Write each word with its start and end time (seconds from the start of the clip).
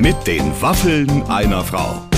Mit 0.00 0.26
den 0.26 0.50
Waffeln 0.62 1.24
einer 1.24 1.62
Frau. 1.62 2.08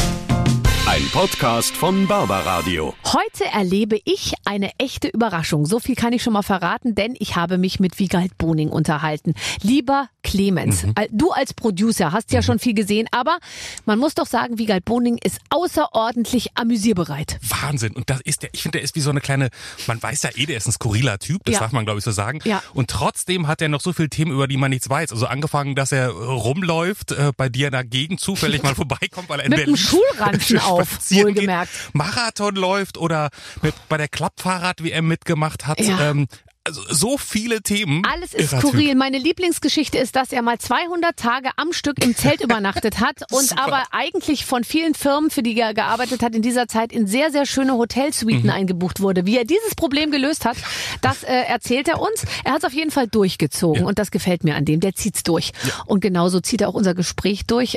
Ein 0.86 1.02
Podcast 1.12 1.76
von 1.76 2.06
Barbaradio. 2.06 2.94
Heute 3.04 3.44
erlebe 3.52 3.98
ich 4.04 4.34
eine 4.44 4.70
echte 4.78 5.08
Überraschung. 5.08 5.66
So 5.66 5.80
viel 5.80 5.96
kann 5.96 6.12
ich 6.12 6.22
schon 6.22 6.32
mal 6.32 6.42
verraten, 6.42 6.94
denn 6.94 7.16
ich 7.18 7.34
habe 7.34 7.58
mich 7.58 7.80
mit 7.80 7.98
Wiegald 7.98 8.38
Boning 8.38 8.68
unterhalten. 8.68 9.34
Lieber 9.62 10.08
Clemens, 10.22 10.84
Mhm. 10.84 10.94
du 11.10 11.30
als 11.32 11.52
Producer 11.54 12.12
hast 12.12 12.32
ja 12.32 12.42
schon 12.42 12.58
viel 12.58 12.74
gesehen, 12.74 13.08
aber 13.10 13.38
man 13.86 13.98
muss 13.98 14.14
doch 14.14 14.26
sagen, 14.26 14.58
Wiegald 14.58 14.84
Boning 14.84 15.18
ist 15.22 15.38
außerordentlich 15.50 16.50
amüsierbereit. 16.56 17.38
Wahnsinn. 17.42 17.94
Und 17.94 18.08
das 18.10 18.20
ist 18.22 18.42
der, 18.42 18.50
ich 18.52 18.62
finde, 18.62 18.78
der 18.78 18.84
ist 18.84 18.94
wie 18.94 19.00
so 19.00 19.10
eine 19.10 19.20
kleine, 19.20 19.48
man 19.86 20.02
weiß 20.02 20.22
ja 20.22 20.30
eh, 20.36 20.46
der 20.46 20.56
ist 20.56 20.66
ein 20.66 20.72
skurriler 20.72 21.18
Typ, 21.18 21.42
das 21.44 21.54
Ja. 21.54 21.60
darf 21.60 21.72
man 21.72 21.84
glaube 21.84 21.98
ich 21.98 22.04
so 22.04 22.10
sagen. 22.10 22.38
Ja. 22.44 22.62
Und 22.74 22.90
trotzdem 22.90 23.46
hat 23.48 23.60
er 23.62 23.68
noch 23.68 23.80
so 23.80 23.92
viele 23.92 24.08
Themen, 24.10 24.32
über 24.32 24.46
die 24.48 24.56
man 24.56 24.70
nichts 24.70 24.88
weiß. 24.88 25.12
Also 25.12 25.26
angefangen, 25.26 25.74
dass 25.74 25.92
er 25.92 26.10
rumläuft, 26.10 27.12
äh, 27.12 27.32
bei 27.36 27.48
dir 27.48 27.66
in 27.66 27.72
der 27.72 27.84
Gegend 27.84 28.20
zufällig 28.20 28.62
mal 28.62 28.74
vorbeikommt, 28.74 29.28
weil 29.28 29.40
er 29.40 29.46
in 29.46 29.50
Mit 29.50 29.58
Berlin 29.58 29.74
einem 29.74 29.76
Schulranzen 29.76 30.58
auf, 30.60 30.88
spazieren 30.90 31.28
geht, 31.28 31.36
wohlgemerkt. 31.36 31.70
Marathon 31.92 32.54
läuft 32.54 32.98
oder 32.98 33.30
mit, 33.62 33.74
bei 33.88 33.96
der 33.96 34.08
Klappfahrrad-WM 34.08 35.06
mitgemacht 35.06 35.66
hat. 35.66 35.80
Ja. 35.80 36.10
Ähm, 36.10 36.26
also 36.64 36.80
so 36.88 37.18
viele 37.18 37.60
Themen. 37.62 38.02
Alles 38.10 38.34
ist 38.34 38.52
Irrer 38.52 38.60
Typ. 38.60 38.70
skurril. 38.70 38.94
Meine 38.94 39.18
Lieblingsgeschichte 39.18 39.98
ist, 39.98 40.14
dass 40.14 40.32
er 40.32 40.42
mal 40.42 40.58
200 40.58 41.16
Tage 41.16 41.50
am 41.56 41.72
Stück 41.72 42.02
im 42.04 42.14
Zelt 42.14 42.40
übernachtet 42.44 43.00
hat 43.00 43.22
und 43.32 43.48
Super. 43.48 43.62
aber 43.64 43.82
eigentlich 43.90 44.46
von 44.46 44.62
vielen 44.64 44.94
Firmen, 44.94 45.30
für 45.30 45.42
die 45.42 45.58
er 45.58 45.74
gearbeitet 45.74 46.22
hat, 46.22 46.34
in 46.34 46.42
dieser 46.42 46.68
Zeit 46.68 46.92
in 46.92 47.06
sehr, 47.06 47.30
sehr 47.32 47.46
schöne 47.46 47.74
Hotelsuiten 47.74 48.44
Mhm. 48.44 48.50
eingebucht 48.50 49.00
wurde. 49.00 49.26
Wie 49.26 49.36
er 49.36 49.44
dieses 49.44 49.74
Problem 49.74 50.10
gelöst 50.10 50.44
hat, 50.44 50.56
das 51.00 51.24
äh, 51.24 51.32
erzählt 51.32 51.88
er 51.88 52.00
uns. 52.00 52.24
Er 52.44 52.52
hat 52.52 52.58
es 52.60 52.64
auf 52.64 52.72
jeden 52.74 52.90
Fall 52.90 53.08
durchgezogen 53.08 53.82
Ja. 53.82 53.88
und 53.88 53.98
das 53.98 54.10
gefällt 54.10 54.44
mir 54.44 54.54
an 54.54 54.64
dem. 54.64 54.80
Der 54.80 54.94
zieht's 54.94 55.22
durch. 55.24 55.52
Und 55.86 56.00
genauso 56.00 56.40
zieht 56.40 56.60
er 56.60 56.68
auch 56.68 56.74
unser 56.74 56.94
Gespräch 56.94 57.46
durch. 57.46 57.76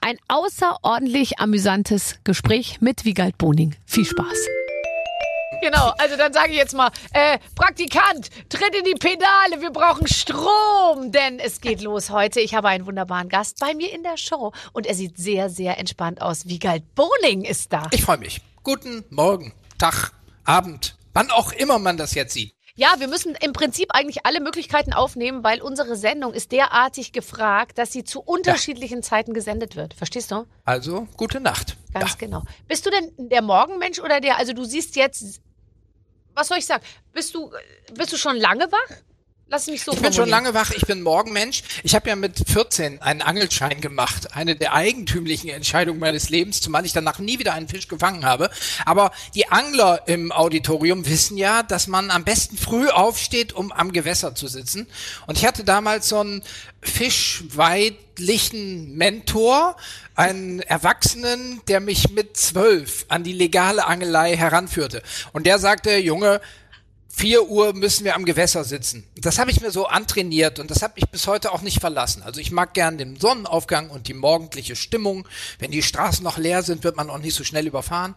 Ein 0.00 0.16
außerordentlich 0.28 1.38
amüsantes 1.38 2.16
Gespräch 2.24 2.80
mit 2.80 3.04
Wiegald 3.04 3.36
Boning. 3.36 3.74
Viel 3.84 4.06
Spaß. 4.06 4.38
Genau, 5.62 5.92
also 5.96 6.16
dann 6.16 6.32
sage 6.32 6.50
ich 6.50 6.56
jetzt 6.56 6.74
mal, 6.74 6.90
äh, 7.12 7.38
Praktikant, 7.54 8.30
tritt 8.48 8.74
in 8.74 8.84
die 8.84 8.94
Pedale, 8.98 9.60
wir 9.60 9.70
brauchen 9.70 10.08
Strom, 10.08 11.12
denn 11.12 11.38
es 11.38 11.60
geht 11.60 11.80
los 11.82 12.10
heute. 12.10 12.40
Ich 12.40 12.56
habe 12.56 12.66
einen 12.66 12.84
wunderbaren 12.84 13.28
Gast 13.28 13.60
bei 13.60 13.72
mir 13.72 13.92
in 13.92 14.02
der 14.02 14.16
Show 14.16 14.52
und 14.72 14.86
er 14.86 14.96
sieht 14.96 15.16
sehr, 15.18 15.50
sehr 15.50 15.78
entspannt 15.78 16.20
aus. 16.20 16.48
Wiegald 16.48 16.96
Boning 16.96 17.44
ist 17.44 17.72
da. 17.72 17.86
Ich 17.92 18.02
freue 18.02 18.18
mich. 18.18 18.40
Guten 18.64 19.04
Morgen, 19.10 19.52
Tag, 19.78 20.10
Abend, 20.44 20.96
wann 21.12 21.30
auch 21.30 21.52
immer 21.52 21.78
man 21.78 21.96
das 21.96 22.14
jetzt 22.14 22.34
sieht. 22.34 22.52
Ja, 22.74 22.94
wir 22.98 23.06
müssen 23.06 23.36
im 23.40 23.52
Prinzip 23.52 23.90
eigentlich 23.94 24.26
alle 24.26 24.40
Möglichkeiten 24.40 24.92
aufnehmen, 24.94 25.44
weil 25.44 25.60
unsere 25.60 25.94
Sendung 25.94 26.32
ist 26.32 26.52
derartig 26.52 27.12
gefragt, 27.12 27.78
dass 27.78 27.92
sie 27.92 28.02
zu 28.02 28.20
unterschiedlichen 28.20 29.02
Zeiten 29.02 29.34
gesendet 29.34 29.76
wird. 29.76 29.94
Verstehst 29.94 30.30
du? 30.30 30.46
Also, 30.64 31.06
gute 31.16 31.38
Nacht. 31.38 31.76
Ganz 31.92 32.12
ja. 32.12 32.16
genau. 32.18 32.42
Bist 32.66 32.86
du 32.86 32.90
denn 32.90 33.28
der 33.28 33.42
Morgenmensch 33.42 34.00
oder 34.00 34.20
der, 34.20 34.38
also 34.38 34.54
du 34.54 34.64
siehst 34.64 34.96
jetzt, 34.96 35.42
was 36.34 36.48
soll 36.48 36.58
ich 36.58 36.66
sagen? 36.66 36.84
Bist 37.12 37.34
du, 37.34 37.50
bist 37.94 38.12
du 38.12 38.16
schon 38.16 38.36
lange 38.36 38.70
wach? 38.70 38.96
Lass 39.52 39.66
mich 39.66 39.82
so 39.82 39.92
Ich 39.92 40.00
bin 40.00 40.14
schon 40.14 40.30
lange 40.30 40.54
wach, 40.54 40.70
ich 40.70 40.86
bin 40.86 41.02
Morgenmensch. 41.02 41.62
Ich 41.82 41.94
habe 41.94 42.08
ja 42.08 42.16
mit 42.16 42.42
14 42.48 43.02
einen 43.02 43.20
Angelschein 43.20 43.82
gemacht. 43.82 44.34
Eine 44.34 44.56
der 44.56 44.72
eigentümlichen 44.72 45.50
Entscheidungen 45.50 46.00
meines 46.00 46.30
Lebens, 46.30 46.62
zumal 46.62 46.86
ich 46.86 46.94
danach 46.94 47.18
nie 47.18 47.38
wieder 47.38 47.52
einen 47.52 47.68
Fisch 47.68 47.86
gefangen 47.86 48.24
habe. 48.24 48.48
Aber 48.86 49.12
die 49.34 49.48
Angler 49.48 50.04
im 50.06 50.32
Auditorium 50.32 51.06
wissen 51.06 51.36
ja, 51.36 51.62
dass 51.62 51.86
man 51.86 52.10
am 52.10 52.24
besten 52.24 52.56
früh 52.56 52.88
aufsteht, 52.88 53.52
um 53.52 53.72
am 53.72 53.92
Gewässer 53.92 54.34
zu 54.34 54.46
sitzen. 54.46 54.86
Und 55.26 55.36
ich 55.36 55.44
hatte 55.44 55.64
damals 55.64 56.08
so 56.08 56.20
einen 56.20 56.42
fischweidlichen 56.80 58.96
Mentor, 58.96 59.76
einen 60.14 60.60
Erwachsenen, 60.60 61.60
der 61.68 61.80
mich 61.80 62.10
mit 62.10 62.36
zwölf 62.36 63.06
an 63.08 63.24
die 63.24 63.32
legale 63.32 63.86
Angelei 63.86 64.36
heranführte. 64.36 65.02
Und 65.32 65.46
der 65.46 65.58
sagte, 65.58 65.96
Junge, 65.96 66.40
4 67.14 67.48
Uhr 67.48 67.74
müssen 67.74 68.04
wir 68.04 68.16
am 68.16 68.24
Gewässer 68.24 68.64
sitzen. 68.64 69.06
Das 69.16 69.38
habe 69.38 69.50
ich 69.50 69.60
mir 69.60 69.70
so 69.70 69.86
antrainiert 69.86 70.58
und 70.58 70.70
das 70.70 70.82
hat 70.82 70.96
mich 70.96 71.08
bis 71.10 71.26
heute 71.26 71.52
auch 71.52 71.60
nicht 71.60 71.78
verlassen. 71.78 72.22
Also 72.22 72.40
ich 72.40 72.50
mag 72.50 72.72
gern 72.72 72.96
den 72.96 73.16
Sonnenaufgang 73.16 73.90
und 73.90 74.08
die 74.08 74.14
morgendliche 74.14 74.76
Stimmung. 74.76 75.28
Wenn 75.58 75.70
die 75.70 75.82
Straßen 75.82 76.24
noch 76.24 76.38
leer 76.38 76.62
sind, 76.62 76.84
wird 76.84 76.96
man 76.96 77.10
auch 77.10 77.18
nicht 77.18 77.34
so 77.34 77.44
schnell 77.44 77.66
überfahren. 77.66 78.14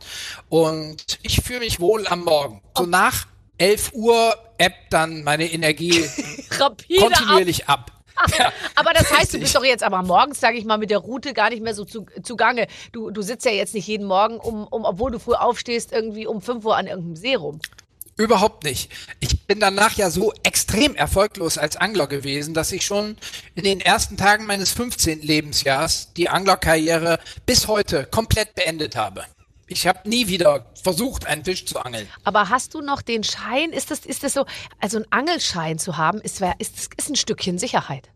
Und 0.48 1.20
ich 1.24 1.42
fühle 1.42 1.60
mich 1.60 1.80
wohl 1.80 2.08
am 2.08 2.24
Morgen. 2.24 2.62
So 2.78 2.86
nach 2.86 3.28
11 3.58 3.92
Uhr 3.94 4.34
ebbt 4.58 4.92
dann 4.92 5.24
meine 5.24 5.52
Energie 5.52 6.06
kontinuierlich 6.58 7.68
ab. 7.68 7.92
Ja, 7.92 8.05
Aber 8.76 8.94
das 8.94 9.12
heißt, 9.12 9.34
du 9.34 9.40
bist 9.40 9.56
doch 9.56 9.64
jetzt 9.64 9.84
aber 9.84 10.02
morgens, 10.04 10.40
sage 10.40 10.58
ich 10.58 10.66
mal, 10.66 10.78
mit 10.78 10.90
der 10.90 11.00
Route 11.00 11.34
gar 11.34 11.50
nicht 11.50 11.62
mehr 11.62 11.74
so 11.74 11.86
zu, 11.86 12.06
zugange. 12.24 12.68
Du, 12.92 13.12
du 13.12 13.22
sitzt 13.22 13.46
ja 13.46 13.52
jetzt 13.52 13.74
nicht 13.74 13.88
jeden 13.88 14.08
Morgen, 14.08 14.38
um, 14.38 14.66
um, 14.68 14.86
obwohl 14.86 15.12
du 15.12 15.20
früh 15.20 15.34
aufstehst, 15.34 15.92
irgendwie 15.92 16.28
um 16.28 16.42
5 16.42 16.64
Uhr 16.66 16.78
an 16.78 16.88
irgendeinem 16.88 17.16
See 17.16 17.36
rum. 17.36 17.60
Überhaupt 18.18 18.64
nicht. 18.64 18.90
Ich 19.20 19.46
bin 19.46 19.60
danach 19.60 19.94
ja 19.98 20.10
so 20.10 20.34
extrem 20.44 20.96
erfolglos 20.96 21.58
als 21.58 21.76
Angler 21.76 22.08
gewesen, 22.08 22.54
dass 22.54 22.72
ich 22.72 22.86
schon 22.86 23.18
in 23.56 23.66
den 23.66 23.82
ersten 23.82 24.16
Tagen 24.16 24.46
meines 24.46 24.72
15. 24.72 25.22
Lebensjahrs 25.22 26.14
die 26.14 26.30
Anglerkarriere 26.30 27.20
bis 27.46 27.68
heute 27.68 28.06
komplett 28.06 28.56
beendet 28.56 28.96
habe. 28.96 29.26
Ich 29.68 29.88
habe 29.88 30.08
nie 30.08 30.28
wieder 30.28 30.72
versucht, 30.84 31.26
einen 31.26 31.44
Fisch 31.44 31.66
zu 31.66 31.80
angeln. 31.80 32.08
Aber 32.24 32.50
hast 32.50 32.74
du 32.76 32.82
noch 32.82 33.02
den 33.02 33.24
Schein? 33.24 33.72
Ist 33.72 33.90
das, 33.90 34.06
ist 34.06 34.24
das 34.24 34.34
so, 34.34 34.46
also 34.80 35.00
ein 35.00 35.06
Angelschein 35.10 35.80
zu 35.80 35.98
haben, 35.98 36.22
ist, 36.22 36.42
ist, 36.60 36.94
ist 36.96 37.10
ein 37.10 37.16
Stückchen 37.16 37.58
Sicherheit. 37.58 38.10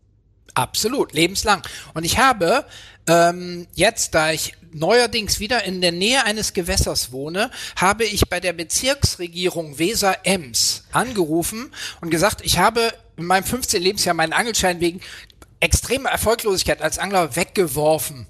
Absolut, 0.54 1.12
lebenslang. 1.12 1.62
Und 1.94 2.04
ich 2.04 2.18
habe 2.18 2.64
ähm, 3.06 3.66
jetzt, 3.74 4.14
da 4.14 4.30
ich 4.32 4.54
neuerdings 4.72 5.40
wieder 5.40 5.64
in 5.64 5.80
der 5.80 5.92
Nähe 5.92 6.24
eines 6.24 6.52
Gewässers 6.52 7.12
wohne, 7.12 7.50
habe 7.76 8.04
ich 8.04 8.28
bei 8.28 8.40
der 8.40 8.52
Bezirksregierung 8.52 9.78
Weser-Ems 9.78 10.84
angerufen 10.92 11.72
und 12.00 12.10
gesagt, 12.10 12.40
ich 12.44 12.58
habe 12.58 12.92
in 13.16 13.24
meinem 13.26 13.44
15. 13.44 13.82
Lebensjahr 13.82 14.14
meinen 14.14 14.32
Angelschein 14.32 14.80
wegen 14.80 15.00
extremer 15.60 16.10
Erfolglosigkeit 16.10 16.80
als 16.82 16.98
Angler 16.98 17.36
weggeworfen. 17.36 18.26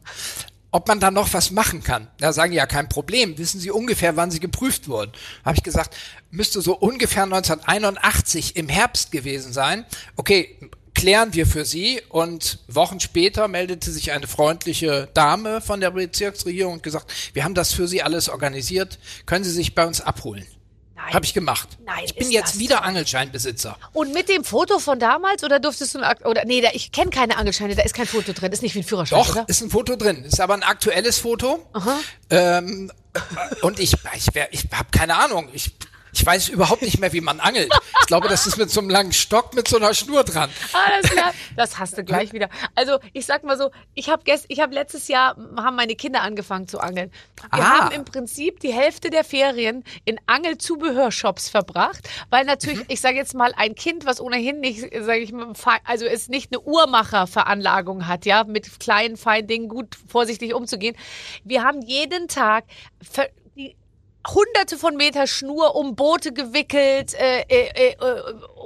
Ob 0.73 0.87
man 0.87 1.01
da 1.01 1.11
noch 1.11 1.33
was 1.33 1.51
machen 1.51 1.83
kann? 1.83 2.07
Da 2.19 2.33
sagen 2.33 2.53
ja 2.53 2.67
kein 2.67 2.89
Problem. 2.89 3.39
Wissen 3.39 3.61
Sie 3.61 3.71
ungefähr, 3.71 4.17
wann 4.17 4.31
Sie 4.31 4.39
geprüft 4.39 4.87
wurden? 4.87 5.13
Habe 5.45 5.57
ich 5.57 5.65
gesagt, 5.65 5.97
müsste 6.31 6.61
so 6.61 6.77
ungefähr 6.77 7.25
1981 7.25 8.57
im 8.57 8.69
Herbst 8.69 9.11
gewesen 9.11 9.53
sein. 9.53 9.85
Okay, 10.15 10.57
klären 10.95 11.35
wir 11.35 11.47
für 11.47 11.65
Sie. 11.65 12.01
Und 12.09 12.61
Wochen 12.69 13.01
später 13.01 13.49
meldete 13.49 13.91
sich 13.91 14.13
eine 14.13 14.29
freundliche 14.29 15.09
Dame 15.15 15.61
von 15.61 15.81
der 15.81 15.91
Bezirksregierung 15.91 16.75
und 16.75 16.83
gesagt, 16.83 17.11
wir 17.33 17.43
haben 17.43 17.55
das 17.55 17.73
für 17.73 17.89
Sie 17.89 18.03
alles 18.03 18.29
organisiert. 18.29 18.99
Können 19.27 19.45
Sie 19.45 19.51
sich 19.51 19.75
bei 19.75 19.85
uns 19.87 20.01
abholen? 20.01 20.47
Nein. 21.05 21.15
Habe 21.15 21.25
ich 21.25 21.35
gemacht. 21.35 21.69
Nein, 21.85 22.05
ich 22.05 22.15
bin 22.15 22.31
jetzt 22.31 22.59
wieder 22.59 22.83
Angelscheinbesitzer. 22.83 23.77
Und 23.93 24.13
mit 24.13 24.29
dem 24.29 24.45
Foto 24.45 24.79
von 24.79 24.99
damals 24.99 25.43
oder 25.45 25.59
durftest 25.59 25.95
du 25.95 26.01
ein, 26.01 26.17
oder 26.25 26.45
nee, 26.45 26.61
da, 26.61 26.69
ich 26.73 26.93
kenne 26.93 27.11
keine 27.11 27.37
Angelscheine, 27.37 27.75
da 27.75 27.83
ist 27.83 27.95
kein 27.95 28.07
Foto 28.07 28.33
drin, 28.33 28.53
ist 28.53 28.63
nicht 28.63 28.75
wie 28.75 28.81
ein 28.81 28.85
Führerschein, 28.85 29.19
Doch, 29.19 29.31
oder? 29.31 29.49
ist 29.49 29.63
ein 29.63 29.71
Foto 29.71 29.97
drin. 29.97 30.25
Ist 30.25 30.41
aber 30.41 30.55
ein 30.55 30.63
aktuelles 30.63 31.19
Foto. 31.19 31.67
Ähm, 32.31 32.93
und 33.63 33.81
ich, 33.81 33.95
ich, 34.15 34.29
ich 34.51 34.65
habe 34.73 34.89
keine 34.93 35.17
Ahnung. 35.17 35.49
Ich, 35.53 35.73
ich 36.13 36.25
weiß 36.25 36.49
überhaupt 36.49 36.83
nicht 36.83 36.99
mehr, 37.01 37.13
wie 37.13 37.21
man 37.21 37.41
angelt. 37.41 37.73
Ich 38.01 38.07
glaube, 38.07 38.29
das 38.29 38.47
ist 38.47 38.57
mit 38.57 38.71
so 38.71 38.81
einem 38.81 38.91
langen 38.91 39.13
Stock 39.13 39.55
mit 39.55 39.69
so 39.69 39.77
einer 39.77 39.95
Schnur 39.95 40.25
dran. 40.25 40.51
Alles 40.73 41.11
klar. 41.11 41.33
Das 41.57 41.79
hast 41.79 41.97
du 41.99 42.05
gleich 42.05 42.33
wieder. 42.33 42.49
Also 42.75 42.99
ich 43.13 43.27
sag 43.27 43.45
mal 43.45 43.57
so, 43.57 43.71
ich 43.95 44.09
habe 44.09 44.23
gest, 44.25 44.47
ich 44.49 44.61
habe 44.61 44.75
letztes 44.75 45.09
Jahr 45.09 45.37
haben 45.57 45.77
meine 45.77 45.95
Kinder 45.95 46.23
angefangen 46.23 46.69
zu 46.69 46.81
angeln. 46.81 47.11
Wir 47.53 47.63
Ah. 47.63 47.79
haben 47.81 47.93
im 47.95 48.05
Prinzip 48.05 48.61
die 48.61 48.73
Hälfte 48.73 49.11
der 49.11 49.25
Ferien 49.25 49.85
in 50.05 50.19
Angelzubehörshops 50.27 51.49
verbracht, 51.49 52.09
weil 52.31 52.45
natürlich, 52.45 52.81
ich 52.89 53.01
sage 53.01 53.17
jetzt 53.17 53.35
mal, 53.35 53.53
ein 53.57 53.75
Kind, 53.75 54.05
was 54.07 54.21
ohnehin 54.21 54.61
nicht, 54.61 54.81
sage 54.81 55.19
ich 55.21 55.33
mal, 55.33 55.53
also 55.85 56.05
es 56.07 56.29
nicht 56.29 56.53
eine 56.53 56.61
Uhrmacherveranlagung 56.61 58.07
hat, 58.07 58.27
ja, 58.27 58.45
mit 58.45 58.81
kleinen 58.81 59.17
feinen 59.17 59.47
Dingen 59.47 59.69
gut 59.69 59.97
vorsichtig 60.09 60.55
umzugehen. 60.55 60.97
Wir 61.45 61.63
haben 61.63 61.83
jeden 61.83 62.29
Tag 62.29 62.65
hunderte 64.29 64.77
von 64.77 64.97
Meter 64.97 65.27
Schnur 65.27 65.75
um 65.75 65.95
Boote 65.97 66.33
gewickelt, 66.33 67.15
äh, 67.15 67.41
äh, 67.49 67.93
äh, 67.93 67.97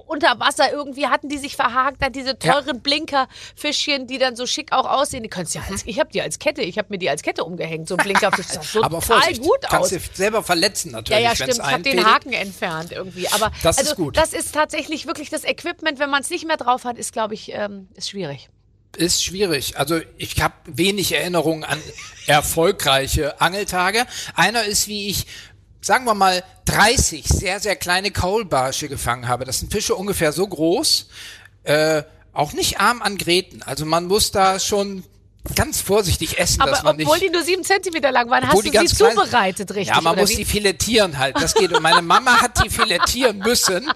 unter 0.06 0.38
Wasser 0.40 0.72
irgendwie 0.72 1.06
hatten 1.06 1.28
die 1.28 1.38
sich 1.38 1.56
verhakt, 1.56 2.02
dann 2.02 2.12
diese 2.12 2.38
teuren 2.38 2.80
Blinkerfischchen, 2.80 4.06
die 4.06 4.18
dann 4.18 4.36
so 4.36 4.46
schick 4.46 4.72
auch 4.72 4.88
aussehen. 4.88 5.22
Die 5.22 5.28
könntest 5.28 5.54
ja 5.54 5.62
als, 5.68 5.84
ich 5.86 6.00
habe 6.00 6.10
die 6.10 6.20
als 6.20 6.38
Kette, 6.38 6.62
ich 6.62 6.78
habe 6.78 6.88
mir 6.90 6.98
die 6.98 7.08
als 7.08 7.22
Kette 7.22 7.44
umgehängt, 7.44 7.88
so 7.88 7.96
ein 7.96 8.04
Blinkerfisch. 8.04 8.46
Das 8.46 8.72
sah 8.72 8.80
total 8.82 9.00
Vorsicht, 9.00 9.42
gut 9.42 9.64
aus. 9.64 9.70
kannst 9.70 9.92
du 9.92 9.98
selber 10.14 10.42
verletzen 10.42 10.90
Ja, 10.90 10.96
natürlich, 10.96 11.22
ja, 11.22 11.28
wenn's 11.30 11.38
stimmt. 11.38 11.68
Ich 11.68 11.72
habe 11.72 11.82
den. 11.82 12.04
Haken 12.04 12.32
entfernt 12.32 12.92
irgendwie. 12.92 13.28
Aber 13.28 13.50
Das 13.62 13.78
ist 13.78 13.90
also, 13.90 14.02
gut. 14.02 14.16
das 14.16 14.32
ist 14.32 14.52
tatsächlich 14.54 15.06
wirklich 15.06 15.30
das 15.30 15.44
Equipment, 15.44 15.98
wenn 15.98 16.10
man 16.10 16.22
es 16.22 16.30
nicht 16.30 16.46
mehr 16.46 16.56
drauf 16.56 16.84
hat, 16.84 16.98
ist, 16.98 17.12
glaube 17.12 17.34
ich, 17.34 17.52
ähm, 17.52 17.88
ist 17.94 18.10
schwierig. 18.10 18.50
Ist 18.96 19.25
schwierig. 19.25 19.79
Also 19.79 20.00
ich 20.17 20.41
habe 20.43 20.55
wenig 20.67 21.12
Erinnerungen 21.12 21.64
an 21.64 21.81
erfolgreiche 22.26 23.41
Angeltage. 23.41 24.06
Einer 24.35 24.64
ist, 24.64 24.88
wie 24.88 25.08
ich, 25.08 25.26
sagen 25.81 26.05
wir 26.05 26.14
mal, 26.14 26.43
30 26.67 27.26
sehr, 27.26 27.61
sehr 27.61 27.76
kleine 27.76 28.11
Kaulbarsche 28.11 28.88
gefangen 28.88 29.29
habe. 29.29 29.44
Das 29.44 29.58
sind 29.58 29.73
Fische 29.73 29.94
ungefähr 29.94 30.32
so 30.32 30.46
groß, 30.46 31.08
äh, 31.64 32.02
auch 32.32 32.52
nicht 32.52 32.81
arm 32.81 33.02
an 33.02 33.17
Gräten. 33.19 33.62
Also 33.62 33.87
man 33.87 34.06
muss 34.06 34.31
da 34.31 34.58
schon 34.58 35.05
ganz 35.55 35.81
vorsichtig 35.81 36.38
essen, 36.38 36.62
Aber 36.62 36.70
dass 36.70 36.82
man 36.82 36.96
obwohl 37.00 37.19
nicht. 37.19 37.29
die 37.29 37.32
nur 37.32 37.43
sieben 37.43 37.64
Zentimeter 37.64 38.11
lang 38.11 38.31
waren, 38.31 38.49
hast 38.49 38.56
du 38.56 38.70
die 38.70 38.88
sie 38.88 38.96
zubereitet, 38.96 39.70
richtig? 39.75 39.94
Ja, 39.94 40.00
man 40.00 40.17
muss 40.17 40.31
wie? 40.31 40.37
die 40.37 40.44
filetieren 40.44 41.19
halt. 41.19 41.37
Das 41.37 41.55
geht. 41.55 41.73
Und 41.73 41.82
meine 41.82 42.02
Mama 42.02 42.41
hat 42.41 42.64
die 42.64 42.70
filetieren 42.70 43.38
müssen. 43.38 43.91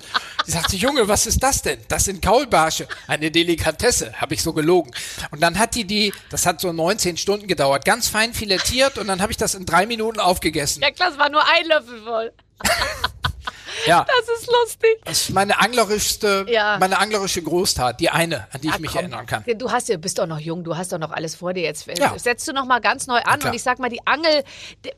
Sie 0.45 0.53
sagte, 0.53 0.77
Junge, 0.77 1.09
was 1.09 1.27
ist 1.27 1.43
das 1.43 1.63
denn? 1.63 1.79
Das 1.89 2.05
sind 2.05 2.21
Kaulbarsche. 2.23 2.87
Eine 3.07 3.31
Delikatesse, 3.31 4.13
habe 4.21 4.35
ich 4.35 4.43
so 4.43 4.53
gelogen. 4.53 4.91
Und 5.31 5.43
dann 5.43 5.59
hat 5.59 5.75
die 5.75 5.85
die, 5.85 6.13
das 6.31 6.45
hat 6.47 6.61
so 6.61 6.73
19 6.73 7.17
Stunden 7.17 7.47
gedauert, 7.47 7.85
ganz 7.85 8.09
fein 8.09 8.35
filetiert 8.35 8.99
und 8.99 9.07
dann 9.07 9.23
habe 9.23 9.33
ich 9.33 9.39
das 9.39 9.55
in 9.55 9.65
drei 9.65 9.87
Minuten 9.87 10.21
aufgegessen. 10.21 10.83
Ja 10.83 10.91
klar, 10.91 11.11
es 11.11 11.19
war 11.19 11.31
nur 11.31 11.43
ein 11.45 11.67
Löffel 11.67 12.03
voll. 12.03 12.33
Ja, 13.87 14.05
Das 14.07 14.39
ist 14.41 14.47
lustig. 14.51 15.01
das 15.05 15.21
ist 15.23 15.31
meine 15.31 15.61
anglerischste, 15.61 16.47
Ja. 16.49 16.79
meine 16.79 16.99
anglerische 16.99 17.43
Großtat, 17.43 18.01
die 18.01 18.11
eine, 18.11 18.47
an 18.53 18.61
die 18.61 18.69
ich 18.69 18.75
Ja, 18.75 18.79
mich 18.81 18.91
komm. 18.91 19.01
erinnern 19.01 19.27
kann. 19.27 19.45
Du 19.57 19.71
hast 19.71 19.89
ja, 19.89 19.97
bist 19.97 20.19
doch 20.19 20.27
noch 20.27 20.39
jung, 20.39 20.65
du 20.65 20.77
hast 20.77 20.93
doch 20.93 20.99
noch 20.99 21.11
alles 21.11 21.37
vor 21.37 21.53
dir 21.55 21.63
jetzt. 21.63 21.87
Ja. 21.99 22.19
Setzt 22.19 22.47
du 22.49 22.53
noch 22.53 22.65
mal 22.65 22.81
ganz 22.81 23.07
neu 23.07 23.21
an 23.21 23.41
und 23.43 23.55
ich 23.55 23.63
sag 23.63 23.79
mal, 23.79 23.89
die 23.89 24.07
Angel, 24.07 24.45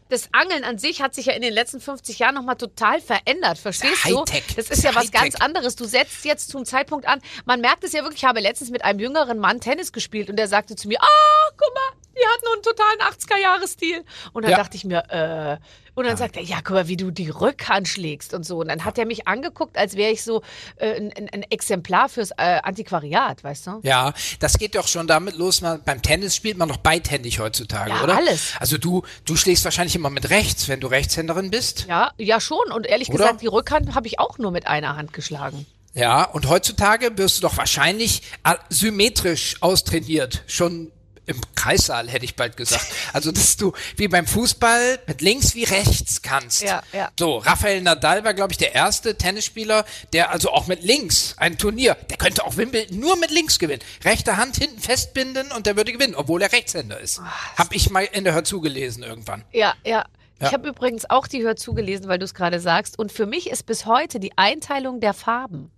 das 0.08 0.28
Angeln 0.32 0.64
an 0.64 0.78
sich 0.78 1.02
hat 1.02 1.14
sich 1.14 1.26
ja 1.26 1.32
in 1.34 1.42
den 1.42 1.52
letzten 1.52 1.80
50 1.80 2.18
Jahren 2.18 2.34
noch 2.34 2.42
mal 2.42 2.54
total 2.54 3.00
verändert, 3.00 3.58
verstehst 3.58 4.04
du? 4.06 4.24
Das 4.56 4.70
ist 4.70 4.82
ja 4.84 4.94
was 4.94 5.10
ganz 5.10 5.34
anderes. 5.36 5.76
Du 5.76 5.84
setzt 5.84 6.24
jetzt 6.24 6.48
zum 6.50 6.64
Zeitpunkt 6.64 7.06
an, 7.06 7.20
man 7.44 7.60
merkt 7.60 7.84
es 7.84 7.92
ja 7.92 8.02
wirklich, 8.02 8.22
ich 8.22 8.28
habe 8.28 8.40
letztens 8.40 8.70
mit 8.70 8.84
einem 8.84 8.98
jüngeren 9.00 9.38
Mann 9.38 9.60
Tennis 9.60 9.92
gespielt 9.92 10.30
und 10.30 10.36
der 10.36 10.48
sagte 10.48 10.76
zu 10.76 10.88
mir, 10.88 10.98
ah, 11.00 11.50
guck 11.56 11.74
mal, 11.74 11.99
die 12.14 12.26
hat 12.26 12.42
nur 12.44 12.54
einen 12.54 12.62
totalen 12.62 13.00
80er-Jahres-Stil. 13.00 14.04
Und 14.32 14.42
dann 14.44 14.52
Ja. 14.52 14.58
dachte 14.58 14.76
ich 14.76 14.84
mir, 14.84 15.04
äh, 15.10 15.58
und 15.94 16.06
dann 16.06 16.16
sagt 16.16 16.36
er, 16.36 16.42
ja, 16.42 16.56
guck 16.62 16.70
mal, 16.76 16.88
wie 16.88 16.96
du 16.96 17.10
die 17.10 17.28
Rückhand 17.30 17.86
schlägst 17.88 18.32
und 18.32 18.44
so. 18.46 18.58
Und 18.58 18.68
dann 18.68 18.84
hat 18.84 18.96
er 18.96 19.06
mich 19.06 19.26
angeguckt, 19.28 19.76
als 19.76 19.96
wäre 19.96 20.12
ich 20.12 20.22
so 20.22 20.42
äh, 20.76 20.94
ein, 20.96 21.12
ein, 21.12 21.28
ein 21.30 21.42
Exemplar 21.50 22.08
fürs 22.08 22.30
äh, 22.32 22.60
Antiquariat, 22.62 23.42
weißt 23.44 23.66
du? 23.66 23.80
Ja, 23.82 24.12
das 24.38 24.58
geht 24.58 24.74
doch 24.76 24.88
schon 24.88 25.06
damit 25.06 25.36
los. 25.36 25.60
Man, 25.60 25.82
beim 25.82 26.00
Tennis 26.00 26.34
spielt 26.36 26.56
man 26.56 26.68
doch 26.68 26.78
beidhändig 26.78 27.38
heutzutage, 27.38 27.90
Ja, 27.90 28.02
oder? 28.02 28.16
alles. 28.16 28.54
Also 28.60 28.78
du, 28.78 29.02
du 29.24 29.36
schlägst 29.36 29.64
wahrscheinlich 29.64 29.94
immer 29.96 30.10
mit 30.10 30.30
rechts, 30.30 30.68
wenn 30.68 30.80
du 30.80 30.86
Rechtshänderin 30.86 31.50
bist. 31.50 31.86
Ja, 31.88 32.12
ja 32.18 32.40
schon. 32.40 32.70
Und 32.72 32.86
ehrlich 32.86 33.08
Oder? 33.10 33.18
gesagt, 33.18 33.42
die 33.42 33.46
Rückhand 33.48 33.94
habe 33.94 34.06
ich 34.06 34.18
auch 34.18 34.38
nur 34.38 34.52
mit 34.52 34.66
einer 34.66 34.96
Hand 34.96 35.12
geschlagen. 35.12 35.66
Ja, 35.92 36.22
und 36.24 36.48
heutzutage 36.48 37.18
wirst 37.18 37.38
du 37.38 37.42
doch 37.42 37.56
wahrscheinlich 37.56 38.22
symmetrisch 38.68 39.56
austrainiert. 39.60 40.44
Schon 40.46 40.92
im 41.30 41.40
Kreissaal, 41.54 42.08
hätte 42.08 42.24
ich 42.24 42.36
bald 42.36 42.56
gesagt. 42.56 42.86
Also, 43.12 43.32
dass 43.32 43.56
du 43.56 43.72
wie 43.96 44.08
beim 44.08 44.26
Fußball 44.26 44.98
mit 45.06 45.20
links 45.20 45.54
wie 45.54 45.64
rechts 45.64 46.22
kannst. 46.22 46.62
Ja, 46.62 46.82
ja. 46.92 47.10
So, 47.18 47.38
Rafael 47.38 47.80
Nadal 47.80 48.24
war, 48.24 48.34
glaube 48.34 48.52
ich, 48.52 48.58
der 48.58 48.74
erste 48.74 49.16
Tennisspieler, 49.16 49.84
der 50.12 50.30
also 50.30 50.50
auch 50.50 50.66
mit 50.66 50.82
links 50.82 51.34
ein 51.38 51.56
Turnier, 51.58 51.96
der 52.10 52.16
könnte 52.16 52.44
auch 52.44 52.56
Wimbledon 52.56 52.98
nur 52.98 53.16
mit 53.16 53.30
links 53.30 53.58
gewinnen. 53.58 53.82
Rechte 54.04 54.36
Hand 54.36 54.56
hinten 54.56 54.80
festbinden 54.80 55.50
und 55.52 55.66
der 55.66 55.76
würde 55.76 55.92
gewinnen, 55.92 56.14
obwohl 56.14 56.42
er 56.42 56.52
Rechtshänder 56.52 57.00
ist. 57.00 57.20
Hab 57.56 57.74
ich 57.74 57.90
mal 57.90 58.04
in 58.12 58.24
der 58.24 58.34
Hörzu 58.34 58.60
gelesen 58.60 59.02
irgendwann. 59.02 59.44
Ja, 59.52 59.74
ja. 59.84 60.04
Ja. 60.40 60.46
Ich 60.46 60.54
habe 60.54 60.68
übrigens 60.68 61.08
auch 61.10 61.26
die 61.26 61.42
Hör 61.42 61.54
zugelesen, 61.56 62.08
weil 62.08 62.18
du 62.18 62.24
es 62.24 62.32
gerade 62.32 62.60
sagst. 62.60 62.98
Und 62.98 63.12
für 63.12 63.26
mich 63.26 63.50
ist 63.50 63.66
bis 63.66 63.84
heute 63.84 64.18
die 64.18 64.32
Einteilung 64.38 64.98
der 65.00 65.12
Farben, 65.12 65.70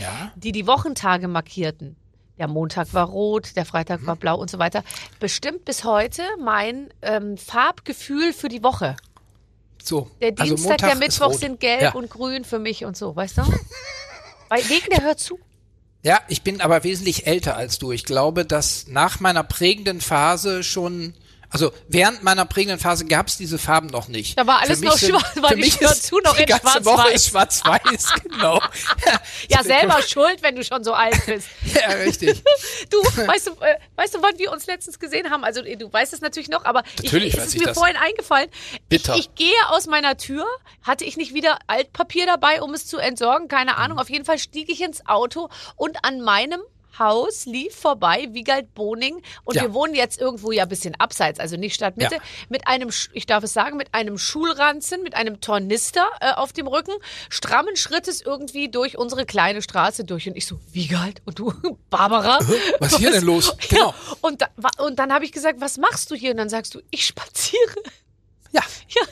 Ja. 0.00 0.32
die 0.34 0.50
die 0.50 0.66
Wochentage 0.66 1.28
markierten. 1.28 1.94
Der 2.38 2.48
Montag 2.48 2.94
war 2.94 3.06
rot, 3.06 3.56
der 3.56 3.64
Freitag 3.64 4.02
Mhm. 4.02 4.06
war 4.06 4.16
blau 4.16 4.36
und 4.36 4.50
so 4.50 4.58
weiter. 4.58 4.84
Bestimmt 5.20 5.64
bis 5.64 5.84
heute 5.84 6.22
mein 6.42 6.88
ähm, 7.02 7.36
Farbgefühl 7.36 8.32
für 8.32 8.48
die 8.48 8.62
Woche. 8.62 8.96
So. 9.82 10.10
Der 10.20 10.32
also 10.38 10.44
Dienstag, 10.44 10.70
Montag 10.70 10.90
der 10.90 10.98
Mittwoch 10.98 11.32
sind 11.32 11.60
gelb 11.60 11.82
ja. 11.82 11.92
und 11.94 12.10
grün 12.10 12.44
für 12.44 12.58
mich 12.58 12.84
und 12.84 12.96
so, 12.96 13.14
weißt 13.14 13.38
du? 13.38 13.42
Weil 14.48 14.68
wegen 14.68 14.86
der 14.90 15.02
Hör 15.02 15.16
zu. 15.16 15.38
Ja, 16.02 16.20
ich 16.28 16.42
bin 16.42 16.60
aber 16.60 16.84
wesentlich 16.84 17.26
älter 17.26 17.56
als 17.56 17.78
du. 17.78 17.90
Ich 17.92 18.04
glaube, 18.04 18.44
dass 18.44 18.86
nach 18.86 19.20
meiner 19.20 19.42
prägenden 19.42 20.00
Phase 20.00 20.62
schon, 20.62 21.14
also 21.50 21.72
während 21.88 22.22
meiner 22.22 22.44
prägenden 22.44 22.78
Phase 22.78 23.04
gab 23.06 23.28
es 23.28 23.36
diese 23.36 23.58
Farben 23.58 23.88
noch 23.88 24.08
nicht. 24.08 24.38
Da 24.38 24.46
war 24.46 24.60
alles 24.60 24.80
noch 24.80 24.96
sind- 24.98 25.10
schwarz- 25.10 25.36
war 25.42 25.48
für 25.50 25.54
die 25.56 25.62
mich 25.62 25.80
ist 25.80 26.06
zu 26.06 26.18
noch 26.18 26.36
die 26.36 26.44
ganze 26.44 26.84
Woche 26.84 27.02
schwarz-weiß. 27.02 27.14
ist 27.14 27.28
schwarz-weiß, 27.30 28.14
genau. 28.24 28.60
Ja, 29.48 29.62
selber 29.62 30.02
schuld, 30.02 30.42
wenn 30.42 30.56
du 30.56 30.64
schon 30.64 30.84
so 30.84 30.92
alt 30.94 31.16
bist. 31.26 31.48
Ja, 31.74 31.88
richtig. 31.96 32.42
Du, 32.90 32.98
weißt 32.98 33.48
du, 33.48 33.50
äh, 33.64 33.76
weißt 33.96 34.14
du, 34.14 34.22
wann 34.22 34.38
wir 34.38 34.50
uns 34.52 34.66
letztens 34.66 34.98
gesehen 34.98 35.30
haben? 35.30 35.44
Also, 35.44 35.62
du 35.62 35.92
weißt 35.92 36.12
es 36.12 36.20
natürlich 36.20 36.48
noch, 36.48 36.64
aber 36.64 36.82
Natürlich 37.02 37.34
ich, 37.34 37.38
es 37.38 37.46
ist 37.48 37.54
ich 37.54 37.60
mir 37.60 37.66
das. 37.66 37.76
vorhin 37.78 37.96
eingefallen. 37.96 38.48
Bitter. 38.88 39.14
Ich, 39.14 39.20
ich 39.28 39.34
gehe 39.34 39.54
aus 39.70 39.86
meiner 39.86 40.16
Tür, 40.16 40.46
hatte 40.82 41.04
ich 41.04 41.16
nicht 41.16 41.34
wieder 41.34 41.58
Altpapier 41.66 42.24
dabei, 42.26 42.62
um 42.62 42.72
es 42.74 42.86
zu 42.86 42.98
entsorgen? 42.98 43.48
Keine 43.48 43.72
Mhm. 43.72 43.78
Ahnung. 43.78 43.98
Auf 43.98 44.08
jeden 44.10 44.24
Fall 44.24 44.38
stieg 44.38 44.70
ich 44.70 44.80
ins 44.80 45.06
Auto 45.06 45.48
und 45.76 46.04
an 46.04 46.20
meinem 46.20 46.60
Haus 46.98 47.46
lief 47.46 47.74
vorbei 47.74 48.28
Wiegald 48.32 48.74
Boning 48.74 49.22
und 49.44 49.56
Ja. 49.56 49.62
wir 49.62 49.74
wohnen 49.74 49.94
jetzt 49.94 50.20
irgendwo 50.20 50.52
ja 50.52 50.64
ein 50.64 50.68
bisschen 50.68 50.94
abseits, 50.98 51.38
also 51.40 51.56
nicht 51.56 51.74
Stadtmitte, 51.74 52.16
Ja. 52.16 52.20
mit 52.48 52.66
einem, 52.66 52.90
ich 53.12 53.26
darf 53.26 53.44
es 53.44 53.52
sagen, 53.52 53.76
mit 53.76 53.94
einem 53.94 54.18
Schulranzen, 54.18 55.02
mit 55.02 55.14
einem 55.14 55.40
Tornister 55.40 56.06
äh, 56.20 56.32
auf 56.32 56.52
dem 56.52 56.66
Rücken, 56.66 56.92
strammen 57.30 57.76
Schrittes 57.76 58.20
irgendwie 58.20 58.68
durch 58.70 58.98
unsere 58.98 59.26
kleine 59.26 59.62
Straße 59.62 60.04
durch 60.04 60.28
und 60.28 60.36
ich 60.36 60.46
so, 60.46 60.58
Wiegald 60.72 61.22
und 61.24 61.38
du, 61.38 61.52
Barbara. 61.90 62.38
Was 62.80 62.92
ist 62.92 62.98
hier 62.98 63.10
denn 63.12 63.24
los? 63.24 63.56
Genau. 63.68 63.88
Ja, 63.90 63.94
und, 64.20 64.42
da, 64.42 64.48
und 64.78 64.98
dann 64.98 65.12
habe 65.12 65.24
ich 65.24 65.32
gesagt, 65.32 65.60
was 65.60 65.76
machst 65.78 66.10
du 66.10 66.14
hier? 66.14 66.30
Und 66.32 66.36
dann 66.38 66.48
sagst 66.48 66.74
du, 66.74 66.80
ich 66.90 67.04
spaziere. 67.06 67.74
Ja. 68.52 68.62
Ja. 68.88 69.02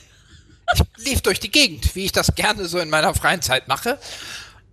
Ich 0.75 1.05
lief 1.05 1.21
durch 1.21 1.39
die 1.39 1.51
Gegend, 1.51 1.95
wie 1.95 2.07
ich 2.07 2.13
das 2.13 2.35
gerne 2.35 2.65
so 2.67 2.79
in 2.79 2.91
meiner 2.91 3.15
freien 3.15 3.41
Zeit 3.43 3.69
mache. 3.69 3.99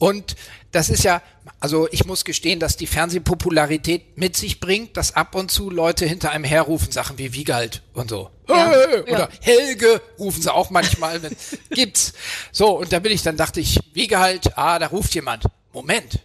Und 0.03 0.35
das 0.71 0.89
ist 0.89 1.05
ja, 1.05 1.21
also 1.61 1.88
ich 1.89 2.03
muss 2.03 2.25
gestehen, 2.25 2.59
dass 2.59 2.75
die 2.75 2.88
Fernsehpopularität 2.88 4.17
mit 4.17 4.35
sich 4.35 4.59
bringt, 4.59 4.97
dass 4.97 5.15
ab 5.15 5.33
und 5.33 5.50
zu 5.50 5.69
Leute 5.69 6.05
hinter 6.05 6.31
einem 6.31 6.44
herrufen, 6.44 6.91
Sachen 6.91 7.17
wie 7.19 7.31
Wiegald 7.31 7.83
und 7.94 8.09
so. 8.09 8.29
Ja, 8.50 8.69
Hey, 8.69 9.03
ja. 9.07 9.13
Oder 9.13 9.29
Helge 9.39 10.01
rufen 10.19 10.41
sie 10.41 10.53
auch 10.53 10.71
manchmal, 10.71 11.23
wenn 11.23 11.33
gibt's. 11.69 12.11
So, 12.51 12.77
und 12.79 12.91
da 12.91 13.00
bin 13.00 13.13
ich, 13.13 13.21
dann 13.21 13.38
dachte 13.38 13.61
ich, 13.61 13.79
Wiegald, 13.94 14.57
ah, 14.57 14.77
da 14.77 14.88
ruft 14.88 15.15
jemand. 15.15 15.45
Moment, 15.71 16.19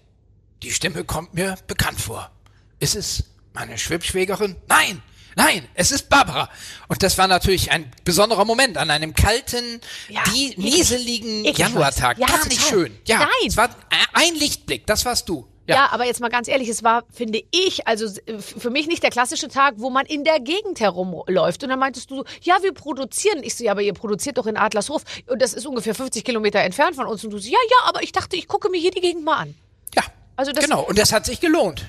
die 0.64 0.72
Stimme 0.72 1.04
kommt 1.04 1.34
mir 1.34 1.56
bekannt 1.68 2.00
vor. 2.00 2.32
Ist 2.80 2.96
es 2.96 3.26
meine 3.52 3.78
Schwibschwägerin? 3.78 4.56
Nein, 4.66 5.00
nein, 5.38 5.66
es 5.74 5.90
ist 5.90 6.10
Barbara. 6.10 6.50
Und 6.88 7.02
das 7.02 7.16
war 7.16 7.26
natürlich 7.26 7.70
ein 7.70 7.90
besonderer 8.04 8.44
Moment 8.44 8.76
an 8.76 8.90
einem 8.90 9.14
kalten, 9.14 9.80
Ja, 10.10 10.22
die 10.34 10.52
nieseligen 10.58 11.46
Eklig 11.46 11.58
Januartag. 11.58 12.18
war's. 12.18 12.28
Ja, 12.30 12.36
Gar 12.36 12.46
nicht 12.48 12.60
total. 12.60 12.68
schön. 12.80 12.98
Ja, 13.06 13.18
Nein. 13.20 13.28
es 13.46 13.56
war 13.56 13.70
ein 14.12 14.34
Lichtblick, 14.34 14.86
das 14.86 15.04
warst 15.06 15.28
du. 15.30 15.46
Ja. 15.66 15.90
aber 15.90 16.06
jetzt 16.06 16.20
mal 16.20 16.30
ganz 16.30 16.48
ehrlich, 16.48 16.66
es 16.70 16.82
war, 16.82 17.04
finde 17.12 17.42
ich, 17.50 17.86
also 17.86 18.06
äh, 18.24 18.38
für 18.38 18.70
mich 18.70 18.86
nicht 18.86 19.02
der 19.02 19.10
klassische 19.10 19.48
Tag, 19.48 19.74
wo 19.76 19.90
man 19.90 20.06
in 20.06 20.24
der 20.24 20.40
Gegend 20.40 20.80
herumläuft. 20.80 21.62
Und 21.62 21.68
dann 21.68 21.78
meintest 21.78 22.10
du 22.10 22.16
so, 22.16 22.24
ja, 22.40 22.56
wir 22.62 22.72
produzieren. 22.72 23.42
Ich 23.42 23.54
so, 23.54 23.64
ja, 23.64 23.72
aber 23.72 23.82
ihr 23.82 23.92
produziert 23.92 24.38
doch 24.38 24.46
in 24.46 24.56
Adlershof. 24.56 25.02
Und 25.26 25.42
das 25.42 25.52
ist 25.52 25.66
ungefähr 25.66 25.94
50 25.94 26.24
Kilometer 26.24 26.60
entfernt 26.60 26.96
von 26.96 27.04
uns. 27.06 27.22
Und 27.22 27.32
du 27.32 27.38
so, 27.38 27.46
ja, 27.50 27.58
ja, 27.70 27.86
aber 27.86 28.02
ich 28.02 28.12
dachte, 28.12 28.34
ich 28.36 28.48
gucke 28.48 28.70
mir 28.70 28.80
hier 28.80 28.92
die 28.92 29.02
Gegend 29.02 29.24
mal 29.26 29.36
an. 29.36 29.54
Ja, 29.94 30.04
Also 30.36 30.52
das- 30.52 30.64
genau. 30.64 30.80
Und 30.84 30.98
das 30.98 31.12
hat 31.12 31.26
sich 31.26 31.38
gelohnt. 31.38 31.84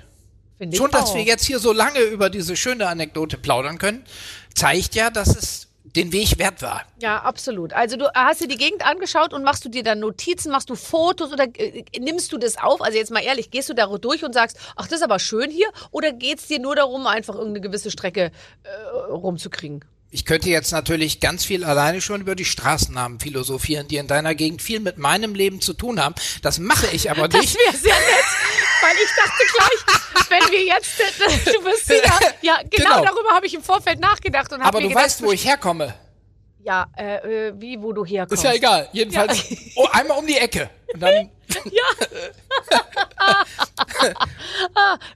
Finde 0.60 0.78
Schon, 0.78 0.92
dass 0.92 1.16
wir 1.16 1.24
jetzt 1.24 1.46
hier 1.46 1.58
so 1.58 1.74
lange 1.74 2.00
über 2.02 2.30
diese 2.30 2.56
schöne 2.56 2.88
Anekdote 2.88 3.38
plaudern 3.38 3.78
können, 3.80 4.04
zeigt 4.54 4.94
ja, 4.94 5.10
dass 5.10 5.30
es 5.36 5.68
den 5.96 6.12
Weg 6.12 6.38
wert 6.38 6.62
war. 6.62 6.84
Ja, 7.02 7.22
absolut. 7.22 7.74
Also 7.74 7.96
du 7.98 8.06
hast 8.14 8.42
dir 8.42 8.48
die 8.48 8.58
Gegend 8.58 8.86
angeschaut 8.86 9.34
und 9.34 9.44
machst 9.44 9.66
du 9.66 9.70
dir 9.70 9.84
dann 9.84 10.00
Notizen, 10.00 10.52
machst 10.52 10.70
du 10.70 10.76
Fotos 10.76 11.32
oder 11.32 11.46
äh, 11.56 11.84
nimmst 12.00 12.32
du 12.32 12.38
das 12.38 12.58
auf? 12.58 12.82
Also 12.82 12.98
jetzt 12.98 13.10
mal 13.10 13.22
ehrlich, 13.24 13.50
gehst 13.52 13.70
du 13.70 13.74
da 13.74 13.88
durch 13.88 14.24
und 14.24 14.34
sagst, 14.34 14.58
ach, 14.76 14.86
das 14.88 15.00
ist 15.00 15.04
aber 15.04 15.18
schön 15.18 15.50
hier? 15.50 15.68
Oder 15.92 16.12
geht's 16.12 16.48
dir 16.48 16.60
nur 16.60 16.76
darum, 16.76 17.08
einfach 17.08 17.36
irgendeine 17.36 17.62
gewisse 17.62 17.90
Strecke 17.90 18.32
äh, 18.64 18.70
rumzukriegen? 19.10 19.84
Ich 20.12 20.26
könnte 20.26 20.50
jetzt 20.50 20.72
natürlich 20.72 21.20
ganz 21.20 21.46
viel 21.46 21.64
alleine 21.64 22.02
schon 22.02 22.22
über 22.22 22.36
die 22.36 22.46
Straßennamen 22.46 23.20
philosophieren, 23.20 23.88
die 23.88 23.98
in 23.98 24.08
deiner 24.08 24.34
Gegend 24.34 24.62
viel 24.62 24.80
mit 24.80 24.98
meinem 24.98 25.36
Leben 25.36 25.62
zu 25.62 25.74
tun 25.74 26.04
haben. 26.04 26.16
Das 26.42 26.58
mache 26.58 26.88
ich 26.92 27.12
aber 27.12 27.28
Das 27.28 27.42
nicht. 27.42 27.56
wäre 27.56 27.78
sehr 27.78 27.94
nett, 27.94 28.26
weil 28.82 28.96
ich 28.96 29.10
dachte 29.16 29.44
gleich, 29.54 30.30
wenn 30.30 30.52
wir 30.52 30.64
jetzt, 30.64 31.00
äh, 31.00 31.52
du 31.54 31.64
bist 31.64 31.90
wieder, 31.90 32.34
ja, 32.42 32.60
genau, 32.70 32.96
Genau. 33.00 33.06
darüber 33.06 33.30
habe 33.32 33.46
ich 33.46 33.54
im 33.54 33.64
Vorfeld 33.64 34.00
nachgedacht 34.00 34.52
und 34.52 34.60
habe 34.60 34.70
Aber 34.70 34.82
du 34.82 34.90
gedacht, 34.90 35.06
weißt, 35.06 35.24
wo 35.24 35.32
ich 35.32 35.46
herkomme. 35.46 35.94
Ja, 36.64 36.88
äh, 36.98 37.48
äh, 37.48 37.54
wie, 37.56 37.82
wo 37.82 37.94
du 37.94 38.06
herkommst. 38.06 38.44
Ist 38.44 38.50
ja 38.50 38.54
egal. 38.54 38.90
Jedenfalls 38.92 39.46
oh, 39.76 39.88
einmal 39.92 40.18
um 40.20 40.28
die 40.28 40.38
Ecke. 40.38 40.70
Und 40.94 41.00
dann, 41.02 41.30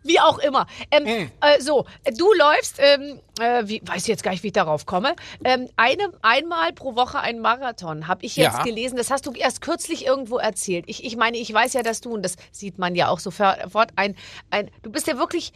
Wie 0.03 0.19
auch 0.19 0.39
immer. 0.39 0.65
Ähm, 0.91 1.05
Hm. 1.05 1.31
äh, 1.41 1.61
so, 1.61 1.85
du 2.17 2.33
läufst, 2.33 2.75
ähm, 2.79 3.19
äh, 3.39 3.63
wie, 3.67 3.81
weiß 3.85 4.07
jetzt 4.07 4.23
gar 4.23 4.31
nicht, 4.31 4.43
wie 4.43 4.47
ich 4.47 4.53
darauf 4.53 4.85
komme, 4.85 5.15
ähm, 5.43 5.69
eine, 5.75 6.11
einmal 6.21 6.73
pro 6.73 6.95
Woche 6.95 7.19
ein 7.19 7.39
Marathon, 7.39 8.07
habe 8.07 8.25
ich 8.25 8.35
jetzt 8.35 8.57
Ja. 8.57 8.63
gelesen. 8.63 8.95
Das 8.97 9.11
hast 9.11 9.25
du 9.25 9.31
erst 9.33 9.61
kürzlich 9.61 10.05
irgendwo 10.05 10.37
erzählt. 10.37 10.85
Ich, 10.87 11.03
ich 11.03 11.15
meine, 11.17 11.37
ich 11.37 11.53
weiß 11.53 11.73
ja, 11.73 11.83
dass 11.83 12.01
du, 12.01 12.11
und 12.13 12.23
das 12.23 12.35
sieht 12.51 12.77
man 12.79 12.95
ja 12.95 13.09
auch 13.09 13.19
sofort, 13.19 13.57
ein, 13.95 14.15
ein, 14.49 14.69
du 14.81 14.91
bist 14.91 15.07
ja 15.07 15.17
wirklich, 15.17 15.53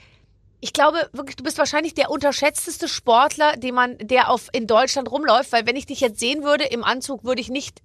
ich 0.59 0.73
glaube 0.73 1.09
wirklich, 1.13 1.35
du 1.35 1.43
bist 1.43 1.57
wahrscheinlich 1.57 1.93
der 1.93 2.09
unterschätzteste 2.09 2.87
Sportler, 2.87 3.57
den 3.57 3.75
man, 3.75 3.97
der 3.99 4.29
auf, 4.29 4.49
in 4.53 4.65
Deutschland 4.67 5.09
rumläuft, 5.11 5.51
weil 5.51 5.65
wenn 5.67 5.75
ich 5.75 5.85
dich 5.85 5.99
jetzt 6.01 6.19
sehen 6.19 6.43
würde 6.43 6.65
im 6.65 6.83
Anzug, 6.83 7.23
würde 7.23 7.41
ich 7.41 7.49
nicht 7.49 7.81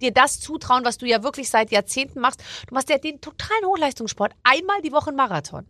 dir 0.00 0.12
das 0.12 0.40
zutrauen, 0.40 0.84
was 0.84 0.98
du 0.98 1.06
ja 1.06 1.22
wirklich 1.22 1.50
seit 1.50 1.70
Jahrzehnten 1.70 2.20
machst. 2.20 2.42
Du 2.68 2.74
machst 2.74 2.88
ja 2.90 2.98
den 2.98 3.20
totalen 3.20 3.64
Hochleistungssport. 3.64 4.32
Einmal 4.42 4.82
die 4.82 4.92
Woche 4.92 5.12
Marathon. 5.12 5.66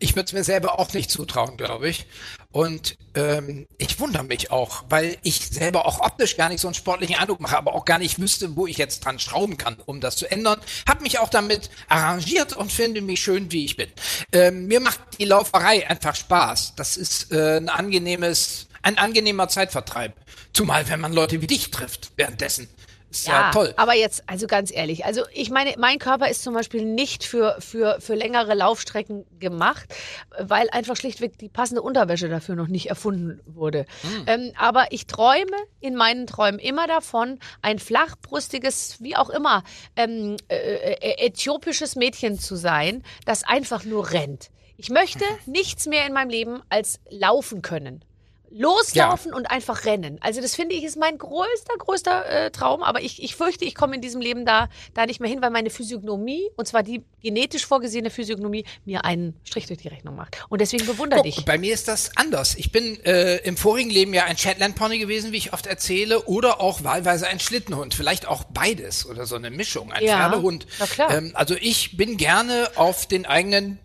Ich 0.00 0.14
würde 0.14 0.26
es 0.26 0.32
mir 0.32 0.44
selber 0.44 0.78
auch 0.78 0.92
nicht 0.92 1.10
zutrauen, 1.10 1.56
glaube 1.56 1.88
ich. 1.88 2.06
Und 2.52 2.96
ähm, 3.14 3.66
ich 3.78 3.98
wundere 3.98 4.22
mich 4.22 4.50
auch, 4.52 4.84
weil 4.88 5.18
ich 5.22 5.48
selber 5.48 5.86
auch 5.86 6.00
optisch 6.00 6.36
gar 6.36 6.48
nicht 6.48 6.60
so 6.60 6.68
einen 6.68 6.74
sportlichen 6.74 7.16
Eindruck 7.16 7.40
mache, 7.40 7.58
aber 7.58 7.74
auch 7.74 7.84
gar 7.84 7.98
nicht 7.98 8.20
wüsste, 8.20 8.54
wo 8.56 8.66
ich 8.66 8.78
jetzt 8.78 9.04
dran 9.04 9.18
schrauben 9.18 9.56
kann, 9.56 9.76
um 9.86 10.00
das 10.00 10.16
zu 10.16 10.30
ändern. 10.30 10.60
Hab 10.88 11.00
mich 11.00 11.18
auch 11.18 11.30
damit 11.30 11.68
arrangiert 11.88 12.56
und 12.56 12.70
finde 12.70 13.00
mich 13.00 13.20
schön, 13.20 13.50
wie 13.50 13.64
ich 13.64 13.76
bin. 13.76 13.88
Ähm, 14.32 14.66
mir 14.66 14.80
macht 14.80 15.00
die 15.18 15.24
Lauferei 15.24 15.88
einfach 15.90 16.14
Spaß. 16.14 16.74
Das 16.76 16.96
ist 16.96 17.32
äh, 17.32 17.56
ein 17.56 17.68
angenehmes, 17.68 18.67
ein 18.88 18.98
angenehmer 18.98 19.48
Zeitvertreib. 19.48 20.14
Zumal, 20.52 20.88
wenn 20.88 21.00
man 21.00 21.12
Leute 21.12 21.42
wie 21.42 21.46
dich 21.46 21.70
trifft 21.70 22.10
währenddessen. 22.16 22.68
Ist 23.10 23.26
ja, 23.26 23.40
ja, 23.40 23.50
toll. 23.50 23.72
Aber 23.76 23.94
jetzt, 23.94 24.22
also 24.26 24.46
ganz 24.46 24.70
ehrlich, 24.70 25.04
also 25.06 25.22
ich 25.32 25.50
meine, 25.50 25.74
mein 25.78 25.98
Körper 25.98 26.28
ist 26.28 26.42
zum 26.42 26.52
Beispiel 26.52 26.84
nicht 26.84 27.24
für, 27.24 27.56
für, 27.58 28.00
für 28.00 28.14
längere 28.14 28.54
Laufstrecken 28.54 29.24
gemacht, 29.38 29.94
weil 30.38 30.68
einfach 30.70 30.96
schlichtweg 30.96 31.38
die 31.38 31.48
passende 31.48 31.80
Unterwäsche 31.80 32.28
dafür 32.28 32.54
noch 32.54 32.68
nicht 32.68 32.90
erfunden 32.90 33.40
wurde. 33.46 33.86
Hm. 34.02 34.24
Ähm, 34.26 34.52
aber 34.58 34.86
ich 34.90 35.06
träume 35.06 35.56
in 35.80 35.94
meinen 35.94 36.26
Träumen 36.26 36.58
immer 36.58 36.86
davon, 36.86 37.38
ein 37.62 37.78
flachbrustiges, 37.78 38.96
wie 39.00 39.16
auch 39.16 39.30
immer, 39.30 39.64
ähm, 39.96 40.36
äh, 40.48 40.56
äh, 40.56 41.26
äthiopisches 41.26 41.96
Mädchen 41.96 42.38
zu 42.38 42.56
sein, 42.56 43.02
das 43.24 43.42
einfach 43.42 43.84
nur 43.84 44.10
rennt. 44.12 44.50
Ich 44.76 44.90
möchte 44.90 45.24
nichts 45.46 45.86
mehr 45.86 46.06
in 46.06 46.12
meinem 46.12 46.30
Leben 46.30 46.62
als 46.68 47.00
laufen 47.08 47.62
können. 47.62 48.04
Loslaufen 48.50 49.32
ja. 49.32 49.36
und 49.36 49.50
einfach 49.50 49.84
rennen. 49.84 50.18
Also 50.20 50.40
das 50.40 50.54
finde 50.54 50.74
ich 50.74 50.84
ist 50.84 50.96
mein 50.96 51.18
größter, 51.18 51.74
größter 51.78 52.28
äh, 52.28 52.50
Traum. 52.50 52.82
Aber 52.82 53.00
ich, 53.00 53.22
ich 53.22 53.36
fürchte, 53.36 53.64
ich 53.64 53.74
komme 53.74 53.96
in 53.96 54.00
diesem 54.00 54.20
Leben 54.20 54.44
da, 54.44 54.68
da 54.94 55.06
nicht 55.06 55.20
mehr 55.20 55.30
hin, 55.30 55.42
weil 55.42 55.50
meine 55.50 55.70
Physiognomie, 55.70 56.48
und 56.56 56.66
zwar 56.66 56.82
die 56.82 57.02
genetisch 57.22 57.66
vorgesehene 57.66 58.10
Physiognomie, 58.10 58.64
mir 58.84 59.04
einen 59.04 59.34
Strich 59.44 59.66
durch 59.66 59.80
die 59.80 59.88
Rechnung 59.88 60.16
macht. 60.16 60.36
Und 60.48 60.60
deswegen 60.60 60.86
bewundere 60.86 61.22
dich. 61.22 61.44
Bei 61.44 61.58
mir 61.58 61.74
ist 61.74 61.88
das 61.88 62.16
anders. 62.16 62.54
Ich 62.54 62.72
bin 62.72 62.98
äh, 63.04 63.36
im 63.38 63.56
vorigen 63.56 63.90
Leben 63.90 64.14
ja 64.14 64.24
ein 64.24 64.38
Shetland 64.38 64.76
Pony 64.76 64.98
gewesen, 64.98 65.32
wie 65.32 65.38
ich 65.38 65.52
oft 65.52 65.66
erzähle, 65.66 66.22
oder 66.24 66.60
auch 66.60 66.84
wahlweise 66.84 67.26
ein 67.26 67.40
Schlittenhund. 67.40 67.94
Vielleicht 67.94 68.26
auch 68.26 68.44
beides 68.44 69.06
oder 69.06 69.26
so 69.26 69.36
eine 69.36 69.50
Mischung, 69.50 69.92
ein 69.92 70.04
ja, 70.04 70.16
Pferdehund. 70.16 70.66
Na 70.78 70.86
klar. 70.86 71.10
Ähm, 71.10 71.32
also 71.34 71.54
ich 71.54 71.96
bin 71.96 72.16
gerne 72.16 72.70
auf 72.76 73.06
den 73.06 73.26
eigenen 73.26 73.78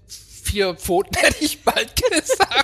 vier 0.43 0.75
Pfoten, 0.75 1.15
hätte 1.17 1.43
ich 1.43 1.63
bald 1.63 1.95
gesagt, 1.95 2.62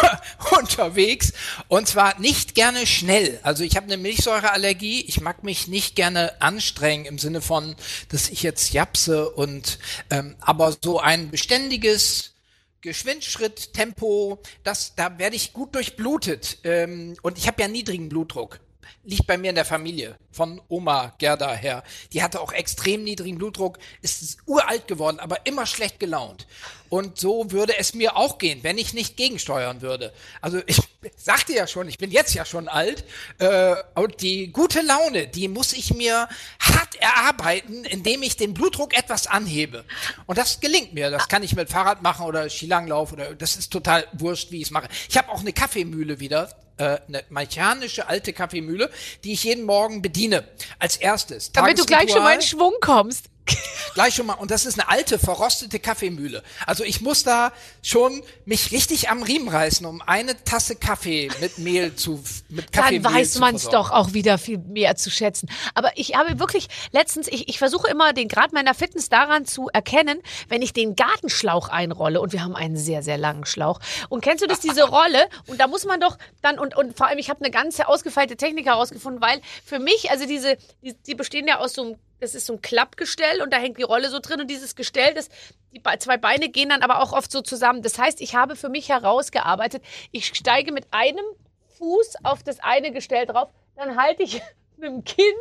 unterwegs. 0.58 1.32
Und 1.68 1.88
zwar 1.88 2.18
nicht 2.20 2.54
gerne 2.54 2.86
schnell. 2.86 3.38
Also 3.42 3.64
ich 3.64 3.76
habe 3.76 3.86
eine 3.86 3.96
Milchsäureallergie. 3.96 5.02
Ich 5.02 5.20
mag 5.20 5.44
mich 5.44 5.68
nicht 5.68 5.96
gerne 5.96 6.40
anstrengen 6.40 7.06
im 7.06 7.18
Sinne 7.18 7.40
von, 7.40 7.76
dass 8.10 8.28
ich 8.28 8.42
jetzt 8.42 8.72
japse 8.72 9.30
und 9.30 9.78
ähm, 10.10 10.36
aber 10.40 10.74
so 10.80 11.00
ein 11.00 11.30
beständiges 11.30 12.32
Geschwindschritt, 12.80 13.72
Tempo, 13.72 14.40
das, 14.62 14.94
da 14.94 15.18
werde 15.18 15.34
ich 15.34 15.52
gut 15.52 15.74
durchblutet. 15.74 16.58
Ähm, 16.64 17.16
und 17.22 17.38
ich 17.38 17.48
habe 17.48 17.62
ja 17.62 17.68
niedrigen 17.68 18.08
Blutdruck 18.08 18.60
liegt 19.04 19.26
bei 19.26 19.38
mir 19.38 19.50
in 19.50 19.56
der 19.56 19.64
Familie, 19.64 20.16
von 20.30 20.60
Oma 20.68 21.14
Gerda 21.18 21.52
her. 21.54 21.82
Die 22.12 22.22
hatte 22.22 22.40
auch 22.40 22.52
extrem 22.52 23.04
niedrigen 23.04 23.38
Blutdruck, 23.38 23.78
ist 24.02 24.38
uralt 24.46 24.86
geworden, 24.86 25.18
aber 25.20 25.46
immer 25.46 25.66
schlecht 25.66 26.00
gelaunt. 26.00 26.46
Und 26.88 27.18
so 27.18 27.50
würde 27.50 27.76
es 27.78 27.94
mir 27.94 28.16
auch 28.16 28.38
gehen, 28.38 28.60
wenn 28.62 28.78
ich 28.78 28.94
nicht 28.94 29.16
gegensteuern 29.16 29.82
würde. 29.82 30.12
Also 30.40 30.60
ich 30.66 30.80
sagte 31.16 31.52
ja 31.52 31.66
schon, 31.66 31.88
ich 31.88 31.98
bin 31.98 32.10
jetzt 32.10 32.34
ja 32.34 32.44
schon 32.44 32.68
alt. 32.68 33.04
Äh, 33.38 33.74
und 33.94 34.20
die 34.22 34.52
gute 34.52 34.82
Laune, 34.82 35.26
die 35.26 35.48
muss 35.48 35.72
ich 35.72 35.94
mir 35.94 36.28
hart 36.60 36.94
erarbeiten, 36.96 37.84
indem 37.84 38.22
ich 38.22 38.36
den 38.36 38.54
Blutdruck 38.54 38.96
etwas 38.96 39.26
anhebe. 39.26 39.84
Und 40.26 40.38
das 40.38 40.60
gelingt 40.60 40.94
mir. 40.94 41.10
Das 41.10 41.28
kann 41.28 41.42
ich 41.42 41.56
mit 41.56 41.70
Fahrrad 41.70 42.02
machen 42.02 42.26
oder 42.26 42.48
Skilanglauf 42.48 43.12
oder 43.12 43.34
das 43.34 43.56
ist 43.56 43.72
total 43.72 44.06
wurscht, 44.12 44.52
wie 44.52 44.58
ich 44.58 44.64
es 44.64 44.70
mache. 44.70 44.88
Ich 45.08 45.16
habe 45.16 45.30
auch 45.30 45.40
eine 45.40 45.52
Kaffeemühle 45.52 46.20
wieder 46.20 46.50
äh, 46.78 46.98
eine 47.08 47.24
mechanische 47.30 48.08
alte 48.08 48.32
Kaffeemühle, 48.32 48.90
die 49.24 49.32
ich 49.32 49.44
jeden 49.44 49.64
Morgen 49.64 50.02
bediene. 50.02 50.44
Als 50.78 50.96
erstes. 50.96 51.52
Damit 51.52 51.78
du 51.78 51.84
gleich 51.84 52.10
schon 52.10 52.22
mal 52.22 52.34
in 52.34 52.42
Schwung 52.42 52.74
kommst. 52.80 53.26
Gleich 53.96 54.14
schon 54.14 54.26
mal. 54.26 54.34
Und 54.34 54.50
das 54.50 54.66
ist 54.66 54.78
eine 54.78 54.90
alte, 54.90 55.18
verrostete 55.18 55.80
Kaffeemühle. 55.80 56.42
Also 56.66 56.84
ich 56.84 57.00
muss 57.00 57.22
da 57.22 57.50
schon 57.82 58.22
mich 58.44 58.70
richtig 58.70 59.08
am 59.08 59.22
Riemen 59.22 59.48
reißen, 59.48 59.86
um 59.86 60.02
eine 60.02 60.44
Tasse 60.44 60.76
Kaffee 60.76 61.30
mit 61.40 61.56
Mehl 61.56 61.94
zu, 61.94 62.22
mit 62.50 62.72
Kaffee 62.72 62.98
Dann 62.98 63.14
weiß 63.14 63.38
man 63.38 63.54
es 63.54 63.68
doch 63.68 63.90
auch 63.90 64.12
wieder 64.12 64.36
viel 64.36 64.58
mehr 64.58 64.96
zu 64.96 65.10
schätzen. 65.10 65.48
Aber 65.72 65.92
ich 65.96 66.14
habe 66.14 66.38
wirklich 66.38 66.68
letztens, 66.92 67.26
ich, 67.28 67.48
ich 67.48 67.58
versuche 67.58 67.88
immer 67.88 68.12
den 68.12 68.28
Grad 68.28 68.52
meiner 68.52 68.74
Fitness 68.74 69.08
daran 69.08 69.46
zu 69.46 69.68
erkennen, 69.68 70.20
wenn 70.48 70.60
ich 70.60 70.74
den 70.74 70.94
Gartenschlauch 70.94 71.70
einrolle. 71.70 72.20
Und 72.20 72.34
wir 72.34 72.42
haben 72.42 72.54
einen 72.54 72.76
sehr, 72.76 73.02
sehr 73.02 73.16
langen 73.16 73.46
Schlauch. 73.46 73.80
Und 74.10 74.20
kennst 74.20 74.42
du 74.42 74.46
das, 74.46 74.60
diese 74.60 74.82
Rolle? 74.88 75.26
Und 75.46 75.58
da 75.58 75.68
muss 75.68 75.86
man 75.86 76.00
doch 76.00 76.18
dann, 76.42 76.58
und, 76.58 76.76
und 76.76 76.98
vor 76.98 77.06
allem, 77.06 77.18
ich 77.18 77.30
habe 77.30 77.40
eine 77.40 77.50
ganze 77.50 77.88
ausgefeilte 77.88 78.36
Technik 78.36 78.66
herausgefunden, 78.66 79.22
weil 79.22 79.40
für 79.64 79.78
mich, 79.78 80.10
also 80.10 80.26
diese, 80.26 80.58
die, 80.82 80.94
die 81.06 81.14
bestehen 81.14 81.46
ja 81.46 81.60
aus 81.60 81.72
so 81.72 81.82
einem 81.82 81.96
das 82.20 82.34
ist 82.34 82.46
so 82.46 82.54
ein 82.54 82.62
Klappgestell 82.62 83.42
und 83.42 83.52
da 83.52 83.58
hängt 83.58 83.78
die 83.78 83.82
Rolle 83.82 84.08
so 84.08 84.18
drin 84.20 84.40
und 84.40 84.50
dieses 84.50 84.74
Gestell, 84.74 85.14
das, 85.14 85.28
die 85.72 85.82
zwei 85.98 86.16
Beine 86.16 86.48
gehen 86.48 86.68
dann 86.70 86.82
aber 86.82 87.02
auch 87.02 87.12
oft 87.12 87.30
so 87.30 87.42
zusammen. 87.42 87.82
Das 87.82 87.98
heißt, 87.98 88.20
ich 88.20 88.34
habe 88.34 88.56
für 88.56 88.68
mich 88.68 88.88
herausgearbeitet, 88.88 89.82
ich 90.12 90.26
steige 90.26 90.72
mit 90.72 90.86
einem 90.90 91.24
Fuß 91.78 92.16
auf 92.22 92.42
das 92.42 92.60
eine 92.60 92.92
Gestell 92.92 93.26
drauf, 93.26 93.50
dann 93.76 93.96
halte 93.96 94.22
ich 94.22 94.40
mit 94.76 94.88
dem 94.88 95.04
Kinn 95.04 95.34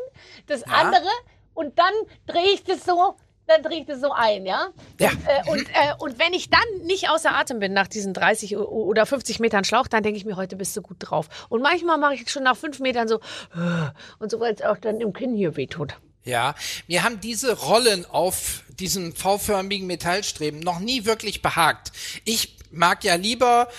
das 0.48 0.62
ja. 0.62 0.67
andere 0.74 1.10
und 1.53 1.79
dann 1.79 1.94
drehe 2.25 2.53
ich 2.53 2.63
das 2.63 2.84
so 2.84 3.15
dann 3.48 3.62
drehe 3.62 3.82
ich 3.82 3.86
das 3.86 4.01
so 4.01 4.12
ein, 4.12 4.46
ja? 4.46 4.70
Ja. 5.00 5.10
Und, 5.10 5.27
äh, 5.27 5.51
und, 5.51 5.70
äh, 5.70 5.94
und, 6.00 6.20
wenn 6.20 6.34
ich 6.34 6.50
dann 6.50 6.86
nicht 6.86 7.10
außer 7.10 7.36
Atem 7.36 7.60
bin 7.60 7.74
nach 7.74 7.88
diesen 7.88 8.13
30 8.13 8.58
oder 8.58 9.05
50 9.05 9.39
Metern 9.39 9.63
Schlauch, 9.63 9.88
dann 9.88 10.03
denke 10.03 10.17
ich 10.17 10.25
mir, 10.25 10.36
heute 10.36 10.55
bist 10.55 10.75
du 10.75 10.82
gut 10.82 10.98
drauf. 11.00 11.29
Und 11.50 11.62
manchmal 11.62 11.98
mache 11.98 12.15
ich 12.15 12.29
schon 12.29 12.44
nach 12.44 12.58
fünf 12.58 12.79
Metern 12.79 13.08
so 13.08 13.20
und 14.20 14.32
so, 14.32 14.39
weil 14.39 14.53
es 14.53 14.62
auch 14.62 14.77
dann 14.77 15.00
im 15.00 15.13
Kinn 15.13 15.36
hier 15.36 15.55
wehtut. 15.55 15.96
Ja, 16.25 16.55
mir 16.88 17.03
haben 17.03 17.22
diese 17.22 17.58
Rollen 17.58 18.05
auf 18.05 18.63
diesem 18.79 19.15
V-förmigen 19.15 19.88
Metallstreben 19.88 20.60
noch 20.60 20.79
nie 20.79 21.05
wirklich 21.05 21.41
behagt. 21.41 21.91
Ich 22.25 22.58
mag 22.72 23.03
ja 23.03 23.15
lieber 23.15 23.70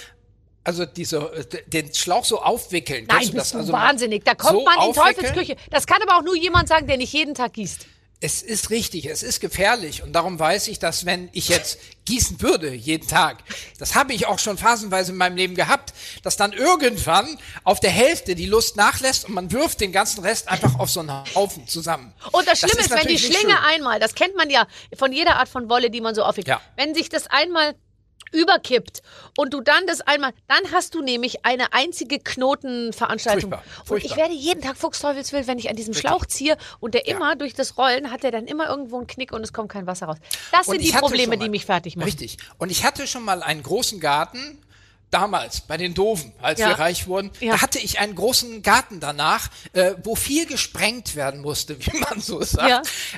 also 0.66 0.84
diese, 0.84 1.46
den 1.66 1.94
Schlauch 1.94 2.24
so 2.24 2.42
aufwickeln. 2.42 3.06
Nein, 3.08 3.20
bist 3.20 3.34
das? 3.34 3.50
du 3.52 3.58
also 3.58 3.72
wahnsinnig. 3.72 4.24
Da 4.24 4.34
kommt 4.34 4.58
so 4.58 4.64
man 4.64 4.88
in 4.88 4.94
Teufelsküche. 4.94 5.56
Das 5.70 5.86
kann 5.86 6.02
aber 6.02 6.18
auch 6.18 6.22
nur 6.22 6.36
jemand 6.36 6.68
sagen, 6.68 6.88
der 6.88 6.96
nicht 6.96 7.12
jeden 7.12 7.34
Tag 7.34 7.52
gießt. 7.52 7.86
Es 8.20 8.42
ist 8.42 8.70
richtig, 8.70 9.06
es 9.06 9.22
ist 9.22 9.40
gefährlich 9.40 10.02
und 10.02 10.14
darum 10.14 10.38
weiß 10.38 10.68
ich, 10.68 10.78
dass 10.78 11.04
wenn 11.04 11.28
ich 11.32 11.48
jetzt 11.48 11.78
gießen 12.06 12.40
würde 12.40 12.72
jeden 12.72 13.06
Tag, 13.06 13.42
das 13.78 13.94
habe 13.94 14.14
ich 14.14 14.26
auch 14.26 14.38
schon 14.38 14.56
phasenweise 14.56 15.12
in 15.12 15.18
meinem 15.18 15.36
Leben 15.36 15.54
gehabt, 15.54 15.92
dass 16.22 16.38
dann 16.38 16.54
irgendwann 16.54 17.38
auf 17.62 17.78
der 17.78 17.90
Hälfte 17.90 18.34
die 18.34 18.46
Lust 18.46 18.76
nachlässt 18.76 19.26
und 19.26 19.34
man 19.34 19.52
wirft 19.52 19.82
den 19.82 19.92
ganzen 19.92 20.24
Rest 20.24 20.48
einfach 20.48 20.78
auf 20.78 20.90
so 20.90 21.00
einen 21.00 21.12
Haufen 21.34 21.66
zusammen. 21.66 22.14
Und 22.32 22.48
das 22.48 22.60
Schlimme 22.60 22.76
das 22.76 22.86
ist, 22.86 22.92
ist 22.92 22.98
wenn 22.98 23.08
die 23.08 23.18
Schlinge 23.18 23.62
einmal, 23.62 24.00
das 24.00 24.14
kennt 24.14 24.34
man 24.34 24.48
ja 24.48 24.66
von 24.96 25.12
jeder 25.12 25.36
Art 25.36 25.48
von 25.48 25.68
Wolle, 25.68 25.90
die 25.90 26.00
man 26.00 26.14
so 26.14 26.22
aufhängt, 26.22 26.48
ja. 26.48 26.62
wenn 26.76 26.94
sich 26.94 27.10
das 27.10 27.26
einmal 27.26 27.74
überkippt 28.32 29.02
und 29.36 29.52
du 29.52 29.60
dann 29.60 29.86
das 29.86 30.00
einmal, 30.00 30.32
dann 30.48 30.72
hast 30.72 30.94
du 30.94 31.02
nämlich 31.02 31.44
eine 31.44 31.72
einzige 31.72 32.18
Knotenveranstaltung. 32.18 33.50
Furchtbar, 33.50 33.64
furchtbar. 33.84 33.94
Und 33.94 34.04
ich 34.04 34.16
werde 34.16 34.34
jeden 34.34 34.62
Tag 34.62 34.76
Fuchsteufelswild, 34.76 35.46
wenn 35.46 35.58
ich 35.58 35.70
an 35.70 35.76
diesem 35.76 35.94
Richtig. 35.94 36.08
Schlauch 36.08 36.26
ziehe 36.26 36.56
und 36.80 36.94
der 36.94 37.06
ja. 37.06 37.16
immer 37.16 37.36
durch 37.36 37.54
das 37.54 37.78
Rollen 37.78 38.10
hat 38.10 38.22
der 38.22 38.30
dann 38.30 38.46
immer 38.46 38.68
irgendwo 38.68 38.98
einen 38.98 39.06
Knick 39.06 39.32
und 39.32 39.42
es 39.42 39.52
kommt 39.52 39.70
kein 39.70 39.86
Wasser 39.86 40.06
raus. 40.06 40.16
Das 40.52 40.66
und 40.66 40.74
sind 40.74 40.84
die 40.84 40.92
Probleme, 40.92 41.36
mal, 41.36 41.42
die 41.42 41.48
mich 41.48 41.66
fertig 41.66 41.96
machen. 41.96 42.06
Richtig. 42.06 42.38
Und 42.58 42.70
ich 42.70 42.84
hatte 42.84 43.06
schon 43.06 43.24
mal 43.24 43.42
einen 43.42 43.62
großen 43.62 44.00
Garten 44.00 44.58
damals 45.16 45.62
bei 45.62 45.78
den 45.78 45.94
Doofen, 45.94 46.30
als 46.42 46.60
ja. 46.60 46.68
wir 46.68 46.78
reich 46.78 47.06
wurden, 47.06 47.30
ja. 47.40 47.52
da 47.52 47.62
hatte 47.62 47.78
ich 47.78 48.00
einen 48.00 48.14
großen 48.14 48.60
Garten 48.60 49.00
danach, 49.00 49.48
äh, 49.72 49.94
wo 50.02 50.14
viel 50.14 50.44
gesprengt 50.44 51.16
werden 51.16 51.40
musste, 51.40 51.78
wie 51.86 51.98
man 52.00 52.20
so 52.20 52.42
sagt. 52.42 52.68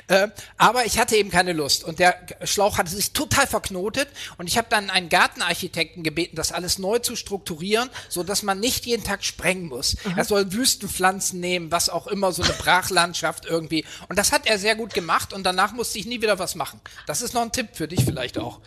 Ja. 0.07 0.23
Äh, 0.23 0.29
aber 0.57 0.85
ich 0.85 0.97
hatte 0.97 1.17
eben 1.17 1.29
keine 1.29 1.51
Lust 1.51 1.83
und 1.83 1.99
der 1.99 2.15
Schlauch 2.45 2.77
hatte 2.77 2.91
sich 2.91 3.11
total 3.11 3.47
verknotet 3.47 4.07
und 4.37 4.47
ich 4.47 4.57
habe 4.57 4.67
dann 4.69 4.89
einen 4.89 5.09
Gartenarchitekten 5.09 6.01
gebeten, 6.01 6.37
das 6.37 6.53
alles 6.53 6.79
neu 6.79 6.99
zu 6.99 7.17
strukturieren, 7.17 7.89
so 8.07 8.23
dass 8.23 8.43
man 8.43 8.61
nicht 8.61 8.85
jeden 8.85 9.03
Tag 9.03 9.25
sprengen 9.25 9.67
muss. 9.67 9.97
Mhm. 10.05 10.17
Er 10.17 10.23
soll 10.23 10.53
Wüstenpflanzen 10.53 11.41
nehmen, 11.41 11.69
was 11.69 11.89
auch 11.89 12.07
immer, 12.07 12.31
so 12.31 12.43
eine 12.43 12.53
Brachlandschaft 12.53 13.45
irgendwie. 13.45 13.83
Und 14.07 14.17
das 14.17 14.31
hat 14.31 14.47
er 14.47 14.57
sehr 14.57 14.75
gut 14.75 14.93
gemacht 14.93 15.33
und 15.33 15.43
danach 15.43 15.73
musste 15.73 15.99
ich 15.99 16.05
nie 16.05 16.21
wieder 16.21 16.39
was 16.39 16.55
machen. 16.55 16.79
Das 17.07 17.21
ist 17.21 17.33
noch 17.33 17.41
ein 17.41 17.51
Tipp 17.51 17.69
für 17.73 17.89
dich 17.89 18.05
vielleicht 18.05 18.37
auch. 18.37 18.61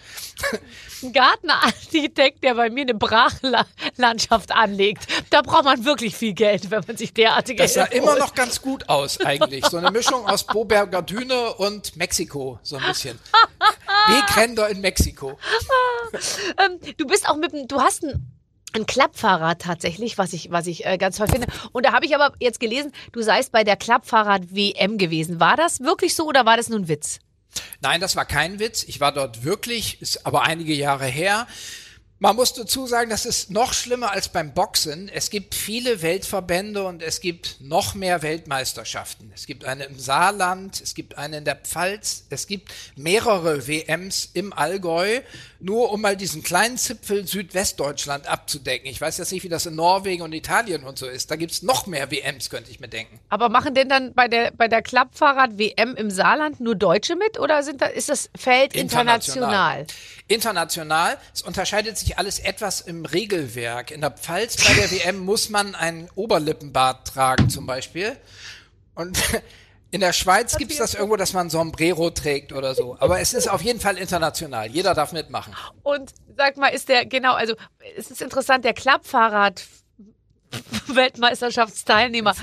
Ein 1.03 1.12
Gartenarchitekt, 1.12 2.45
der 2.45 2.55
bei 2.55 2.69
mir 2.69 2.83
eine 2.83 2.95
Brach 2.95 3.22
Brachlandschaft 3.23 4.52
anlegt. 4.52 5.07
Da 5.31 5.43
braucht 5.43 5.64
man 5.64 5.85
wirklich 5.85 6.17
viel 6.17 6.35
Geld, 6.35 6.71
wenn 6.71 6.83
man 6.87 6.97
sich 6.97 7.12
derartige 7.14 7.62
Das 7.62 7.75
sah 7.75 7.85
immer 7.85 8.17
noch 8.17 8.35
ganz 8.35 8.61
gut 8.62 8.88
aus 8.88 9.21
eigentlich. 9.21 9.67
So 9.67 9.76
eine 9.76 9.91
Mischung 9.91 10.26
aus 10.26 10.47
Boberger 10.47 11.02
Düne 11.02 11.55
und 11.55 11.97
Mexiko, 11.97 12.59
so 12.62 12.76
ein 12.76 12.85
bisschen. 12.87 13.19
Wegränder 14.09 14.69
in 14.69 14.81
Mexiko. 14.81 15.38
ähm, 16.59 16.79
du 16.97 17.07
bist 17.07 17.29
auch 17.29 17.37
mit 17.37 17.52
dem, 17.52 17.69
du 17.69 17.81
hast 17.81 18.05
ein 18.05 18.29
ein 18.75 18.87
Klappfahrrad 18.87 19.61
tatsächlich, 19.61 20.17
was 20.17 20.33
ich, 20.33 20.50
was 20.50 20.67
ich 20.67 20.87
äh, 20.87 20.97
ganz 20.97 21.19
toll 21.19 21.29
finde. 21.29 21.47
Und 21.73 21.85
da 21.85 21.93
habe 21.93 22.07
ich 22.07 22.14
aber 22.14 22.33
jetzt 22.41 22.59
gelesen, 22.59 22.91
du 23.12 23.21
seist 23.21 23.52
bei 23.52 23.64
der 23.64 23.76
Klappfahrrad-WM 23.76 24.97
gewesen. 24.97 25.41
War 25.41 25.57
das 25.57 25.81
wirklich 25.81 26.14
so 26.14 26.26
oder 26.26 26.47
war 26.47 26.57
das 26.57 26.71
nur 26.71 26.79
ein 26.79 26.88
Witz? 26.88 27.19
Nein, 27.83 28.00
das 28.00 28.17
war 28.17 28.25
kein 28.25 28.61
Witz. 28.61 28.83
Ich 28.85 29.00
war 29.00 29.12
dort 29.12 29.45
wirklich, 29.45 30.00
ist 30.00 30.25
aber 30.25 30.45
einige 30.45 30.73
Jahre 30.73 31.05
her. 31.05 31.47
Man 32.23 32.37
muss 32.37 32.52
dazu 32.52 32.87
sagen, 32.87 33.11
das 33.11 33.26
ist 33.26 33.50
noch 33.50 33.73
schlimmer 33.73 34.12
als 34.12 34.29
beim 34.29 34.55
Boxen. 34.55 35.11
Es 35.12 35.29
gibt 35.29 35.57
viele 35.57 36.02
Weltverbände 36.02 36.85
und 36.85 37.02
es 37.02 37.21
gibt 37.21 37.57
noch 37.59 37.97
mehr 37.97 38.23
Weltmeisterschaften. 38.23 39.33
Es 39.35 39.45
gibt 39.47 39.64
eine 39.64 39.87
im 39.87 39.99
Saarland, 39.99 40.81
es 40.81 40.95
gibt 40.95 41.19
eine 41.19 41.38
in 41.38 41.45
der 41.45 41.57
Pfalz, 41.57 42.26
es 42.31 42.47
gibt 42.47 42.73
mehrere 42.95 43.67
WMs 43.67 44.31
im 44.35 44.52
Allgäu, 44.52 45.23
nur 45.59 45.91
um 45.91 46.00
mal 46.00 46.17
diesen 46.17 46.45
kleinen 46.45 46.79
Zipfel 46.79 47.26
Südwestdeutschland 47.26 48.29
abzudecken. 48.29 48.88
Ich 48.88 49.00
weiß 49.00 49.19
jetzt 49.19 49.33
nicht, 49.33 49.43
wie 49.43 49.49
das 49.49 49.67
in 49.67 49.75
Norwegen 49.75 50.23
und 50.23 50.33
Italien 50.33 50.85
und 50.85 50.99
so 50.99 51.09
ist. 51.09 51.29
Da 51.29 51.35
gibt's 51.35 51.62
noch 51.62 51.88
mehr 51.88 52.12
WMs, 52.12 52.50
könnte 52.50 52.71
ich 52.71 52.79
mir 52.79 52.87
denken. 52.87 53.19
Aber 53.31 53.49
machen 53.49 53.75
denn 53.75 53.88
dann 53.88 54.14
bei 54.14 54.29
der, 54.29 54.52
bei 54.52 54.69
der 54.69 54.83
Klappfahrrad-WM 54.83 55.97
im 55.97 56.12
Saarland 56.12 56.61
nur 56.61 56.76
Deutsche 56.76 57.17
mit 57.17 57.41
oder 57.41 57.64
sind 57.64 57.83
da, 57.83 57.87
ist 57.87 58.09
das 58.09 58.31
Feld 58.37 58.76
international? 58.76 59.81
International. 59.81 59.87
Es 61.35 61.43
unterscheidet 61.43 61.99
sich 61.99 62.19
alles 62.19 62.39
etwas 62.39 62.81
im 62.81 63.05
Regelwerk. 63.05 63.91
In 63.91 64.01
der 64.01 64.11
Pfalz 64.11 64.57
bei 64.57 64.73
der 64.75 64.91
WM 64.91 65.19
muss 65.19 65.49
man 65.49 65.75
einen 65.75 66.09
Oberlippenbart 66.15 67.07
tragen 67.09 67.51
zum 67.51 67.67
Beispiel. 67.67 68.17
Und 68.95 69.19
in 69.91 70.01
der 70.01 70.12
Schweiz 70.12 70.57
gibt 70.57 70.73
es 70.73 70.79
das 70.79 70.95
irgendwo, 70.95 71.17
dass 71.17 71.35
man 71.35 71.51
Sombrero 71.51 72.11
trägt 72.11 72.53
oder 72.53 72.75
so. 72.75 72.97
Aber 72.99 73.21
es 73.21 73.35
ist 73.35 73.49
auf 73.49 73.62
jeden 73.62 73.81
Fall 73.81 73.99
international. 73.99 74.69
Jeder 74.71 74.95
darf 74.95 75.12
mitmachen. 75.12 75.55
Und 75.83 76.12
sag 76.37 76.57
mal, 76.57 76.69
ist 76.69 76.89
der, 76.89 77.05
genau, 77.05 77.35
also 77.35 77.55
es 77.97 78.11
ist 78.11 78.23
interessant, 78.23 78.65
der 78.65 78.75
Klappfahrrad 78.75 79.62
Weltmeisterschaftsteilnehmer. 80.89 82.35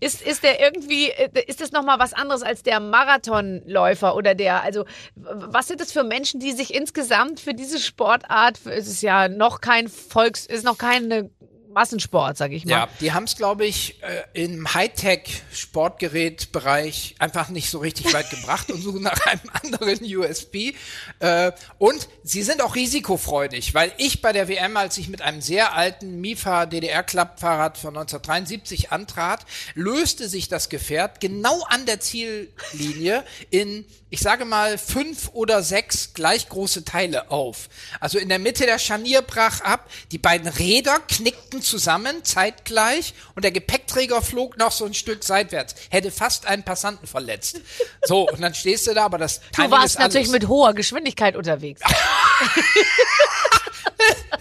Ist, 0.00 0.22
ist 0.22 0.42
der 0.42 0.60
irgendwie, 0.60 1.12
ist 1.46 1.60
das 1.60 1.72
nochmal 1.72 1.98
was 1.98 2.12
anderes 2.12 2.42
als 2.42 2.62
der 2.62 2.80
Marathonläufer 2.80 4.16
oder 4.16 4.34
der, 4.34 4.62
also 4.62 4.84
was 5.14 5.68
sind 5.68 5.80
das 5.80 5.92
für 5.92 6.04
Menschen, 6.04 6.40
die 6.40 6.52
sich 6.52 6.74
insgesamt 6.74 7.40
für 7.40 7.54
diese 7.54 7.78
Sportart, 7.78 8.60
es 8.66 8.88
ist 8.88 9.02
ja 9.02 9.28
noch 9.28 9.60
kein 9.60 9.88
Volks, 9.88 10.46
ist 10.46 10.64
noch 10.64 10.78
keine 10.78 11.30
Massensport, 11.72 12.36
sag 12.36 12.52
ich 12.52 12.64
mal. 12.64 12.70
Ja, 12.70 12.88
die 13.00 13.12
haben 13.12 13.24
es, 13.24 13.34
glaube 13.36 13.66
ich, 13.66 14.00
äh, 14.02 14.22
im 14.44 14.72
Hightech-Sportgerät-Bereich 14.72 17.16
einfach 17.18 17.48
nicht 17.48 17.68
so 17.70 17.78
richtig 17.78 18.14
weit 18.14 18.30
gebracht 18.30 18.70
und 18.70 18.80
suchen 18.82 19.02
nach 19.02 19.26
einem 19.26 19.40
anderen 19.62 20.16
USB. 20.16 20.74
Äh, 21.18 21.52
und 21.78 22.08
sie 22.22 22.42
sind 22.42 22.62
auch 22.62 22.74
risikofreudig, 22.74 23.74
weil 23.74 23.92
ich 23.98 24.22
bei 24.22 24.32
der 24.32 24.48
WM, 24.48 24.76
als 24.76 24.98
ich 24.98 25.08
mit 25.08 25.22
einem 25.22 25.40
sehr 25.40 25.74
alten 25.74 26.20
Mifa 26.20 26.66
DDR-Klappfahrrad 26.66 27.78
von 27.78 27.96
1973 27.96 28.92
antrat, 28.92 29.46
löste 29.74 30.28
sich 30.28 30.48
das 30.48 30.68
Gefährt 30.68 31.20
genau 31.20 31.62
an 31.68 31.86
der 31.86 32.00
Ziellinie 32.00 33.24
in 33.50 33.86
ich 34.12 34.20
sage 34.20 34.44
mal, 34.44 34.76
fünf 34.76 35.30
oder 35.32 35.62
sechs 35.62 36.12
gleich 36.12 36.50
große 36.50 36.84
Teile 36.84 37.30
auf. 37.30 37.70
Also 37.98 38.18
in 38.18 38.28
der 38.28 38.38
Mitte 38.38 38.66
der 38.66 38.78
Scharnier 38.78 39.22
brach 39.22 39.62
ab, 39.62 39.88
die 40.10 40.18
beiden 40.18 40.48
Räder 40.48 41.00
knickten 41.08 41.62
zusammen, 41.62 42.22
zeitgleich, 42.22 43.14
und 43.34 43.42
der 43.42 43.52
Gepäckträger 43.52 44.20
flog 44.20 44.58
noch 44.58 44.70
so 44.70 44.84
ein 44.84 44.92
Stück 44.92 45.24
seitwärts, 45.24 45.74
hätte 45.88 46.10
fast 46.10 46.44
einen 46.46 46.62
Passanten 46.62 47.06
verletzt. 47.06 47.62
So, 48.04 48.28
und 48.28 48.42
dann 48.42 48.52
stehst 48.54 48.86
du 48.86 48.92
da, 48.92 49.06
aber 49.06 49.16
das 49.16 49.40
Timing 49.50 49.70
Du 49.70 49.76
warst 49.78 49.98
natürlich 49.98 50.28
mit 50.28 50.46
hoher 50.46 50.74
Geschwindigkeit 50.74 51.34
unterwegs. 51.34 51.80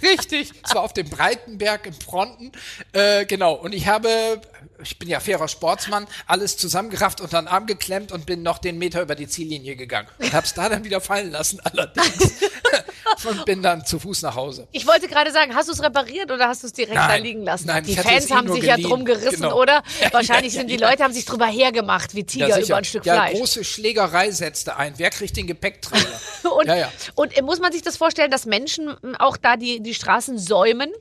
Richtig, 0.02 0.52
es 0.66 0.76
war 0.76 0.82
auf 0.84 0.92
dem 0.92 1.10
Breitenberg 1.10 1.86
in 1.86 1.94
Fronten. 1.94 2.52
Äh, 2.92 3.26
genau, 3.26 3.54
und 3.54 3.74
ich 3.74 3.88
habe 3.88 4.42
ich 4.82 5.00
bin 5.00 5.10
ja 5.10 5.20
fairer 5.20 5.48
Sportsmann, 5.48 6.08
alles 6.28 6.58
zusammengerafft 6.58 7.22
unter 7.22 7.42
den 7.42 7.48
Arm 7.48 7.66
geklemmt 7.66 8.12
und 8.12 8.26
bin 8.26 8.44
noch 8.44 8.58
den 8.58 8.78
Meter 8.78 9.02
über 9.02 9.16
die 9.16 9.28
Ziellinie 9.28 9.76
gegangen. 9.76 10.08
Und 10.20 10.34
hab's 10.34 10.54
da 10.54 10.70
dann 10.70 10.84
wieder 10.84 11.02
fallen 11.02 11.32
lassen, 11.32 11.60
allerdings. 11.62 12.34
und 13.26 13.46
bin 13.46 13.62
dann 13.62 13.86
zu 13.86 14.00
Fuß 14.00 14.22
nach 14.24 14.36
Hause. 14.36 14.68
Ich 14.72 14.88
wollte 14.88 15.08
gerade 15.08 15.32
sagen, 15.32 15.56
hast 15.56 15.70
du 15.70 15.74
es 15.74 15.82
repariert 15.82 16.32
oder 16.32 16.48
hast 16.48 16.64
du 16.64 16.68
es 16.68 16.74
direkt 16.74 16.96
nein, 16.96 17.10
da 17.10 17.16
liegen 17.16 17.44
lassen? 17.44 17.68
Nein, 17.68 17.84
die 17.84 17.96
Fans 17.96 18.32
haben 18.32 18.52
sich 18.52 18.62
geliehen. 18.62 18.82
ja 18.82 18.88
drum 18.88 19.06
gerissen, 19.06 19.42
genau. 19.44 19.60
oder? 19.60 19.84
Wahrscheinlich 20.12 20.54
sind 20.54 20.70
die 20.70 20.78
Leute, 20.78 21.04
haben 21.04 21.14
sich 21.14 21.26
drüber 21.26 21.48
hergemacht, 21.48 22.16
wie 22.16 22.24
Tiger 22.24 22.48
ja, 22.48 22.60
über 22.60 22.78
ein 22.78 22.86
Stück 22.86 23.06
ja, 23.06 23.16
Fleisch. 23.16 23.34
Ja, 23.34 23.40
große 23.40 23.64
Schlägerei 23.64 24.32
setzte 24.32 24.78
ein. 24.78 24.94
Wer 24.98 25.10
kriegt 25.10 25.38
den 25.38 25.48
Gepäckträger? 25.48 26.20
und, 26.56 26.68
ja, 26.68 26.76
ja. 26.76 26.92
und 27.16 27.40
muss 27.42 27.60
man 27.60 27.72
sich 27.72 27.82
das 27.82 27.98
vorstellen, 27.98 28.32
dass 28.32 28.46
Menschen 28.46 28.96
auch 29.20 29.38
da 29.38 29.58
die, 29.58 29.82
die 29.82 29.94
Straßen 29.94 30.38
säumen? 30.38 30.92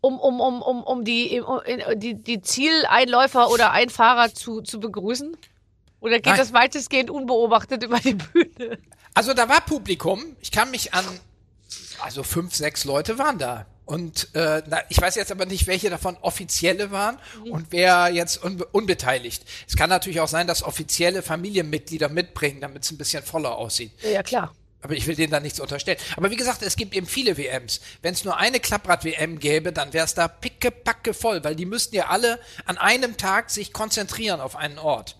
Um, 0.00 0.18
um, 0.18 0.40
um, 0.40 0.62
um, 0.62 0.82
um 0.82 1.04
die, 1.04 1.40
um, 1.40 1.60
die, 1.96 2.14
die 2.14 2.40
Zieleinläufer 2.40 3.50
oder 3.50 3.72
Einfahrer 3.72 4.34
zu, 4.34 4.62
zu 4.62 4.80
begrüßen? 4.80 5.36
Oder 6.00 6.16
geht 6.16 6.26
Nein. 6.26 6.38
das 6.38 6.52
weitestgehend 6.52 7.10
unbeobachtet 7.10 7.84
über 7.84 7.98
die 7.98 8.14
Bühne? 8.14 8.78
Also 9.12 9.34
da 9.34 9.48
war 9.48 9.60
Publikum. 9.60 10.36
Ich 10.40 10.50
kann 10.50 10.70
mich 10.70 10.94
an, 10.94 11.04
also 12.00 12.22
fünf, 12.22 12.54
sechs 12.54 12.84
Leute 12.84 13.18
waren 13.18 13.38
da. 13.38 13.66
Und 13.84 14.28
äh, 14.34 14.62
na, 14.68 14.78
ich 14.88 15.00
weiß 15.00 15.16
jetzt 15.16 15.32
aber 15.32 15.46
nicht, 15.46 15.66
welche 15.66 15.90
davon 15.90 16.16
offizielle 16.20 16.92
waren 16.92 17.18
mhm. 17.44 17.50
und 17.50 17.66
wer 17.70 18.08
jetzt 18.08 18.42
unbe 18.42 18.64
unbeteiligt. 18.66 19.44
Es 19.66 19.74
kann 19.76 19.90
natürlich 19.90 20.20
auch 20.20 20.28
sein, 20.28 20.46
dass 20.46 20.62
offizielle 20.62 21.22
Familienmitglieder 21.22 22.08
mitbringen, 22.08 22.60
damit 22.60 22.84
es 22.84 22.92
ein 22.92 22.98
bisschen 22.98 23.24
voller 23.24 23.56
aussieht. 23.56 23.90
Ja, 24.02 24.22
klar. 24.22 24.54
Aber 24.82 24.94
ich 24.94 25.06
will 25.06 25.14
denen 25.14 25.30
da 25.30 25.40
nichts 25.40 25.60
unterstellen. 25.60 25.98
Aber 26.16 26.30
wie 26.30 26.36
gesagt, 26.36 26.62
es 26.62 26.76
gibt 26.76 26.94
eben 26.94 27.06
viele 27.06 27.36
WMs. 27.36 27.80
Wenn 28.02 28.14
es 28.14 28.24
nur 28.24 28.38
eine 28.38 28.60
Klapprad-WM 28.60 29.38
gäbe, 29.38 29.72
dann 29.72 29.92
wäre 29.92 30.04
es 30.04 30.14
da 30.14 30.28
pickepacke 30.28 31.12
voll, 31.12 31.44
weil 31.44 31.54
die 31.54 31.66
müssten 31.66 31.96
ja 31.96 32.06
alle 32.06 32.40
an 32.64 32.78
einem 32.78 33.16
Tag 33.16 33.50
sich 33.50 33.72
konzentrieren 33.72 34.40
auf 34.40 34.56
einen 34.56 34.78
Ort. 34.78 35.16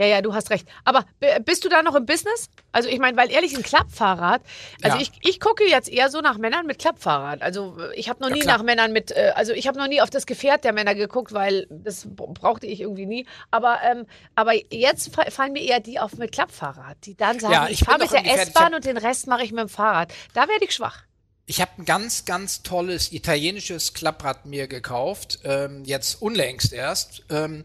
Ja, 0.00 0.06
ja, 0.06 0.22
du 0.22 0.32
hast 0.32 0.48
recht. 0.48 0.66
Aber 0.84 1.04
bist 1.44 1.62
du 1.62 1.68
da 1.68 1.82
noch 1.82 1.94
im 1.94 2.06
Business? 2.06 2.48
Also 2.72 2.88
ich 2.88 2.98
meine, 2.98 3.18
weil 3.18 3.30
ehrlich 3.30 3.54
ein 3.54 3.62
Klappfahrrad, 3.62 4.40
also 4.80 4.96
ja. 4.96 5.02
ich, 5.02 5.12
ich 5.20 5.40
gucke 5.40 5.68
jetzt 5.68 5.90
eher 5.90 6.08
so 6.08 6.22
nach 6.22 6.38
Männern 6.38 6.64
mit 6.64 6.78
Klappfahrrad. 6.78 7.42
Also 7.42 7.76
ich 7.94 8.08
habe 8.08 8.18
noch 8.22 8.30
nie 8.30 8.40
klar. 8.40 8.56
nach 8.56 8.64
Männern 8.64 8.94
mit, 8.94 9.10
äh, 9.10 9.32
also 9.34 9.52
ich 9.52 9.68
habe 9.68 9.76
noch 9.76 9.88
nie 9.88 10.00
auf 10.00 10.08
das 10.08 10.24
Gefährt 10.24 10.64
der 10.64 10.72
Männer 10.72 10.94
geguckt, 10.94 11.34
weil 11.34 11.66
das 11.68 12.06
brauchte 12.08 12.66
ich 12.66 12.80
irgendwie 12.80 13.04
nie. 13.04 13.26
Aber, 13.50 13.80
ähm, 13.82 14.06
aber 14.36 14.54
jetzt 14.72 15.14
fallen 15.14 15.52
mir 15.52 15.62
eher 15.62 15.80
die 15.80 15.98
auf 15.98 16.16
mit 16.16 16.32
Klappfahrrad, 16.32 16.96
die 17.04 17.14
dann 17.14 17.38
sagen, 17.38 17.52
ja, 17.52 17.66
ich, 17.66 17.82
ich 17.82 17.84
fahre 17.84 17.98
mit 17.98 18.10
der 18.10 18.24
S-Bahn 18.24 18.72
und 18.72 18.86
den 18.86 18.96
Rest 18.96 19.26
mache 19.26 19.44
ich 19.44 19.52
mit 19.52 19.60
dem 19.60 19.68
Fahrrad. 19.68 20.14
Da 20.32 20.48
werde 20.48 20.64
ich 20.64 20.74
schwach. 20.74 21.02
Ich 21.50 21.60
habe 21.60 21.72
ein 21.78 21.84
ganz, 21.84 22.26
ganz 22.26 22.62
tolles 22.62 23.10
italienisches 23.10 23.92
Klapprad 23.92 24.46
mir 24.46 24.68
gekauft, 24.68 25.40
ähm, 25.42 25.82
jetzt 25.84 26.22
unlängst 26.22 26.72
erst. 26.72 27.24
Ähm, 27.28 27.64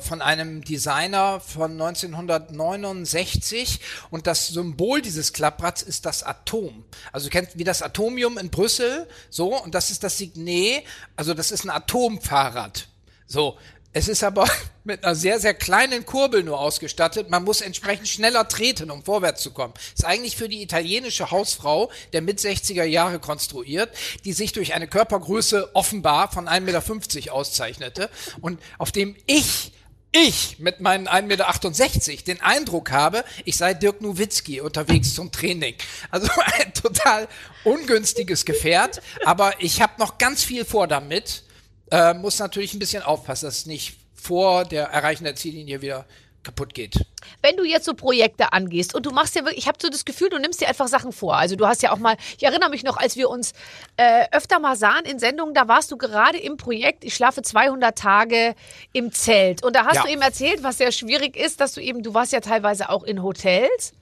von 0.00 0.20
einem 0.20 0.64
Designer 0.64 1.40
von 1.40 1.72
1969 1.72 3.80
und 4.10 4.26
das 4.26 4.48
Symbol 4.48 5.00
dieses 5.00 5.32
Klapprads 5.32 5.82
ist 5.82 6.06
das 6.06 6.22
Atom. 6.22 6.84
Also 7.12 7.28
kennt 7.28 7.56
wie 7.56 7.64
das 7.64 7.82
Atomium 7.82 8.38
in 8.38 8.50
Brüssel, 8.50 9.08
so 9.30 9.60
und 9.62 9.74
das 9.74 9.90
ist 9.90 10.02
das 10.02 10.18
Signet, 10.18 10.84
also 11.16 11.34
das 11.34 11.52
ist 11.52 11.64
ein 11.64 11.70
Atomfahrrad. 11.70 12.88
So, 13.26 13.56
es 13.94 14.08
ist 14.08 14.22
aber 14.22 14.46
mit 14.84 15.02
einer 15.02 15.14
sehr, 15.14 15.40
sehr 15.40 15.54
kleinen 15.54 16.04
Kurbel 16.04 16.42
nur 16.42 16.60
ausgestattet. 16.60 17.30
Man 17.30 17.44
muss 17.44 17.62
entsprechend 17.62 18.08
schneller 18.08 18.46
treten, 18.48 18.90
um 18.90 19.02
vorwärts 19.02 19.40
zu 19.40 19.52
kommen. 19.52 19.72
Ist 19.94 20.04
eigentlich 20.04 20.36
für 20.36 20.48
die 20.48 20.62
italienische 20.62 21.30
Hausfrau 21.30 21.90
der 22.12 22.20
mit 22.20 22.40
60er 22.40 22.84
Jahre 22.84 23.18
konstruiert, 23.20 23.88
die 24.24 24.34
sich 24.34 24.52
durch 24.52 24.74
eine 24.74 24.88
Körpergröße 24.88 25.74
offenbar 25.74 26.30
von 26.30 26.48
1,50 26.48 26.60
Meter 26.60 27.32
auszeichnete 27.32 28.10
und 28.42 28.60
auf 28.76 28.92
dem 28.92 29.16
ich 29.26 29.72
ich 30.16 30.60
mit 30.60 30.80
meinen 30.80 31.08
1,68 31.08 32.10
Meter 32.10 32.24
den 32.24 32.40
Eindruck 32.40 32.92
habe, 32.92 33.24
ich 33.44 33.56
sei 33.56 33.74
Dirk 33.74 34.00
Nowitzki 34.00 34.60
unterwegs 34.60 35.14
zum 35.14 35.32
Training. 35.32 35.74
Also 36.10 36.28
ein 36.58 36.72
total 36.72 37.26
ungünstiges 37.64 38.44
Gefährt, 38.44 39.02
aber 39.24 39.54
ich 39.58 39.82
habe 39.82 39.94
noch 39.98 40.18
ganz 40.18 40.44
viel 40.44 40.64
vor 40.64 40.86
damit 40.86 41.42
äh, 41.90 42.14
muss 42.14 42.38
natürlich 42.38 42.74
ein 42.74 42.78
bisschen 42.78 43.02
aufpassen, 43.02 43.46
dass 43.46 43.58
es 43.58 43.66
nicht 43.66 43.96
vor 44.14 44.64
der 44.64 44.86
Erreichen 44.86 45.24
der 45.24 45.36
Ziellinie 45.36 45.82
wieder 45.82 46.06
kaputt 46.44 46.74
geht. 46.74 47.04
Wenn 47.42 47.56
du 47.56 47.64
jetzt 47.64 47.86
so 47.86 47.94
Projekte 47.94 48.52
angehst 48.52 48.94
und 48.94 49.06
du 49.06 49.10
machst 49.10 49.34
ja 49.34 49.42
wirklich, 49.42 49.58
ich 49.58 49.68
habe 49.68 49.78
so 49.80 49.88
das 49.88 50.04
Gefühl, 50.04 50.28
du 50.28 50.38
nimmst 50.38 50.60
dir 50.60 50.68
einfach 50.68 50.86
Sachen 50.86 51.10
vor. 51.10 51.36
Also 51.36 51.56
du 51.56 51.66
hast 51.66 51.82
ja 51.82 51.90
auch 51.90 51.98
mal, 51.98 52.16
ich 52.36 52.44
erinnere 52.44 52.70
mich 52.70 52.84
noch, 52.84 52.96
als 52.96 53.16
wir 53.16 53.30
uns 53.30 53.52
äh, 53.96 54.26
öfter 54.30 54.60
mal 54.60 54.76
sahen 54.76 55.04
in 55.06 55.18
Sendungen, 55.18 55.54
da 55.54 55.66
warst 55.66 55.90
du 55.90 55.96
gerade 55.96 56.38
im 56.38 56.56
Projekt, 56.56 57.02
ich 57.04 57.14
schlafe 57.14 57.42
200 57.42 57.96
Tage 57.98 58.54
im 58.92 59.10
Zelt. 59.10 59.64
Und 59.64 59.74
da 59.74 59.86
hast 59.86 59.96
ja. 59.96 60.02
du 60.02 60.08
eben 60.10 60.22
erzählt, 60.22 60.62
was 60.62 60.78
sehr 60.78 60.92
schwierig 60.92 61.36
ist, 61.36 61.60
dass 61.60 61.72
du 61.72 61.80
eben, 61.80 62.02
du 62.02 62.14
warst 62.14 62.32
ja 62.32 62.40
teilweise 62.40 62.90
auch 62.90 63.02
in 63.02 63.22
Hotels. 63.22 63.94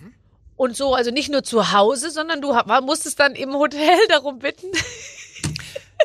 Mhm. 0.00 0.14
Und 0.56 0.76
so, 0.76 0.94
also 0.94 1.10
nicht 1.10 1.30
nur 1.30 1.42
zu 1.42 1.72
Hause, 1.72 2.10
sondern 2.10 2.40
du 2.40 2.56
musstest 2.82 3.18
dann 3.20 3.34
im 3.34 3.54
Hotel 3.54 3.98
darum 4.08 4.38
bitten, 4.38 4.68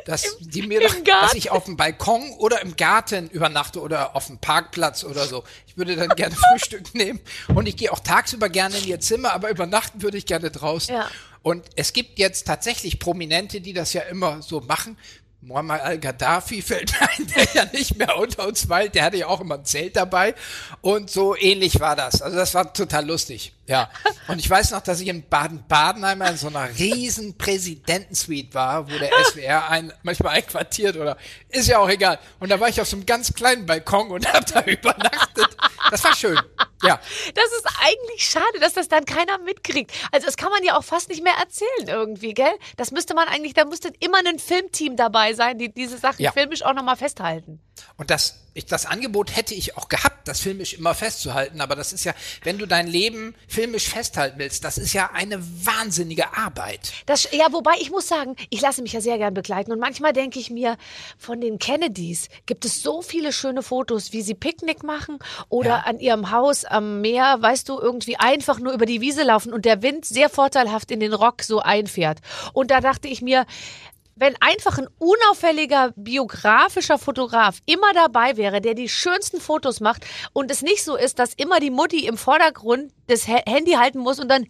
dass 0.06 0.26
Im, 0.26 0.50
die 0.50 0.62
mir 0.64 0.82
doch, 0.82 0.96
dass 1.04 1.34
ich 1.34 1.52
auf 1.52 1.66
dem 1.66 1.78
Balkon 1.78 2.32
oder 2.38 2.62
im 2.62 2.76
Garten 2.76 3.30
übernachte 3.30 3.82
oder 3.82 4.16
auf 4.16 4.28
dem 4.28 4.38
Parkplatz 4.38 5.04
oder 5.04 5.26
so. 5.26 5.44
Ich 5.68 5.78
würde 5.78 5.96
dann 5.96 6.10
gerne 6.10 6.36
Frühstück 6.52 6.94
nehmen 6.94 7.20
und 7.54 7.68
ich 7.68 7.78
gehe 7.78 7.92
auch 7.92 8.00
tagsüber 8.00 8.50
gerne 8.50 8.78
in 8.78 8.88
ihr 8.88 9.00
Zimmer, 9.00 9.34
aber 9.34 9.50
übernachten 9.50 10.02
würde 10.02 10.18
ich 10.18 10.26
gerne 10.26 10.52
draußen. 10.52 10.96
Ja. 10.96 11.10
Und 11.42 11.66
es 11.76 11.94
gibt 11.94 12.20
jetzt 12.20 12.48
tatsächlich 12.48 13.00
Prominente, 13.00 13.60
die 13.60 13.74
das 13.74 13.94
ja 13.94 14.02
immer 14.02 14.42
so 14.42 14.62
machen. 14.62 14.98
Muammar 15.44 15.82
al-Gaddafi 15.82 16.62
fällt 16.62 16.94
ein, 17.02 17.28
der 17.36 17.48
ja 17.54 17.66
nicht 17.74 17.98
mehr 17.98 18.18
unter 18.18 18.48
uns 18.48 18.70
weilt, 18.70 18.96
der 18.96 19.04
hatte 19.04 19.18
ja 19.18 19.28
auch 19.28 19.42
immer 19.42 19.56
ein 19.56 19.66
Zelt 19.66 19.96
dabei 19.96 20.36
und 20.82 21.10
so 21.10 21.36
ähnlich 21.36 21.80
war 21.82 21.96
das. 21.96 22.22
Also 22.22 22.38
das 22.38 22.54
war 22.54 22.74
total 22.74 23.06
lustig, 23.06 23.54
ja. 23.68 23.90
Und 24.28 24.40
ich 24.40 24.50
weiß 24.50 24.72
noch, 24.72 24.82
dass 24.82 25.00
ich 25.00 25.08
in 25.08 25.28
Baden-Baden 25.28 26.04
einmal 26.04 26.32
in 26.32 26.38
so 26.38 26.48
einer 26.48 26.68
riesen 26.78 27.38
Präsidentensuite 27.38 28.54
war, 28.54 28.90
wo 28.90 28.98
der 28.98 29.10
SWR 29.26 29.70
ein, 29.70 29.94
manchmal 30.04 30.36
einquartiert 30.36 30.98
oder 30.98 31.18
ist 31.50 31.68
ja 31.68 31.80
auch 31.80 31.90
egal. 31.90 32.20
Und 32.40 32.50
da 32.50 32.60
war 32.60 32.70
ich 32.70 32.80
auf 32.82 32.88
so 32.88 32.96
einem 32.98 33.06
ganz 33.06 33.34
kleinen 33.34 33.66
Balkon 33.66 34.12
und 34.12 34.28
habe 34.34 34.46
da 34.46 34.62
übernachtet. 34.62 35.58
Das 35.92 36.04
war 36.04 36.16
schön. 36.16 36.40
Ja. 36.84 37.00
Das 37.36 37.46
ist 37.46 37.66
eigentlich 37.82 38.26
schade, 38.30 38.60
dass 38.60 38.74
das 38.74 38.90
dann 38.90 39.06
keiner 39.06 39.38
mitkriegt. 39.40 39.92
Also 40.12 40.26
das 40.26 40.36
kann 40.38 40.50
man 40.50 40.64
ja 40.64 40.78
auch 40.78 40.84
fast 40.84 41.10
nicht 41.10 41.24
mehr 41.24 41.36
erzählen 41.40 41.88
irgendwie, 41.88 42.34
gell? 42.34 42.54
Das 42.78 42.92
müsste 42.92 43.14
man 43.14 43.28
eigentlich, 43.30 43.54
da 43.54 43.64
müsste 43.66 43.92
immer 44.00 44.18
ein 44.26 44.40
Filmteam 44.40 44.98
dabei 44.98 45.34
sein, 45.34 45.58
die 45.58 45.74
diese 45.74 45.98
Sachen 45.98 46.22
Ja. 46.22 46.32
filmisch 46.34 46.64
auch 46.64 46.74
nochmal 46.74 46.98
festhalten. 46.98 47.62
Und 47.96 48.10
das, 48.10 48.43
ich, 48.54 48.66
das 48.66 48.86
Angebot 48.86 49.36
hätte 49.36 49.54
ich 49.54 49.78
auch 49.78 49.88
gehabt, 49.88 50.28
das 50.28 50.40
filmisch 50.40 50.74
immer 50.74 50.94
festzuhalten. 50.94 51.62
Aber 51.62 51.76
das 51.76 51.94
ist 51.94 52.04
ja, 52.04 52.14
wenn 52.44 52.58
du 52.58 52.66
dein 52.68 52.88
Leben 52.88 53.36
filmisch 53.48 53.90
festhalten 53.90 54.38
willst, 54.40 54.64
das 54.64 54.78
ist 54.78 54.94
ja 54.94 55.10
eine 55.14 55.42
wahnsinnige 55.66 56.36
Arbeit. 56.38 56.94
Das, 57.06 57.28
ja, 57.32 57.48
wobei 57.52 57.74
ich 57.80 57.90
muss 57.92 58.08
sagen, 58.08 58.36
ich 58.50 58.62
lasse 58.62 58.82
mich 58.82 58.94
ja 58.94 59.02
sehr 59.02 59.18
gern 59.18 59.34
begleiten 59.34 59.72
und 59.72 59.80
manchmal 59.80 60.14
denke 60.14 60.40
ich 60.40 60.50
mir, 60.50 60.78
von 61.18 61.42
den 61.42 61.58
Kennedys 61.60 62.28
gibt 62.46 62.66
es 62.66 62.82
so 62.82 63.02
viele 63.02 63.34
schöne 63.34 63.64
Fotos, 63.64 64.14
wie 64.14 64.22
sie 64.22 64.36
Picknick 64.36 64.84
machen 64.84 65.20
oder 65.50 65.70
Ja. 65.70 65.80
an 65.86 66.00
ihrem 66.00 66.32
Haus 66.32 66.66
am 66.66 67.02
Meer, 67.02 67.38
weißt 67.42 67.68
du, 67.70 67.80
irgendwie 67.80 68.18
einfach 68.18 68.60
nur 68.60 68.74
über 68.74 68.86
die 68.86 69.02
Wiese 69.02 69.24
laufen 69.24 69.52
und 69.54 69.66
der 69.66 69.82
Wind 69.82 70.06
sehr 70.06 70.30
vorteilhaft 70.30 70.92
in 70.92 71.00
den 71.00 71.14
Rock 71.14 71.42
so 71.44 71.60
einfährt. 71.60 72.20
Und 72.54 72.72
da 72.72 72.82
dachte 72.82 73.08
ich 73.08 73.22
mir, 73.22 73.46
wenn 74.16 74.36
einfach 74.42 74.78
ein 74.78 74.88
unauffälliger 75.00 75.92
biografischer 75.96 76.98
Fotograf 76.98 77.60
immer 77.66 77.94
dabei 77.94 78.38
wäre, 78.38 78.62
der 78.62 78.74
die 78.74 78.90
schönsten 78.90 79.40
Fotos 79.42 79.80
macht 79.80 80.06
und 80.34 80.52
es 80.52 80.62
nicht 80.62 80.84
so 80.84 80.96
ist, 80.96 81.20
dass 81.20 81.34
immer 81.34 81.60
die 81.60 81.72
Mutti 81.72 82.06
im 82.06 82.18
Vordergrund 82.18 82.92
das 83.08 83.28
Ha- 83.28 83.42
Handy 83.48 83.72
halten 83.74 84.00
muss 84.00 84.20
und 84.20 84.30
dann 84.30 84.48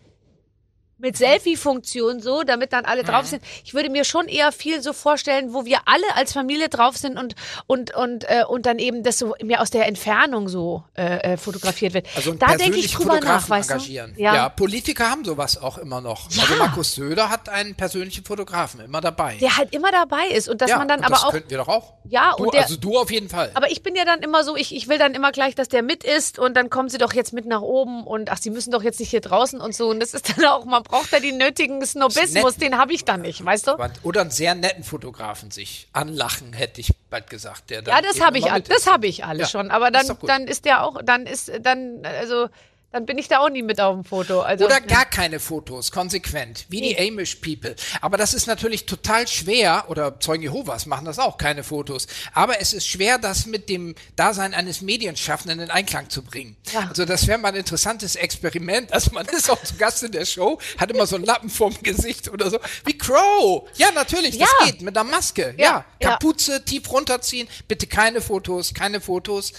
mit 0.98 1.18
Selfie-Funktion 1.18 2.22
so, 2.22 2.44
damit 2.44 2.72
dann 2.74 2.86
alle 2.86 3.04
drauf 3.04 3.26
sind. 3.26 3.44
Ich 3.66 3.74
würde 3.74 3.90
mir 3.90 4.06
schon 4.06 4.28
eher 4.28 4.52
viel 4.52 4.82
so 4.82 4.94
vorstellen, 4.94 5.54
wo 5.54 5.66
wir 5.66 5.80
alle 5.86 6.04
als 6.16 6.34
Familie 6.34 6.70
drauf 6.70 6.96
sind 6.98 7.18
und 7.18 7.36
und 7.68 7.94
und 7.94 8.24
äh, 8.30 8.44
und 8.48 8.66
dann 8.66 8.80
eben 8.80 9.04
das 9.04 9.18
so 9.20 9.36
mir 9.44 9.62
aus 9.62 9.70
der 9.70 9.88
Entfernung 9.88 10.48
so 10.48 10.84
äh, 10.96 11.34
äh, 11.34 11.38
fotografiert 11.38 11.94
wird. 11.94 12.08
Also 12.16 12.34
da 12.34 12.56
denke 12.56 12.78
ich 12.78 12.94
drüber 12.94 13.20
nach, 13.20 13.50
weißt 13.50 13.72
engagieren. 13.72 14.14
du? 14.16 14.22
Ja. 14.22 14.50
Politiker 14.50 15.10
haben 15.10 15.26
sowas 15.26 15.58
auch 15.62 15.78
immer 15.78 16.00
noch. 16.02 16.32
Ja. 16.32 16.44
Also 16.44 16.56
Markus 16.56 16.96
Söder 16.96 17.30
hat 17.30 17.50
einen 17.50 17.76
persönlichen 17.76 18.24
Fotografen 18.24 18.80
immer 18.80 19.02
dabei. 19.02 19.36
Der 19.42 19.58
halt 19.58 19.74
immer 19.74 19.92
dabei 19.92 20.28
ist 20.28 20.48
und 20.48 20.62
dass 20.62 20.70
ja, 20.70 20.78
man 20.78 20.88
dann 20.88 21.02
aber 21.02 21.16
das 21.16 21.24
auch 21.24 21.32
könnten 21.32 21.50
wir 21.50 21.58
doch 21.58 21.68
auch. 21.68 21.94
Ja, 22.06 22.34
du, 22.38 22.46
und 22.46 22.54
der- 22.54 22.64
also 22.64 22.78
du 22.78 22.98
auf 22.98 23.12
jeden 23.12 23.30
Fall. 23.30 23.52
Aber 23.56 23.72
ich 23.72 23.84
bin 23.84 23.96
ja 23.96 24.06
dann 24.06 24.22
immer 24.22 24.44
so, 24.44 24.56
ich, 24.56 24.76
ich 24.76 24.88
will 24.88 24.98
dann 24.98 25.14
immer 25.16 25.32
gleich, 25.32 25.56
dass 25.56 25.68
der 25.68 25.82
mit 25.84 26.04
ist 26.04 26.40
und 26.40 26.56
dann 26.56 26.70
kommen 26.70 26.90
sie 26.90 26.98
doch 26.98 27.14
jetzt 27.14 27.34
mit 27.34 27.46
nach 27.46 27.62
oben 27.62 28.06
und 28.06 28.32
ach, 28.32 28.38
sie 28.38 28.50
müssen 28.50 28.72
doch 28.72 28.84
jetzt 28.84 29.00
nicht 29.00 29.10
hier 29.10 29.22
draußen 29.22 29.60
und 29.60 29.76
so. 29.76 29.90
Und 29.90 30.00
das 30.00 30.14
ist 30.14 30.38
dann 30.38 30.46
auch, 30.46 30.66
man 30.66 30.83
braucht 30.84 31.12
da 31.14 31.20
den 31.20 31.38
nötigen 31.38 31.86
Snobismus, 31.86 32.56
den 32.58 32.78
habe 32.78 32.94
ich 32.94 33.06
dann 33.06 33.22
nicht, 33.22 33.44
weißt 33.44 33.68
du? 33.68 33.78
Oder 34.04 34.22
einen 34.22 34.32
sehr 34.32 34.56
netten 34.56 34.84
Fotografen 34.84 35.52
sich 35.52 35.88
anlachen, 35.94 36.54
hätte 36.54 36.82
ich 36.82 36.94
bald 37.10 37.30
gesagt. 37.30 37.70
Der 37.70 37.84
Ja, 37.84 38.02
das 38.02 38.22
habe 38.22 38.38
ich, 38.38 38.52
all- 38.52 38.62
das 38.62 38.80
ist. 38.80 38.92
habe 38.92 39.08
ich 39.08 39.26
alles 39.26 39.52
Ja, 39.52 39.60
schon. 39.60 39.72
Aber 39.72 39.88
ist 39.88 40.10
dann, 40.10 40.18
gut. 40.20 40.30
dann 40.30 40.48
ist 40.48 40.66
der 40.66 40.84
auch, 40.84 41.02
dann 41.04 41.26
ist, 41.26 41.52
dann, 41.62 42.06
also, 42.06 42.48
dann 42.94 43.06
bin 43.08 43.18
ich 43.18 43.28
da 43.28 43.40
auch 43.40 43.50
nie 43.50 43.64
mit 43.64 43.82
auf 43.82 43.96
dem 43.96 44.06
Foto. 44.06 44.42
Also, 44.42 44.66
Oder 44.66 44.80
gar 44.82 45.06
keine 45.06 45.40
Fotos, 45.40 45.92
konsequent, 45.92 46.66
wie 46.70 46.80
die 46.80 46.98
Amish 46.98 47.36
People. 47.38 47.76
Aber 48.02 48.18
das 48.18 48.34
ist 48.36 48.46
natürlich 48.46 48.86
total 48.86 49.28
schwer, 49.28 49.86
oder 49.90 50.20
Zeugen 50.20 50.44
Jehovas 50.44 50.86
machen 50.86 51.06
das 51.06 51.18
auch, 51.20 51.38
keine 51.38 51.64
Fotos. 51.64 52.08
Aber 52.34 52.62
es 52.62 52.72
ist 52.74 52.88
schwer, 52.88 53.18
das 53.18 53.48
mit 53.48 53.68
dem 53.68 53.96
Dasein 54.16 54.54
eines 54.54 54.82
Medienschaffenden 54.82 55.60
in 55.60 55.72
Einklang 55.72 56.10
zu 56.12 56.22
bringen. 56.22 56.56
Ja. 56.72 56.88
Also 56.88 57.06
das 57.06 57.26
wäre 57.28 57.40
mal 57.40 57.50
ein 57.50 57.56
interessantes 57.56 58.16
Experiment. 58.16 58.94
Also 58.94 59.12
man 59.12 59.26
ist 59.26 59.50
auch 59.50 59.62
zu 59.64 59.76
Gast 59.76 60.04
in 60.04 60.12
der 60.12 60.26
Show, 60.26 60.60
hat 60.78 60.92
immer 60.92 61.08
so 61.08 61.16
einen 61.16 61.26
Lappen 61.26 61.50
vorm 61.50 61.76
Gesicht 61.82 62.30
oder 62.30 62.50
so. 62.52 62.60
Wie 62.86 62.98
Crow. 62.98 63.68
Ja, 63.76 63.90
natürlich, 63.92 64.38
das 64.38 64.50
Ja. 64.60 64.66
geht, 64.68 64.82
mit 64.84 64.96
einer 64.96 65.10
Maske. 65.10 65.56
Ja, 65.58 65.64
Ja, 65.64 65.86
ja. 66.00 66.10
Kapuze 66.12 66.64
tief 66.64 66.92
runterziehen, 66.92 67.48
bitte 67.68 67.88
keine 67.88 68.22
Fotos, 68.22 68.76
keine 68.76 69.02
Fotos. 69.02 69.54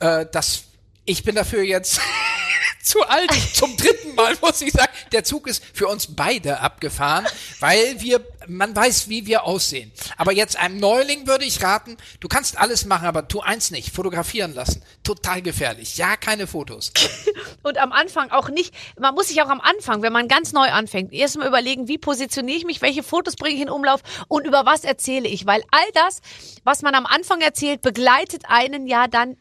Äh, 0.00 0.26
das, 0.32 0.64
ich 1.04 1.24
bin 1.24 1.34
dafür 1.34 1.62
jetzt 1.62 2.00
zu 2.82 3.02
alt. 3.02 3.30
Zum 3.54 3.76
dritten 3.76 4.14
Mal 4.14 4.36
muss 4.40 4.60
ich 4.60 4.72
sagen, 4.72 4.92
der 5.12 5.24
Zug 5.24 5.46
ist 5.46 5.62
für 5.72 5.88
uns 5.88 6.14
beide 6.14 6.60
abgefahren, 6.60 7.26
weil 7.60 8.00
wir, 8.00 8.24
man 8.46 8.74
weiß, 8.74 9.08
wie 9.08 9.26
wir 9.26 9.44
aussehen. 9.44 9.92
Aber 10.16 10.32
jetzt 10.32 10.56
einem 10.56 10.78
Neuling 10.78 11.26
würde 11.26 11.44
ich 11.44 11.62
raten, 11.62 11.96
du 12.20 12.28
kannst 12.28 12.58
alles 12.58 12.84
machen, 12.84 13.06
aber 13.06 13.28
tu 13.28 13.40
eins 13.40 13.70
nicht, 13.70 13.94
fotografieren 13.94 14.54
lassen. 14.54 14.82
Total 15.02 15.42
gefährlich. 15.42 15.96
Ja, 15.96 16.16
keine 16.16 16.46
Fotos. 16.46 16.92
und 17.62 17.78
am 17.78 17.92
Anfang 17.92 18.30
auch 18.30 18.48
nicht, 18.48 18.74
man 18.98 19.14
muss 19.14 19.28
sich 19.28 19.42
auch 19.42 19.48
am 19.48 19.60
Anfang, 19.60 20.02
wenn 20.02 20.12
man 20.12 20.28
ganz 20.28 20.52
neu 20.52 20.68
anfängt, 20.70 21.12
erstmal 21.12 21.48
überlegen, 21.48 21.88
wie 21.88 21.98
positioniere 21.98 22.58
ich 22.58 22.64
mich, 22.64 22.82
welche 22.82 23.02
Fotos 23.02 23.36
bringe 23.36 23.56
ich 23.56 23.62
in 23.62 23.70
Umlauf 23.70 24.02
und 24.28 24.46
über 24.46 24.66
was 24.66 24.84
erzähle 24.84 25.28
ich. 25.28 25.46
Weil 25.46 25.62
all 25.70 25.92
das, 25.94 26.20
was 26.64 26.82
man 26.82 26.94
am 26.94 27.06
Anfang 27.06 27.40
erzählt, 27.40 27.82
begleitet 27.82 28.44
einen 28.46 28.86
ja 28.86 29.06
dann 29.06 29.36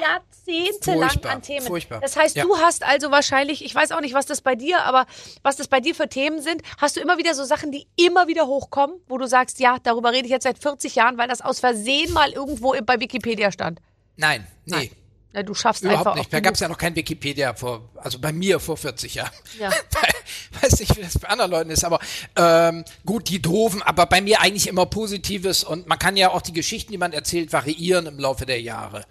jahrzehntelang 0.00 1.08
Furchtbar, 1.10 1.32
an 1.32 1.42
Themen. 1.42 1.66
furchtbar. 1.66 2.00
Das 2.00 2.16
heißt, 2.16 2.36
Ja. 2.36 2.44
du 2.44 2.56
hast 2.58 2.82
also 2.84 3.10
wahrscheinlich, 3.10 3.64
ich 3.64 3.74
weiß 3.74 3.92
auch 3.92 4.00
nicht, 4.00 4.14
was 4.14 4.26
das 4.26 4.40
bei 4.40 4.54
dir, 4.54 4.82
aber 4.84 5.06
was 5.42 5.56
das 5.56 5.68
bei 5.68 5.80
dir 5.80 5.94
für 5.94 6.08
Themen 6.08 6.40
sind, 6.40 6.62
hast 6.78 6.96
du 6.96 7.00
immer 7.00 7.18
wieder 7.18 7.34
so 7.34 7.44
Sachen, 7.44 7.72
die 7.72 7.86
immer 7.96 8.28
wieder 8.28 8.46
hochkommen, 8.46 8.96
wo 9.08 9.18
du 9.18 9.26
sagst, 9.26 9.58
ja, 9.60 9.78
darüber 9.82 10.12
rede 10.12 10.26
ich 10.26 10.30
jetzt 10.30 10.44
seit 10.44 10.58
40 10.58 10.94
Jahren, 10.94 11.18
weil 11.18 11.28
das 11.28 11.40
aus 11.40 11.60
Versehen 11.60 12.12
mal 12.12 12.30
irgendwo 12.32 12.74
bei 12.84 13.00
Wikipedia 13.00 13.50
stand. 13.52 13.80
Nein, 14.16 14.46
nee. 14.66 14.90
Ja, 15.32 15.42
du 15.42 15.52
schaffst 15.52 15.82
Überhaupt 15.82 16.06
einfach 16.06 16.14
nicht. 16.14 16.32
Da 16.32 16.38
gab 16.38 16.54
es 16.54 16.60
ja 16.60 16.68
noch 16.68 16.78
kein 16.78 16.94
Wikipedia 16.94 17.54
vor, 17.54 17.88
also 17.96 18.20
bei 18.20 18.32
mir 18.32 18.60
vor 18.60 18.76
40 18.76 19.16
Jahren. 19.16 19.32
Ja. 19.58 19.68
Weiß 20.60 20.78
nicht, 20.78 20.96
wie 20.96 21.02
das 21.02 21.18
bei 21.18 21.28
anderen 21.28 21.50
Leuten 21.50 21.70
ist, 21.70 21.84
aber 21.84 21.98
ähm, 22.36 22.84
gut, 23.04 23.28
die 23.28 23.42
doofen, 23.42 23.82
aber 23.82 24.06
bei 24.06 24.20
mir 24.20 24.40
eigentlich 24.40 24.68
immer 24.68 24.86
Positives 24.86 25.64
und 25.64 25.88
man 25.88 25.98
kann 25.98 26.16
ja 26.16 26.30
auch 26.30 26.40
die 26.40 26.52
Geschichten, 26.52 26.92
die 26.92 26.98
man 26.98 27.12
erzählt, 27.12 27.52
variieren 27.52 28.06
im 28.06 28.20
Laufe 28.20 28.46
der 28.46 28.60
Jahre. 28.60 29.04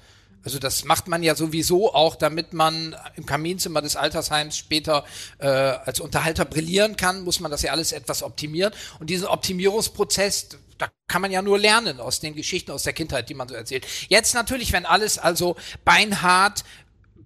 Also 0.43 0.59
das 0.59 0.83
macht 0.83 1.07
man 1.07 1.23
ja 1.23 1.35
sowieso 1.35 1.93
auch, 1.93 2.15
damit 2.15 2.53
man 2.53 2.95
im 3.15 3.25
Kaminzimmer 3.25 3.81
des 3.81 3.95
Altersheims 3.95 4.57
später 4.57 5.05
äh, 5.39 5.47
als 5.47 5.99
Unterhalter 5.99 6.45
brillieren 6.45 6.97
kann, 6.97 7.23
muss 7.23 7.39
man 7.39 7.49
das 7.49 7.61
ja 7.61 7.71
alles 7.71 7.93
etwas 7.93 8.23
optimieren. 8.23 8.73
Und 8.99 9.09
diesen 9.09 9.27
Optimierungsprozess, 9.27 10.49
da 10.77 10.89
kann 11.07 11.21
man 11.21 11.31
ja 11.31 11.41
nur 11.41 11.57
lernen 11.57 11.99
aus 11.99 12.19
den 12.19 12.35
Geschichten 12.35 12.71
aus 12.71 12.83
der 12.83 12.93
Kindheit, 12.93 13.29
die 13.29 13.35
man 13.35 13.47
so 13.47 13.55
erzählt. 13.55 13.87
Jetzt 14.09 14.33
natürlich, 14.33 14.73
wenn 14.73 14.85
alles 14.85 15.17
also 15.17 15.55
beinhart 15.85 16.65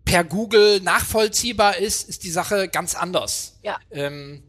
per 0.06 0.24
Google 0.24 0.80
nachvollziehbar 0.82 1.78
ist, 1.78 2.08
ist 2.08 2.24
die 2.24 2.32
Sache 2.32 2.68
ganz 2.70 2.96
anders. 2.96 3.58
Ja. 3.64 3.78
Ähm, 3.92 4.44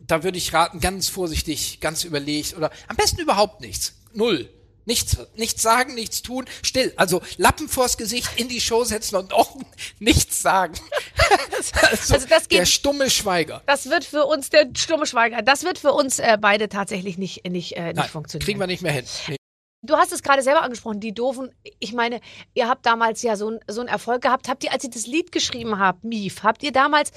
da 0.00 0.24
würde 0.24 0.38
ich 0.38 0.52
raten, 0.52 0.80
ganz 0.80 1.08
vorsichtig, 1.08 1.80
ganz 1.80 2.04
überlegt 2.04 2.56
oder 2.56 2.70
am 2.88 2.96
besten 2.96 3.20
überhaupt 3.20 3.60
nichts. 3.60 3.94
Null. 4.12 4.50
Nichts, 4.84 5.16
nichts 5.36 5.62
sagen, 5.62 5.94
nichts 5.94 6.22
tun, 6.22 6.44
still. 6.62 6.92
Also 6.96 7.22
Lappen 7.36 7.68
vors 7.68 7.96
Gesicht 7.96 8.30
in 8.36 8.48
die 8.48 8.60
Show 8.60 8.84
setzen 8.84 9.16
und 9.16 9.32
auch 9.32 9.56
nichts 10.00 10.42
sagen. 10.42 10.74
also, 11.52 12.14
also 12.14 12.26
das 12.28 12.48
geht- 12.48 12.58
der 12.58 12.66
stumme 12.66 13.08
Schweiger. 13.10 13.62
Das 13.66 13.88
wird 13.88 14.04
für 14.04 14.24
uns, 14.24 14.50
der 14.50 14.68
stumme 14.76 15.06
Schweiger, 15.06 15.42
das 15.42 15.62
wird 15.64 15.78
für 15.78 15.92
uns 15.92 16.18
äh, 16.18 16.36
beide 16.40 16.68
tatsächlich 16.68 17.16
nicht, 17.18 17.44
nicht, 17.48 17.76
äh, 17.76 17.86
nicht 17.88 17.96
Nein, 17.96 18.08
funktionieren. 18.08 18.44
kriegen 18.44 18.58
wir 18.60 18.66
nicht 18.66 18.82
mehr 18.82 18.92
hin. 18.92 19.04
Nee. 19.28 19.36
Du 19.84 19.96
hast 19.96 20.12
es 20.12 20.22
gerade 20.22 20.42
selber 20.42 20.62
angesprochen, 20.62 21.00
die 21.00 21.12
doofen. 21.12 21.50
Ich 21.80 21.92
meine, 21.92 22.20
ihr 22.54 22.68
habt 22.68 22.86
damals 22.86 23.22
ja 23.22 23.34
so, 23.36 23.50
ein, 23.50 23.60
so 23.66 23.80
einen 23.80 23.88
Erfolg 23.88 24.22
gehabt. 24.22 24.48
Habt 24.48 24.62
ihr, 24.62 24.72
als 24.72 24.84
ihr 24.84 24.90
das 24.90 25.06
Lied 25.08 25.32
geschrieben 25.32 25.78
habt, 25.80 26.04
Mief, 26.04 26.44
habt 26.44 26.62
ihr 26.62 26.70
damals 26.70 27.10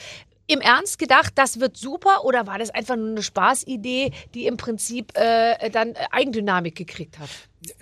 im 0.47 0.61
Ernst 0.61 0.99
gedacht, 0.99 1.33
das 1.35 1.59
wird 1.59 1.77
super 1.77 2.23
oder 2.23 2.47
war 2.47 2.59
das 2.59 2.69
einfach 2.69 2.95
nur 2.95 3.09
eine 3.09 3.23
Spaßidee, 3.23 4.11
die 4.33 4.45
im 4.45 4.57
Prinzip 4.57 5.17
äh, 5.17 5.69
dann 5.69 5.95
äh, 5.95 6.05
Eigendynamik 6.11 6.75
gekriegt 6.75 7.19
hat? 7.19 7.29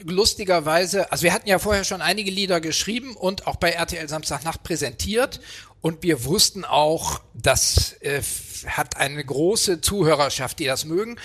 lustigerweise, 0.03 1.11
also 1.11 1.23
wir 1.23 1.33
hatten 1.33 1.49
ja 1.49 1.59
vorher 1.59 1.83
schon 1.83 2.01
einige 2.01 2.31
Lieder 2.31 2.61
geschrieben 2.61 3.15
und 3.15 3.47
auch 3.47 3.57
bei 3.57 3.71
RTL 3.71 4.07
Samstagnacht 4.07 4.63
präsentiert 4.63 5.41
und 5.81 6.03
wir 6.03 6.23
wussten 6.23 6.63
auch, 6.63 7.19
das 7.33 7.97
äh, 8.01 8.21
hat 8.65 8.97
eine 8.97 9.23
große 9.23 9.81
Zuhörerschaft, 9.81 10.59
die 10.59 10.65
das 10.65 10.85
mögen. 10.85 11.19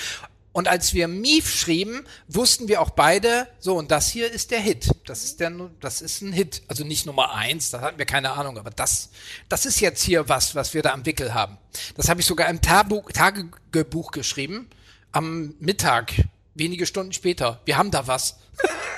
Und 0.58 0.66
als 0.66 0.92
wir 0.92 1.06
Mief 1.06 1.54
schrieben, 1.54 2.04
wussten 2.26 2.66
wir 2.66 2.82
auch 2.82 2.90
beide, 2.90 3.46
so 3.60 3.76
und 3.76 3.92
das 3.92 4.08
hier 4.08 4.28
ist 4.28 4.50
der 4.50 4.58
Hit. 4.58 4.90
Das 5.06 5.22
ist 5.22 5.38
der, 5.38 5.52
das 5.78 6.02
ist 6.02 6.20
ein 6.20 6.32
Hit. 6.32 6.62
Also 6.66 6.82
nicht 6.82 7.06
Nummer 7.06 7.32
eins, 7.32 7.70
da 7.70 7.80
hatten 7.80 7.96
wir 7.96 8.06
keine 8.06 8.32
Ahnung, 8.32 8.58
aber 8.58 8.70
das, 8.70 9.10
das 9.48 9.66
ist 9.66 9.78
jetzt 9.78 10.02
hier 10.02 10.28
was, 10.28 10.56
was 10.56 10.74
wir 10.74 10.82
da 10.82 10.94
am 10.94 11.06
Wickel 11.06 11.32
haben. 11.32 11.58
Das 11.96 12.08
habe 12.08 12.18
ich 12.18 12.26
sogar 12.26 12.48
im 12.48 12.60
Tagebuch, 12.60 13.12
Tagebuch 13.12 14.10
geschrieben, 14.10 14.68
am 15.12 15.54
Mittag, 15.60 16.24
wenige 16.56 16.86
Stunden 16.86 17.12
später. 17.12 17.60
Wir 17.64 17.76
haben 17.76 17.92
da 17.92 18.08
was. 18.08 18.38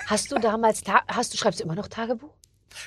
Hast 0.06 0.32
du 0.32 0.38
damals, 0.38 0.80
hast 1.08 1.34
du 1.34 1.36
schreibst 1.36 1.60
du 1.60 1.64
immer 1.64 1.74
noch 1.74 1.88
Tagebuch? 1.88 2.32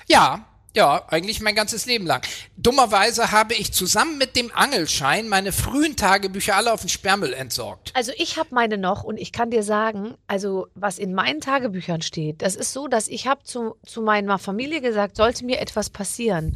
Ja, 0.08 0.48
Ja, 0.76 1.04
eigentlich 1.10 1.40
mein 1.40 1.54
ganzes 1.54 1.86
Leben 1.86 2.06
lang. 2.08 2.24
Dummerweise 2.58 3.32
habe 3.32 3.54
ich 3.54 3.72
zusammen 3.74 4.18
mit 4.18 4.36
dem 4.36 4.52
Angelschein 4.56 5.30
meine 5.30 5.52
frühen 5.52 5.96
Tagebücher 5.96 6.56
alle 6.56 6.74
auf 6.74 6.82
den 6.82 6.90
Sperrmüll 6.90 7.34
entsorgt. 7.34 7.92
Also 7.94 8.12
ich 8.18 8.38
habe 8.38 8.50
meine 8.56 8.80
noch 8.80 9.04
und 9.04 9.18
ich 9.18 9.32
kann 9.32 9.52
dir 9.52 9.62
sagen, 9.62 10.16
also 10.26 10.68
was 10.74 10.98
in 10.98 11.14
meinen 11.14 11.42
Tagebüchern 11.42 12.02
steht, 12.02 12.42
das 12.42 12.56
ist 12.56 12.74
so, 12.74 12.88
dass 12.88 13.08
ich 13.08 13.28
habe 13.28 13.44
zu, 13.44 13.76
zu 13.86 14.02
meiner 14.02 14.40
Familie 14.40 14.82
gesagt, 14.82 15.18
sollte 15.18 15.46
mir 15.46 15.60
etwas 15.62 15.92
passieren, 15.92 16.56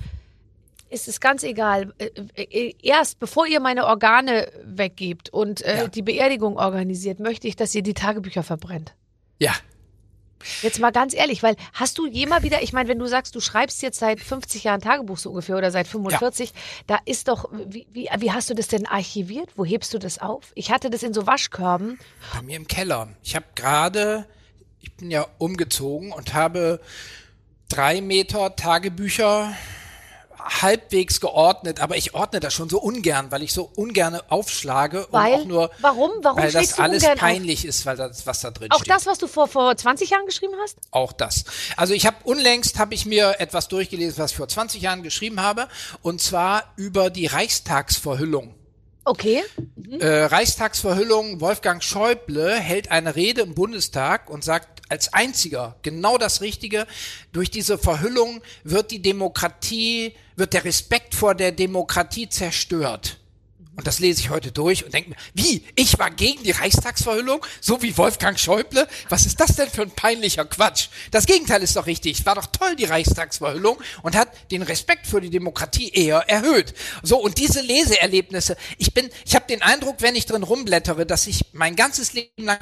ist 0.90 1.08
es 1.08 1.20
ganz 1.20 1.44
egal. 1.44 1.94
Äh, 2.00 2.10
äh, 2.38 2.74
Erst 2.82 3.20
bevor 3.20 3.46
ihr 3.46 3.60
meine 3.60 3.86
Organe 3.86 4.52
weggebt 4.64 5.30
und 5.30 5.62
äh, 5.62 5.80
Ja. 5.82 5.88
die 5.90 6.02
Beerdigung 6.02 6.58
organisiert, 6.58 7.20
möchte 7.20 7.48
ich, 7.48 7.56
dass 7.56 7.76
ihr 7.76 7.84
die 7.84 7.94
Tagebücher 7.94 8.42
verbrennt. 8.42 8.96
Ja, 9.38 9.52
Jetzt 10.62 10.80
mal 10.80 10.92
ganz 10.92 11.14
ehrlich, 11.14 11.44
weil 11.44 11.56
hast 11.74 11.98
du 11.98 12.06
jemals 12.08 12.44
wieder, 12.44 12.62
ich 12.62 12.74
meine, 12.74 12.90
wenn 12.90 13.00
du 13.00 13.08
sagst, 13.08 13.36
du 13.36 13.40
schreibst 13.40 13.82
jetzt 13.82 14.00
seit 14.00 14.20
50 14.20 14.64
Jahren 14.64 14.82
Tagebuch 14.82 15.18
so 15.18 15.30
ungefähr 15.30 15.58
oder 15.58 15.72
seit 15.72 15.88
45, 15.88 16.54
da 16.88 17.00
ist 17.06 17.28
doch, 17.28 17.50
wie, 17.52 17.88
wie, 17.92 18.10
wie 18.20 18.32
hast 18.32 18.50
du 18.50 18.54
das 18.54 18.68
denn 18.68 18.86
archiviert? 18.86 19.50
Wo 19.56 19.66
hebst 19.66 19.94
du 19.94 20.00
das 20.00 20.20
auf? 20.20 20.52
Ich 20.56 20.72
hatte 20.72 20.90
das 20.90 21.04
in 21.04 21.14
so 21.14 21.28
Waschkörben. 21.28 22.00
bei 22.34 22.42
mir 22.42 22.58
im 22.58 22.68
Keller. 22.68 23.10
Ich 23.24 23.36
habe 23.36 23.46
gerade, 23.56 24.26
ich 24.80 24.94
bin 24.94 25.12
ja 25.12 25.28
umgezogen 25.38 26.12
und 26.12 26.34
habe 26.34 26.80
drei 27.70 28.02
Meter 28.02 28.56
Tagebücher 28.56 29.54
halbwegs 30.40 31.20
geordnet, 31.22 31.80
aber 31.82 31.98
ich 31.98 32.14
ordne 32.14 32.40
das 32.40 32.54
schon 32.54 32.70
so 32.70 32.80
ungern, 32.80 33.28
weil 33.32 33.44
ich 33.44 33.54
so 33.54 33.70
ungern 33.76 34.20
aufschlage 34.30 35.06
und 35.08 35.14
Weil? 35.14 35.34
auch 35.36 35.46
nur, 35.46 35.72
Warum? 35.80 36.12
Warum 36.22 36.40
weil 36.42 36.52
das 36.52 36.80
alles 36.80 37.04
ungern 37.04 37.18
auf? 37.18 37.20
peinlich 37.20 37.66
ist, 37.66 37.86
weil 37.86 37.98
das, 37.98 38.26
was 38.26 38.42
da 38.42 38.52
drin 38.52 38.72
Auch 38.72 38.80
steht. 38.80 38.90
das, 38.90 39.06
was 39.06 39.18
du 39.18 39.28
vor, 39.28 39.48
vor 39.48 39.76
20 39.76 40.10
Jahren 40.10 40.26
geschrieben 40.26 40.54
hast? 40.62 40.78
Auch 40.92 41.12
das. 41.12 41.46
Also 41.76 41.94
ich 41.94 42.06
habe 42.06 42.18
unlängst 42.24 42.80
habe 42.80 42.94
ich 42.94 43.06
mir 43.06 43.36
etwas 43.40 43.68
durchgelesen, 43.68 44.18
was 44.24 44.32
ich 44.32 44.38
vor 44.38 44.48
20 44.48 44.82
Jahren 44.82 45.04
geschrieben 45.04 45.42
habe, 45.42 45.68
und 46.02 46.22
zwar 46.22 46.74
über 46.76 47.10
die 47.10 47.26
Reichstagsverhüllung. 47.28 48.54
Okay. 49.06 49.42
Äh, 50.00 50.06
Reichstagsverhüllung, 50.26 51.40
Wolfgang 51.40 51.82
Schäuble 51.82 52.56
hält 52.56 52.92
eine 52.92 53.16
Rede 53.16 53.42
im 53.42 53.56
Bundestag 53.56 54.30
und 54.30 54.44
sagt 54.44 54.77
als 54.90 55.14
einziger 55.14 55.76
genau 55.82 56.18
das 56.18 56.42
Richtige. 56.42 56.88
Durch 57.32 57.52
diese 57.52 57.78
Verhüllung 57.78 58.42
wird 58.64 58.92
die 58.92 59.02
Demokratie, 59.02 60.14
wird 60.36 60.54
der 60.54 60.66
Respekt 60.66 61.16
vor 61.16 61.36
der 61.36 61.52
Demokratie 61.52 62.30
zerstört. 62.30 63.18
Und 63.78 63.86
das 63.86 64.00
lese 64.00 64.22
ich 64.22 64.32
heute 64.32 64.52
durch 64.52 64.84
und 64.86 64.94
denke 64.96 65.12
mir, 65.12 65.16
wie? 65.36 65.64
Ich 65.76 66.00
war 66.00 66.10
gegen 66.10 66.42
die 66.42 66.50
Reichstagsverhüllung? 66.50 67.46
So 67.62 67.80
wie 67.84 67.96
Wolfgang 67.96 68.40
Schäuble? 68.40 68.88
Was 69.10 69.28
ist 69.28 69.40
das 69.40 69.56
denn 69.56 69.70
für 69.70 69.84
ein 69.84 69.92
peinlicher 69.92 70.46
Quatsch? 70.46 70.88
Das 71.12 71.28
Gegenteil 71.28 71.62
ist 71.62 71.76
doch 71.76 71.86
richtig. 71.86 72.26
War 72.26 72.34
doch 72.34 72.48
toll, 72.48 72.76
die 72.76 72.86
Reichstagsverhüllung 72.86 73.78
und 74.02 74.16
hat 74.16 74.30
den 74.50 74.64
Respekt 74.64 75.06
für 75.06 75.22
die 75.22 75.30
Demokratie 75.30 75.90
eher 75.90 76.28
erhöht. 76.28 76.74
So, 77.04 77.22
und 77.22 77.38
diese 77.38 77.62
Leseerlebnisse, 77.62 78.58
ich 78.80 78.96
bin, 78.96 79.12
ich 79.24 79.36
habe 79.36 79.46
den 79.46 79.62
Eindruck, 79.62 79.98
wenn 80.00 80.16
ich 80.16 80.26
drin 80.26 80.42
rumblättere, 80.42 81.06
dass 81.06 81.28
ich 81.28 81.46
mein 81.54 81.76
ganzes 81.76 82.14
Leben 82.14 82.46
lang 82.46 82.58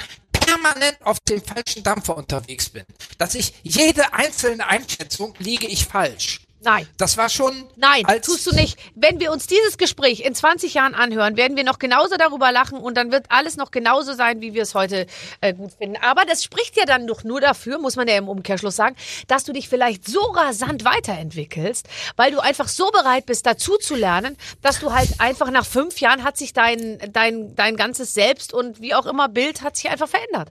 permanent 0.56 0.98
auf 1.02 1.20
dem 1.22 1.42
falschen 1.44 1.84
Dampfer 1.84 2.18
unterwegs 2.18 2.70
bin. 2.70 2.86
Dass 3.18 3.36
ich 3.36 3.54
jede 3.64 4.14
einzelne 4.14 4.68
Einschätzung 4.68 5.34
liege 5.40 5.68
ich 5.68 5.86
falsch. 5.86 6.45
Nein. 6.66 6.88
Das 6.98 7.16
war 7.16 7.30
schon. 7.30 7.70
Nein, 7.76 8.04
tust 8.24 8.48
du 8.48 8.56
nicht. 8.56 8.78
Wenn 8.96 9.20
wir 9.20 9.32
uns 9.32 9.46
dieses 9.46 9.78
Gespräch 9.78 10.22
in 10.22 10.34
20 10.34 10.74
Jahren 10.74 10.96
anhören, 10.96 11.38
werden 11.38 11.56
wir 11.56 11.64
noch 11.64 11.78
genauso 11.78 12.18
darüber 12.18 12.52
lachen 12.52 12.80
und 12.80 12.98
dann 12.98 13.12
wird 13.12 13.28
alles 13.30 13.56
noch 13.56 13.70
genauso 13.70 14.14
sein, 14.14 14.42
wie 14.42 14.56
wir 14.56 14.64
es 14.64 14.74
heute 14.74 15.06
äh, 15.42 15.54
gut 15.54 15.74
finden. 15.74 15.98
Aber 16.02 16.26
das 16.26 16.44
spricht 16.44 16.76
ja 16.76 16.86
dann 16.86 17.06
doch 17.06 17.24
nur 17.24 17.40
dafür, 17.40 17.78
muss 17.78 17.96
man 17.96 18.08
ja 18.08 18.18
im 18.18 18.28
Umkehrschluss 18.28 18.76
sagen, 18.76 18.96
dass 19.28 19.44
du 19.44 19.54
dich 19.54 19.70
vielleicht 19.70 20.08
so 20.08 20.20
rasant 20.20 20.84
weiterentwickelst, 20.84 21.88
weil 22.16 22.32
du 22.32 22.40
einfach 22.40 22.68
so 22.68 22.90
bereit 22.90 23.28
bist, 23.28 23.46
dazu 23.46 23.78
zu 23.78 23.96
lernen, 23.96 24.36
dass 24.64 24.80
du 24.80 24.92
halt 24.92 25.20
einfach 25.20 25.52
nach 25.52 25.66
fünf 25.66 26.00
Jahren 26.00 26.24
hat 26.24 26.36
sich 26.36 26.54
dein, 26.54 26.98
dein, 27.14 27.56
dein 27.56 27.76
ganzes 27.76 28.16
Selbst 28.16 28.54
und 28.54 28.82
wie 28.82 28.96
auch 28.96 29.06
immer 29.06 29.30
Bild 29.30 29.62
hat 29.62 29.78
sich 29.78 29.90
einfach 29.90 30.10
verändert. 30.10 30.50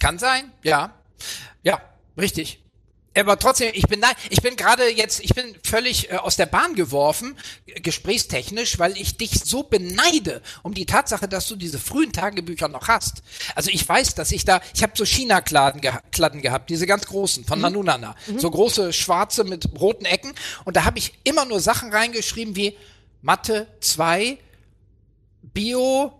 Kann 0.00 0.18
sein, 0.18 0.52
ja. 0.62 0.94
Ja, 1.64 1.80
richtig. 2.16 2.62
Aber 3.16 3.38
trotzdem, 3.38 3.72
ich 3.74 3.88
bin 3.88 4.00
nein, 4.00 4.14
ich 4.30 4.42
bin 4.42 4.54
gerade 4.54 4.88
jetzt, 4.88 5.20
ich 5.20 5.34
bin 5.34 5.56
völlig 5.64 6.10
äh, 6.10 6.16
aus 6.16 6.36
der 6.36 6.46
Bahn 6.46 6.74
geworfen, 6.74 7.36
äh, 7.66 7.80
gesprächstechnisch, 7.80 8.78
weil 8.78 8.96
ich 8.96 9.16
dich 9.16 9.40
so 9.44 9.64
beneide 9.64 10.42
um 10.62 10.74
die 10.74 10.86
Tatsache, 10.86 11.26
dass 11.26 11.48
du 11.48 11.56
diese 11.56 11.78
frühen 11.78 12.12
Tagebücher 12.12 12.68
noch 12.68 12.86
hast. 12.86 13.22
Also 13.54 13.70
ich 13.72 13.88
weiß, 13.88 14.14
dass 14.14 14.30
ich 14.30 14.44
da, 14.44 14.60
ich 14.74 14.82
habe 14.82 14.92
so 14.94 15.04
geha 15.04 16.02
Kladden 16.12 16.42
gehabt, 16.42 16.70
diese 16.70 16.86
ganz 16.86 17.06
großen 17.06 17.44
von 17.44 17.60
Nanunana, 17.60 18.14
so 18.36 18.50
große 18.50 18.92
schwarze 18.92 19.44
mit 19.44 19.68
roten 19.78 20.04
Ecken 20.04 20.32
und 20.64 20.76
da 20.76 20.84
habe 20.84 20.98
ich 20.98 21.14
immer 21.24 21.44
nur 21.44 21.60
Sachen 21.60 21.92
reingeschrieben 21.92 22.56
wie 22.56 22.76
Mathe 23.22 23.66
2, 23.80 24.38
Bio 25.42 26.12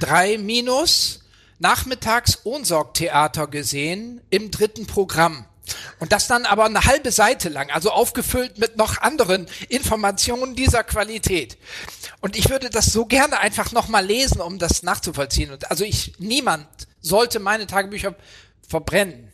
3 0.00 0.38
minus, 0.38 1.20
nachmittags 1.58 2.40
Ohnsorgtheater 2.44 3.48
gesehen 3.48 4.20
im 4.30 4.50
dritten 4.50 4.86
Programm. 4.86 5.44
Und 5.98 6.12
das 6.12 6.26
dann 6.26 6.46
aber 6.46 6.64
eine 6.64 6.84
halbe 6.84 7.12
Seite 7.12 7.48
lang, 7.48 7.70
also 7.70 7.90
aufgefüllt 7.90 8.58
mit 8.58 8.76
noch 8.76 9.00
anderen 9.00 9.48
Informationen 9.68 10.54
dieser 10.54 10.84
Qualität. 10.84 11.58
Und 12.20 12.36
ich 12.36 12.50
würde 12.50 12.70
das 12.70 12.86
so 12.86 13.06
gerne 13.06 13.38
einfach 13.38 13.72
nochmal 13.72 14.04
lesen, 14.04 14.40
um 14.40 14.58
das 14.58 14.82
nachzuvollziehen. 14.82 15.52
Und 15.52 15.70
also 15.70 15.84
ich, 15.84 16.14
niemand 16.18 16.66
sollte 17.00 17.38
meine 17.38 17.66
Tagebücher 17.66 18.14
verbrennen. 18.66 19.32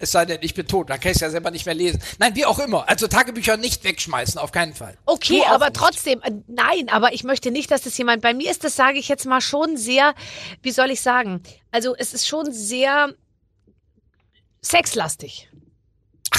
Es 0.00 0.12
sei 0.12 0.24
denn, 0.24 0.38
ich 0.42 0.54
bin 0.54 0.66
tot, 0.66 0.90
dann 0.90 1.00
kann 1.00 1.10
ich 1.10 1.16
es 1.16 1.22
ja 1.22 1.30
selber 1.30 1.50
nicht 1.50 1.66
mehr 1.66 1.74
lesen. 1.74 2.00
Nein, 2.18 2.36
wie 2.36 2.44
auch 2.44 2.60
immer. 2.60 2.88
Also 2.88 3.08
Tagebücher 3.08 3.56
nicht 3.56 3.82
wegschmeißen, 3.82 4.38
auf 4.38 4.52
keinen 4.52 4.74
Fall. 4.74 4.96
Okay, 5.06 5.42
aber 5.48 5.66
nicht. 5.66 5.76
trotzdem, 5.76 6.22
äh, 6.22 6.30
nein, 6.46 6.88
aber 6.88 7.12
ich 7.12 7.24
möchte 7.24 7.50
nicht, 7.50 7.70
dass 7.70 7.82
das 7.82 7.98
jemand, 7.98 8.22
bei 8.22 8.32
mir 8.32 8.48
ist 8.50 8.62
das, 8.62 8.76
sage 8.76 8.98
ich 8.98 9.08
jetzt 9.08 9.26
mal, 9.26 9.40
schon 9.40 9.76
sehr, 9.76 10.14
wie 10.62 10.70
soll 10.70 10.90
ich 10.90 11.00
sagen, 11.00 11.42
also 11.72 11.96
es 11.96 12.14
ist 12.14 12.28
schon 12.28 12.52
sehr 12.52 13.12
sexlastig. 14.62 15.47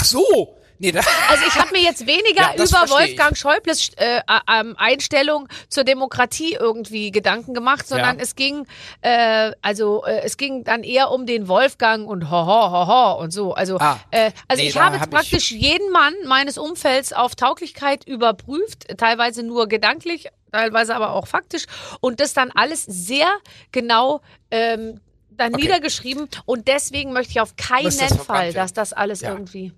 Ach 0.00 0.04
so. 0.04 0.56
Nee, 0.82 0.94
Also 1.28 1.44
ich 1.46 1.54
habe 1.56 1.72
mir 1.72 1.82
jetzt 1.82 2.06
weniger 2.06 2.40
Ja, 2.40 2.54
über. 2.54 2.88
Wolfgang 2.90 3.36
Schäubles 3.36 3.90
äh, 3.98 4.22
ähm, 4.50 4.74
Einstellung 4.78 5.46
zur 5.68 5.84
Demokratie 5.84 6.54
irgendwie 6.58 7.10
Gedanken 7.10 7.52
gemacht, 7.52 7.86
sondern 7.86 8.16
Ja. 8.16 8.22
es 8.22 8.34
ging, 8.34 8.66
äh, 9.02 9.52
also 9.60 10.02
äh, 10.06 10.22
es 10.24 10.38
ging 10.38 10.64
dann 10.64 10.82
eher 10.82 11.10
um 11.10 11.26
den 11.26 11.48
Wolfgang 11.48 12.08
und 12.08 12.30
ho 12.30 12.46
ho 12.46 12.70
ho 12.70 12.86
ho 12.86 13.20
und 13.20 13.30
so. 13.30 13.52
Also, 13.52 13.76
Ah, 13.78 14.00
äh, 14.10 14.30
also 14.48 14.62
nee, 14.62 14.70
ich 14.70 14.78
habe 14.80 14.98
hab 14.98 15.08
ich- 15.08 15.14
praktisch 15.14 15.50
jeden 15.50 15.92
Mann 15.92 16.14
meines 16.24 16.56
Umfelds 16.56 17.12
auf 17.12 17.34
Tauglichkeit 17.34 18.06
überprüft, 18.06 18.86
teilweise 18.96 19.42
nur 19.42 19.68
gedanklich, 19.68 20.28
teilweise 20.50 20.96
aber 20.96 21.12
auch 21.12 21.26
faktisch 21.26 21.66
und 22.00 22.20
das 22.20 22.32
dann 22.32 22.50
alles 22.54 22.84
sehr 22.86 23.28
genau 23.70 24.22
ähm, 24.50 25.02
dann 25.30 25.52
Okay. 25.54 25.64
niedergeschrieben 25.64 26.26
und 26.46 26.68
deswegen 26.68 27.12
möchte 27.12 27.32
ich 27.32 27.40
auf 27.42 27.54
keinen 27.56 27.84
das 27.84 28.16
Fall, 28.16 28.54
dass 28.54 28.72
das 28.72 28.94
alles 28.94 29.20
Ja. 29.20 29.32
irgendwie 29.32 29.74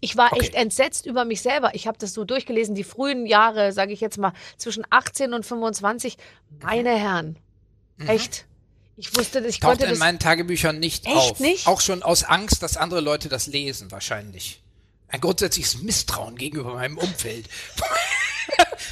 ich 0.00 0.16
war 0.16 0.32
Okay. 0.32 0.42
echt 0.42 0.54
entsetzt 0.54 1.06
über 1.06 1.24
mich 1.24 1.42
selber. 1.42 1.74
Ich 1.74 1.86
habe 1.86 1.98
das 1.98 2.12
so 2.12 2.24
durchgelesen, 2.24 2.74
die 2.74 2.84
frühen 2.84 3.26
Jahre, 3.26 3.72
sage 3.72 3.92
ich 3.92 4.00
jetzt 4.00 4.18
mal, 4.18 4.32
zwischen 4.56 4.84
18 4.90 5.32
und 5.34 5.44
25. 5.46 6.16
Meine 6.62 6.90
Herren, 6.98 7.36
echt. 8.06 8.46
Ich 8.98 9.14
wusste, 9.16 9.42
dass 9.42 9.50
ich 9.50 9.60
taucht 9.60 9.72
konnte 9.72 9.84
in 9.84 9.90
das. 9.90 9.98
meinen 9.98 10.18
Tagebüchern 10.18 10.78
nicht 10.78 11.04
Echt 11.06 11.14
auf. 11.16 11.40
nicht? 11.40 11.66
Auch 11.66 11.82
schon 11.82 12.02
aus 12.02 12.24
Angst, 12.24 12.62
dass 12.62 12.76
andere 12.78 13.00
Leute 13.00 13.28
das 13.28 13.46
lesen, 13.46 13.90
wahrscheinlich. 13.92 14.62
Ein 15.08 15.20
grundsätzliches 15.20 15.82
Misstrauen 15.82 16.34
gegenüber 16.36 16.74
meinem 16.74 16.96
Umfeld. 16.98 17.46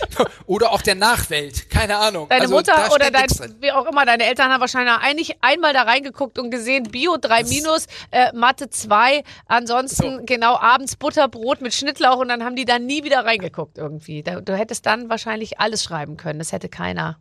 oder 0.46 0.72
auch 0.72 0.82
der 0.82 0.94
Nachwelt, 0.94 1.70
keine 1.70 1.96
Ahnung. 1.96 2.28
Deine 2.28 2.42
also, 2.42 2.54
Mutter 2.54 2.92
oder 2.92 3.10
dein, 3.10 3.28
wie 3.60 3.72
auch 3.72 3.86
immer, 3.86 4.04
deine 4.04 4.24
Eltern 4.24 4.50
haben 4.50 4.60
wahrscheinlich 4.60 4.94
eigentlich 4.94 5.36
einmal 5.40 5.72
da 5.72 5.82
reingeguckt 5.82 6.38
und 6.38 6.50
gesehen, 6.50 6.84
Bio 6.84 7.16
3 7.20 7.44
minus, 7.44 7.86
äh, 8.10 8.32
Mathe 8.34 8.70
2, 8.70 9.22
ansonsten 9.46 10.18
So. 10.18 10.24
genau 10.24 10.56
abends 10.56 10.96
Butterbrot 10.96 11.60
mit 11.60 11.74
Schnittlauch 11.74 12.18
und 12.18 12.28
dann 12.28 12.44
haben 12.44 12.56
die 12.56 12.64
da 12.64 12.78
nie 12.78 13.04
wieder 13.04 13.24
reingeguckt 13.24 13.78
irgendwie. 13.78 14.22
Du 14.22 14.56
hättest 14.56 14.86
dann 14.86 15.08
wahrscheinlich 15.08 15.60
alles 15.60 15.82
schreiben 15.82 16.16
können, 16.16 16.38
das 16.38 16.52
hätte 16.52 16.68
keiner. 16.68 17.18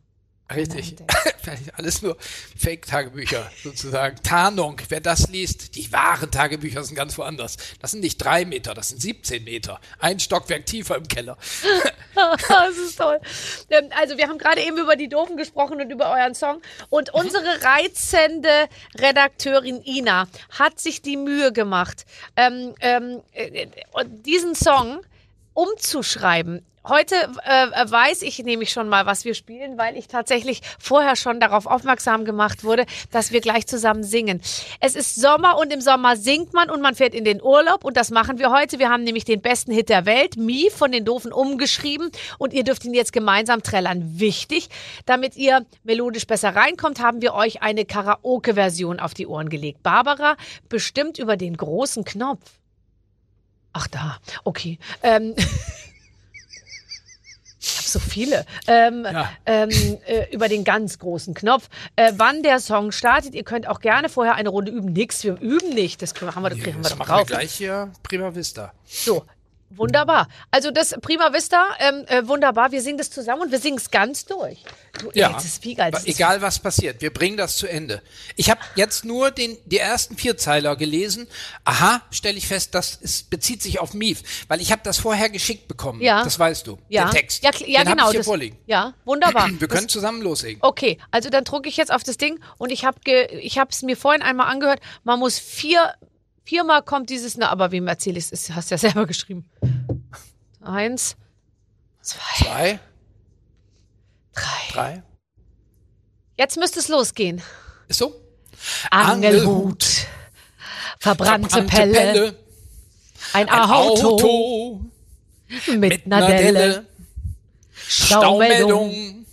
Richtig. 0.54 0.96
Vielleicht 1.42 1.76
Alles 1.78 2.02
nur 2.02 2.16
Fake-Tagebücher 2.58 3.50
sozusagen. 3.64 4.18
Tarnung, 4.24 4.78
wer 4.90 5.02
das 5.02 5.30
liest, 5.30 5.76
die 5.76 5.92
wahren 5.92 6.32
Tagebücher 6.32 6.84
sind 6.84 6.96
ganz 6.96 7.18
woanders. 7.18 7.58
Das 7.80 7.92
sind 7.92 8.02
nicht 8.02 8.18
drei 8.18 8.46
Meter, 8.46 8.74
das 8.74 8.90
sind 8.90 9.02
17 9.02 9.44
Meter. 9.44 9.80
Ein 10.00 10.20
Stockwerk 10.20 10.66
tiefer 10.66 10.96
im 10.98 11.08
Keller. 11.08 11.38
das 12.16 12.78
ist 12.78 12.98
toll. 12.98 13.20
Ähm, 13.70 13.90
Also, 14.00 14.18
wir 14.18 14.28
haben 14.28 14.38
gerade 14.38 14.62
eben 14.62 14.78
über 14.78 14.96
die 14.96 15.10
Doofen 15.10 15.38
gesprochen 15.38 15.82
und 15.82 15.90
über 15.90 16.10
euren 16.12 16.36
Song. 16.36 16.62
Und 16.90 17.10
Mhm. 17.14 17.20
unsere 17.22 17.64
reizende 17.64 18.68
Redakteurin 19.00 19.82
Ina 19.84 20.28
hat 20.52 20.80
sich 20.80 21.02
die 21.02 21.18
Mühe 21.18 21.52
gemacht, 21.52 22.06
ähm, 22.36 22.76
ähm, 22.80 23.22
äh, 23.34 23.64
äh, 23.64 23.70
diesen 24.26 24.56
Song 24.56 25.02
umzuschreiben. 25.54 26.66
Heute 26.86 27.16
äh, 27.44 27.90
weiß 27.90 28.22
ich 28.22 28.40
nämlich 28.40 28.72
schon 28.72 28.90
mal, 28.90 29.06
was 29.06 29.26
wir 29.26 29.34
spielen, 29.34 29.78
weil 29.78 29.98
ich 29.98 30.08
tatsächlich 30.08 30.62
vorher 30.80 31.16
schon 31.16 31.40
darauf 31.40 31.66
aufmerksam 31.66 32.26
gemacht 32.26 32.64
wurde, 32.64 32.86
dass 33.12 33.32
wir 33.32 33.42
gleich 33.42 33.68
zusammen 33.68 34.04
singen. 34.04 34.42
Es 34.80 34.96
ist 34.96 35.16
Sommer 35.16 35.58
und 35.58 35.72
im 35.72 35.82
Sommer 35.82 36.18
singt 36.18 36.54
man 36.54 36.70
und 36.70 36.82
man 36.82 36.96
fährt 36.96 37.14
in 37.14 37.24
den 37.24 37.42
Urlaub 37.42 37.84
und 37.84 37.98
das 37.98 38.12
machen 38.12 38.40
wir 38.40 38.52
heute. 38.52 38.80
Wir 38.80 38.90
haben 38.90 39.04
nämlich 39.04 39.26
den 39.26 39.42
besten 39.42 39.72
Hit 39.72 39.90
der 39.90 40.06
Welt, 40.06 40.38
Mi 40.38 40.70
von 40.70 40.92
den 40.92 41.06
Doofen 41.06 41.32
umgeschrieben 41.32 42.12
und 42.38 42.54
ihr 42.54 42.64
dürft 42.64 42.86
ihn 42.86 42.94
jetzt 42.94 43.14
gemeinsam 43.14 43.64
trällern. 43.64 44.20
Wichtig, 44.20 44.70
damit 45.06 45.36
ihr 45.36 45.66
melodisch 45.84 46.28
besser 46.28 46.56
reinkommt, 46.56 47.02
haben 47.02 47.22
wir 47.22 47.34
euch 47.34 47.62
eine 47.62 47.86
Karaoke-Version 47.86 49.00
auf 49.00 49.14
die 49.14 49.28
Ohren 49.28 49.50
gelegt. 49.50 49.84
Barbara 49.84 50.36
bestimmt 50.70 51.20
über 51.20 51.38
den 51.38 51.58
großen 51.58 52.04
Knopf. 52.04 52.60
Ach 53.74 53.88
da, 53.88 54.18
okay. 54.44 54.78
Ähm, 55.02 55.36
so 57.94 58.00
viele. 58.00 58.46
Ähm, 58.68 59.06
Ja. 59.10 59.30
ähm, 59.46 59.70
äh, 60.06 60.26
über 60.32 60.50
den 60.50 60.64
ganz 60.64 61.00
großen 61.00 61.34
Knopf. 61.34 61.70
Äh, 61.96 62.14
wann 62.18 62.44
der 62.44 62.60
Song 62.60 62.92
startet, 62.92 63.34
ihr 63.36 63.44
könnt 63.44 63.68
auch 63.68 63.80
gerne 63.80 64.10
vorher 64.10 64.36
eine 64.36 64.50
Runde 64.50 64.72
üben. 64.72 64.92
Nix, 64.94 65.24
wir 65.24 65.40
üben 65.40 65.70
nicht. 65.70 66.02
Das 66.02 66.14
wir, 66.20 66.36
haben 66.36 66.44
wir, 66.44 66.50
kriegen 66.52 66.66
wir 66.78 66.82
Das 66.82 66.92
doch 66.92 66.98
machen 66.98 67.10
wir 67.12 67.18
drauf. 67.20 67.28
gleich 67.28 67.54
hier 67.54 67.92
Prima 68.04 68.34
Vista. 68.36 68.74
So. 68.86 69.24
Wunderbar. 69.76 70.28
Also 70.52 70.70
das 70.70 70.96
Prima 71.02 71.34
Vista, 71.34 71.64
ähm, 71.80 72.06
äh, 72.08 72.28
wunderbar. 72.28 72.72
Wir 72.72 72.80
singen 72.82 73.00
das 73.00 73.10
zusammen 73.10 73.42
und 73.44 73.52
wir 73.52 73.58
singen 73.58 73.78
es 73.78 73.90
ganz 73.90 74.24
durch. 74.26 74.64
Du, 75.04 75.10
ey, 75.10 75.22
das 75.22 75.46
ist 75.46 75.64
wie 75.64 75.76
geil. 75.76 75.92
Das 75.92 76.04
ist 76.04 76.16
Egal 76.16 76.42
was 76.42 76.60
passiert, 76.60 77.02
wir 77.02 77.12
bringen 77.14 77.38
das 77.38 77.58
zu 77.58 77.68
Ende. 77.68 78.02
Ich 78.36 78.50
habe 78.50 78.62
jetzt 78.76 79.04
nur 79.04 79.32
den, 79.32 79.58
die 79.66 79.78
ersten 79.78 80.16
vier 80.16 80.38
Zeiler 80.38 80.76
gelesen. 80.76 81.28
Aha, 81.66 82.02
stelle 82.12 82.38
ich 82.38 82.48
fest, 82.48 82.74
das 82.74 82.96
ist, 82.96 83.30
bezieht 83.30 83.62
sich 83.62 83.80
auf 83.80 83.94
Mief, 83.94 84.24
weil 84.48 84.62
ich 84.62 84.72
habe 84.72 84.82
das 84.84 84.98
vorher 84.98 85.30
geschickt 85.30 85.68
bekommen. 85.68 86.02
Ja. 86.02 86.24
Das 86.24 86.40
weißt 86.40 86.66
du. 86.68 86.78
ja, 86.88 87.06
Den 87.06 87.12
Text. 87.12 87.44
Ja, 87.44 87.52
ja 87.66 87.84
den 87.84 87.92
genau. 87.92 88.06
Ich 88.06 88.12
hier 88.12 88.20
das, 88.20 88.26
vorliegen. 88.26 88.58
Ja, 88.66 88.94
wunderbar. 89.06 89.50
Wir 89.60 89.68
können 89.68 89.88
das, 89.88 89.94
zusammen 89.94 90.22
loslegen. 90.22 90.60
Okay, 90.62 90.98
also 91.12 91.30
dann 91.30 91.44
drücke 91.44 91.68
ich 91.70 91.78
jetzt 91.78 91.92
auf 91.94 92.04
das 92.04 92.18
Ding 92.18 92.40
und 92.58 92.72
ich 92.72 92.86
habe 92.86 93.00
ich 93.10 93.58
habe 93.58 93.72
es 93.72 93.82
mir 93.82 93.98
vorhin 93.98 94.22
einmal 94.22 94.48
angehört. 94.48 94.80
Man 95.04 95.20
muss 95.20 95.40
vier 95.40 95.94
viermal 96.46 96.82
kommt 96.84 97.10
dieses 97.10 97.38
na, 97.38 97.50
aber 97.50 97.72
wem 97.72 97.88
erzähle 97.88 98.18
ich 98.20 98.32
es? 98.32 98.50
Hast 98.52 98.72
ja 98.72 98.78
selber 98.78 99.06
geschrieben. 99.06 99.50
Eins, 100.62 101.18
zwei, 102.02 102.20
Zwei, 102.38 102.80
drei. 104.34 104.72
drei. 104.72 105.04
Jetzt 106.38 106.58
müsste 106.58 106.80
es 106.80 106.88
losgehen. 106.88 107.42
Ist 107.88 108.00
so? 108.00 108.20
Angelhut, 108.90 109.86
verbrannte, 111.00 111.50
Verbrannte 111.50 111.76
Pelle, 111.76 112.36
ein, 113.34 113.50
ein 113.50 113.70
Auto, 113.70 114.14
Auto 114.14 114.82
mit 115.68 115.80
mit 115.80 116.06
einer 116.06 116.26
einer 116.26 116.38
Delle, 116.38 116.54
Delle, 116.54 116.86
Staumeldung 117.88 119.26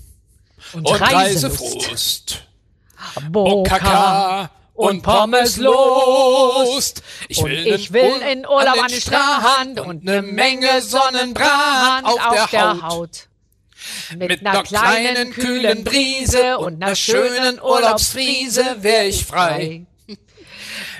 und, 0.73 0.87
und 0.87 1.01
Reisefrust. 1.01 2.43
Boka 3.31 3.79
Kaka 3.79 4.51
und 4.75 5.03
Pommeslust. 5.03 5.73
Ich 7.29 7.39
Und 7.39 7.51
will, 7.51 7.67
ich 7.67 7.93
will 7.93 8.21
in 8.31 8.47
Urlaub 8.47 8.83
an 8.83 8.89
den 8.89 9.01
Strand 9.01 9.81
und 9.81 10.09
eine 10.09 10.23
Menge 10.23 10.81
Sonnenbrand 10.83 12.07
auf 12.07 12.51
der 12.51 12.83
Haut. 12.83 13.30
Mit, 14.17 14.47
einer 14.47 14.63
kleinen, 14.63 15.33
kühlen 15.33 15.85
Brise 15.85 16.59
und 16.59 16.83
einer 16.83 16.97
schönen 16.97 17.61
Urlaubsfriese 17.61 18.83
wär 18.83 19.07
ich 19.09 19.25
frei. 19.25 19.87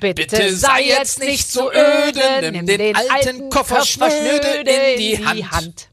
Bitte, 0.01 0.23
Bitte 0.23 0.57
sei 0.57 0.83
jetzt 0.85 1.19
nicht 1.21 1.51
so 1.51 1.71
öde, 1.71 2.51
nimm 2.53 2.67
den 2.67 2.97
alten 2.97 3.51
Koffer 3.51 3.85
schnöde 3.85 4.63
in 4.65 4.99
die 4.99 5.47
Hand. 5.47 5.89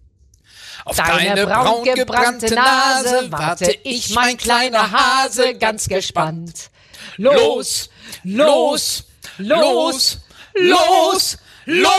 Auf 0.86 0.96
Deine 0.96 1.46
braun 1.46 1.84
gebrannte 1.84 2.56
Nase 2.56 3.28
warte 3.30 3.78
ich, 3.84 4.12
mein 4.16 4.38
kleiner 4.38 4.92
Hase, 4.92 5.56
ganz 5.56 5.90
gespannt. 5.90 6.70
Los, 7.18 7.90
los, 8.24 9.04
los, 9.38 10.20
los, 10.54 11.38
los! 11.66 11.98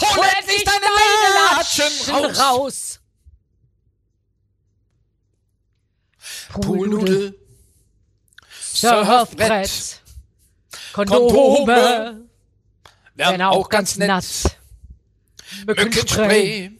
Hol 0.00 0.26
endlich 0.38 0.64
deine 0.64 0.86
Latschen 1.34 2.14
raus! 2.14 2.38
raus. 2.38 3.00
Poolnudel, 6.52 7.38
Surfbrett, 8.62 10.00
Kondome, 10.92 12.26
wären 13.14 13.42
auch 13.42 13.68
ganz 13.68 13.96
nass. 13.96 14.56
Mückenspray, 15.66 16.72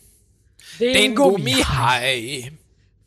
den 0.81 0.92
den 0.94 1.14
Gummi, 1.14 1.53
Gummihai. 1.53 2.53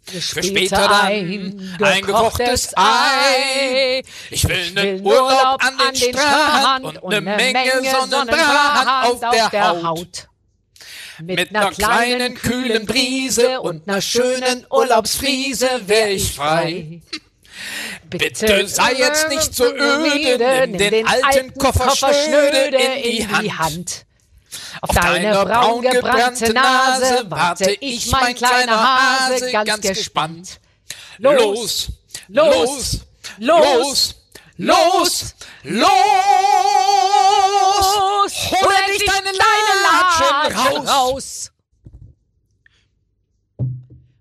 Für 0.10 0.22
Für 0.22 0.44
später 0.44 0.88
dann 0.88 1.78
ein 1.82 2.02
gekochtes 2.02 2.74
Ei. 2.76 4.02
Ich 4.30 4.48
will 4.48 4.72
nen 4.72 5.06
Urlaub 5.06 5.64
an 5.64 5.78
den 5.78 5.96
Strand 5.96 7.02
und 7.02 7.12
ne 7.12 7.22
Menge 7.22 7.72
Sonnenbrand 8.10 9.24
auf 9.24 9.50
der 9.52 9.84
Haut. 9.84 10.28
Mit 11.22 11.52
ner 11.52 11.72
kleinen, 11.72 12.36
kühlen 12.36 12.86
Brise 12.86 13.60
und 13.62 13.88
ner 13.88 14.02
schönen 14.02 14.66
Urlaubsfriese 14.70 15.70
wär 15.86 16.12
ich 16.12 16.34
frei. 16.34 17.02
Bitte 18.10 18.68
sei 18.68 18.94
jetzt 18.94 19.30
nicht 19.30 19.54
so 19.54 19.66
öde, 19.66 20.68
nimm 20.68 20.78
den 20.78 21.06
alten 21.06 21.54
Koffer 21.56 22.14
schnöde 22.14 22.78
in 23.04 23.28
die 23.42 23.54
Hand. 23.54 24.06
Auf 24.82 24.96
deine 24.96 25.44
braun 25.46 25.82
gebrannte 25.82 26.54
Nase 26.54 27.26
warte 27.30 27.72
ich, 27.72 28.12
mein 28.12 28.36
kleiner 28.36 28.82
Hase, 28.82 29.52
ganz 29.52 29.82
gespannt. 29.82 30.60
Los, 31.18 31.92
los, 32.28 33.02
los, 33.40 34.16
los, 34.58 35.36
los! 35.64 35.86
Hol 38.52 38.74
endlich 38.86 39.06
deine 39.06 39.32
Latschen 39.38 40.88
raus! 40.88 41.52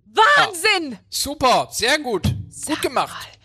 Wahnsinn! 0.07 0.99
Super, 1.09 1.69
sehr 1.71 1.99
gut. 2.01 2.25
Gut 2.67 2.83
gemacht. 2.83 3.38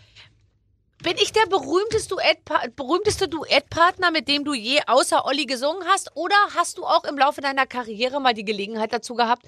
Bin 1.04 1.18
ich 1.18 1.32
der 1.32 1.44
berühmteste, 1.50 2.14
Duettpa 2.14 2.62
berühmteste 2.74 3.28
Duettpartner, 3.28 4.10
mit 4.10 4.26
dem 4.26 4.42
du 4.42 4.54
je 4.54 4.80
außer 4.86 5.26
Olli 5.26 5.44
gesungen 5.44 5.86
hast? 5.86 6.10
Oder 6.16 6.34
hast 6.54 6.78
du 6.78 6.86
auch 6.86 7.04
im 7.04 7.18
Laufe 7.18 7.42
deiner 7.42 7.66
Karriere 7.66 8.22
mal 8.22 8.32
die 8.32 8.44
Gelegenheit 8.44 8.90
dazu 8.94 9.14
gehabt, 9.14 9.44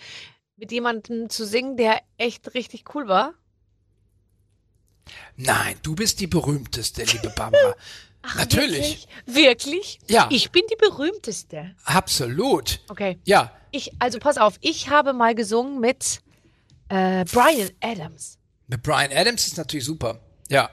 mit 0.57 0.71
jemandem 0.71 1.31
zu 1.31 1.47
singen, 1.47 1.79
der 1.79 2.03
echt 2.19 2.53
richtig 2.53 2.95
cool 2.95 3.09
war? 3.09 3.33
Nein, 5.37 5.79
du 5.83 5.95
bist 5.95 6.21
die 6.21 6.27
berühmteste, 6.27 7.05
liebe 7.05 7.31
Barbara. 7.31 7.75
Natürlich. 8.37 9.09
Wirklich? 9.25 9.35
Wirklich? 9.35 9.99
Ja. 10.11 10.29
Ich 10.31 10.51
bin 10.51 10.63
die 10.71 10.77
berühmteste. 10.77 11.75
Absolut. 11.85 12.81
Okay. 12.89 13.19
Ja, 13.25 13.51
Ich, 13.71 13.93
also 13.99 14.19
pass 14.19 14.37
auf, 14.37 14.57
ich 14.61 14.91
habe 14.91 15.15
mal 15.15 15.35
gesungen 15.35 15.81
mit 15.81 16.21
äh, 16.91 17.25
Brian 17.25 17.71
Adams. 17.81 18.39
mit 18.67 18.83
Brian 18.83 19.11
Adams 19.11 19.47
ist 19.47 19.57
natürlich 19.57 19.87
super. 19.87 20.21
Ja. 20.51 20.69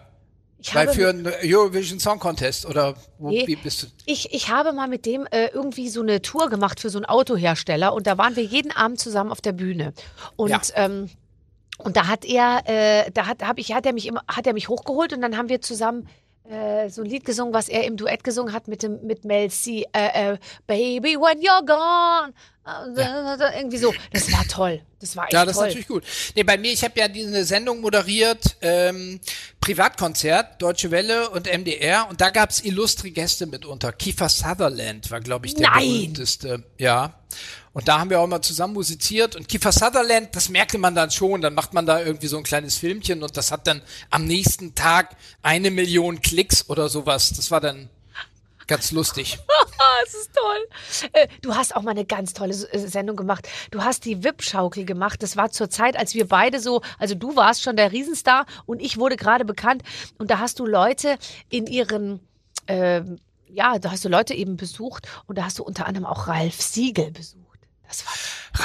Ich 0.65 0.73
Weil 0.73 0.87
habe 0.87 0.95
für 0.95 1.09
einen 1.09 1.27
Eurovision 1.43 1.99
Song 1.99 2.19
Contest 2.19 2.65
oder 2.65 2.95
wo, 3.19 3.29
Nee. 3.29 3.45
wie 3.47 3.57
bist 3.57 3.83
du? 3.83 3.87
Ich, 4.05 4.33
ich 4.33 4.47
habe 4.47 4.71
mal 4.71 4.87
mit 4.87 5.05
dem 5.05 5.25
äh, 5.29 5.47
irgendwie 5.47 5.89
so 5.89 6.01
eine 6.01 6.21
Tour 6.21 6.49
gemacht 6.49 6.79
für 6.79 6.89
so 6.89 6.97
einen 6.97 7.05
Autohersteller 7.05 7.93
und 7.93 8.07
da 8.07 8.17
waren 8.17 8.37
wir 8.37 8.43
jeden 8.43 8.71
Abend 8.71 8.97
zusammen 8.97 9.29
auf 9.29 9.41
der 9.41 9.51
Bühne. 9.51 9.93
Und, 10.37 10.51
Ja. 10.51 10.61
ähm, 10.75 11.09
und 11.79 11.97
da 11.97 12.07
hat 12.07 12.23
er, 12.23 12.61
äh, 12.65 13.11
da 13.11 13.27
hat, 13.27 13.43
hab 13.45 13.59
ich, 13.59 13.73
hat 13.73 13.85
er 13.85 13.91
mich 13.91 14.07
immer, 14.07 14.21
hat 14.27 14.47
er 14.47 14.53
mich 14.53 14.69
hochgeholt 14.69 15.11
und 15.11 15.19
dann 15.21 15.35
haben 15.37 15.49
wir 15.49 15.59
zusammen 15.59 16.07
äh, 16.49 16.89
so 16.89 17.01
ein 17.01 17.09
Lied 17.09 17.25
gesungen, 17.25 17.53
was 17.53 17.69
er 17.69 17.85
im 17.85 17.97
Duett 17.97 18.23
gesungen 18.23 18.53
hat 18.53 18.67
mit 18.67 18.83
dem 18.83 19.05
mit 19.05 19.25
Mel 19.25 19.49
C. 19.49 19.85
Äh, 19.93 20.33
äh, 20.33 20.37
Baby, 20.67 21.15
when 21.17 21.39
you're 21.39 21.65
gone. 21.65 22.33
Äh, 22.65 23.57
Irgendwie 23.59 23.77
so. 23.77 23.93
Das 24.11 24.31
war 24.31 24.45
toll. 24.47 24.81
Das 24.99 25.15
war 25.17 25.25
echt 25.25 25.33
Ja, 25.33 25.45
das 25.45 25.55
toll. 25.57 25.67
ist 25.67 25.69
natürlich 25.69 25.87
gut. 25.87 26.03
Nee, 26.35 26.43
bei 26.43 26.57
mir, 26.57 26.71
ich 26.71 26.83
habe 26.83 26.97
ja 26.97 27.07
diese 27.09 27.43
Sendung 27.43 27.81
moderiert, 27.81 28.55
ähm, 28.61 29.19
Privatkonzert, 29.59 30.61
Deutsche 30.61 30.91
Welle 30.91 31.29
und 31.29 31.47
MDR 31.47 32.07
und 32.09 32.21
da 32.21 32.29
gab's 32.29 32.61
illustre 32.61 33.11
Gäste 33.11 33.45
mitunter. 33.47 33.91
Kiefer 33.91 34.29
Sutherland 34.29 35.11
war, 35.11 35.19
glaube 35.19 35.45
ich, 35.45 35.55
der 35.55 35.69
Nein! 35.69 35.79
berühmteste. 35.89 36.63
Ja. 36.77 37.19
Und 37.73 37.87
da 37.87 37.99
haben 37.99 38.11
wir 38.11 38.19
auch 38.19 38.27
mal 38.27 38.41
zusammen 38.41 38.75
musiziert 38.75 39.35
und 39.35 39.47
Kiefer 39.47 39.71
Sutherland, 39.71 40.35
das 40.35 40.49
merkte 40.49 40.77
man 40.77 40.93
dann 40.93 41.09
schon, 41.09 41.41
dann 41.41 41.55
macht 41.55 41.73
man 41.73 41.87
da 41.87 42.01
irgendwie 42.03 42.27
so 42.27 42.37
ein 42.37 42.43
kleines 42.43 42.77
Filmchen 42.77 43.23
und 43.23 43.35
das 43.35 43.51
hat 43.51 43.65
dann 43.65 43.81
am 44.11 44.25
nächsten 44.25 44.75
Tag 44.75 45.15
eine 45.41 45.71
Million 45.71 46.21
Klicks 46.21 46.69
oder 46.69 46.87
sowas. 46.87 47.33
Das 47.33 47.49
war 47.49 47.59
dann 47.59 47.89
ganz 48.67 48.91
lustig. 48.91 49.39
Es 50.05 50.13
ist 50.13 50.31
toll. 50.33 51.09
Äh, 51.13 51.27
Du 51.41 51.55
hast 51.55 51.75
auch 51.75 51.81
mal 51.81 51.91
eine 51.91 52.05
ganz 52.05 52.33
tolle 52.33 52.53
äh, 52.53 52.79
Sendung 52.87 53.15
gemacht. 53.15 53.47
Du 53.71 53.83
hast 53.83 54.05
die 54.05 54.23
Wippschaukel 54.23 54.85
gemacht. 54.85 55.21
Das 55.23 55.37
war 55.37 55.51
zur 55.51 55.69
Zeit, 55.69 55.97
als 55.97 56.13
wir 56.13 56.27
beide 56.27 56.59
so, 56.59 56.81
also 56.99 57.15
du 57.15 57.35
warst 57.35 57.63
schon 57.63 57.75
der 57.75 57.91
Riesenstar 57.91 58.45
und 58.65 58.81
ich 58.81 58.97
wurde 58.97 59.17
gerade 59.17 59.45
bekannt. 59.45 59.83
Und 60.17 60.31
da 60.31 60.39
hast 60.39 60.59
du 60.59 60.65
Leute 60.65 61.17
in 61.49 61.67
ihren, 61.67 62.19
ähm, 62.67 63.19
ja, 63.47 63.77
da 63.79 63.91
hast 63.91 64.03
du 64.05 64.09
Leute 64.09 64.33
eben 64.33 64.57
besucht 64.57 65.07
und 65.27 65.37
da 65.37 65.45
hast 65.45 65.59
du 65.59 65.63
unter 65.63 65.85
anderem 65.85 66.05
auch 66.05 66.27
Ralf 66.27 66.61
Siegel 66.61 67.11
besucht. 67.11 67.42
Das 67.93 68.05
war 68.07 68.13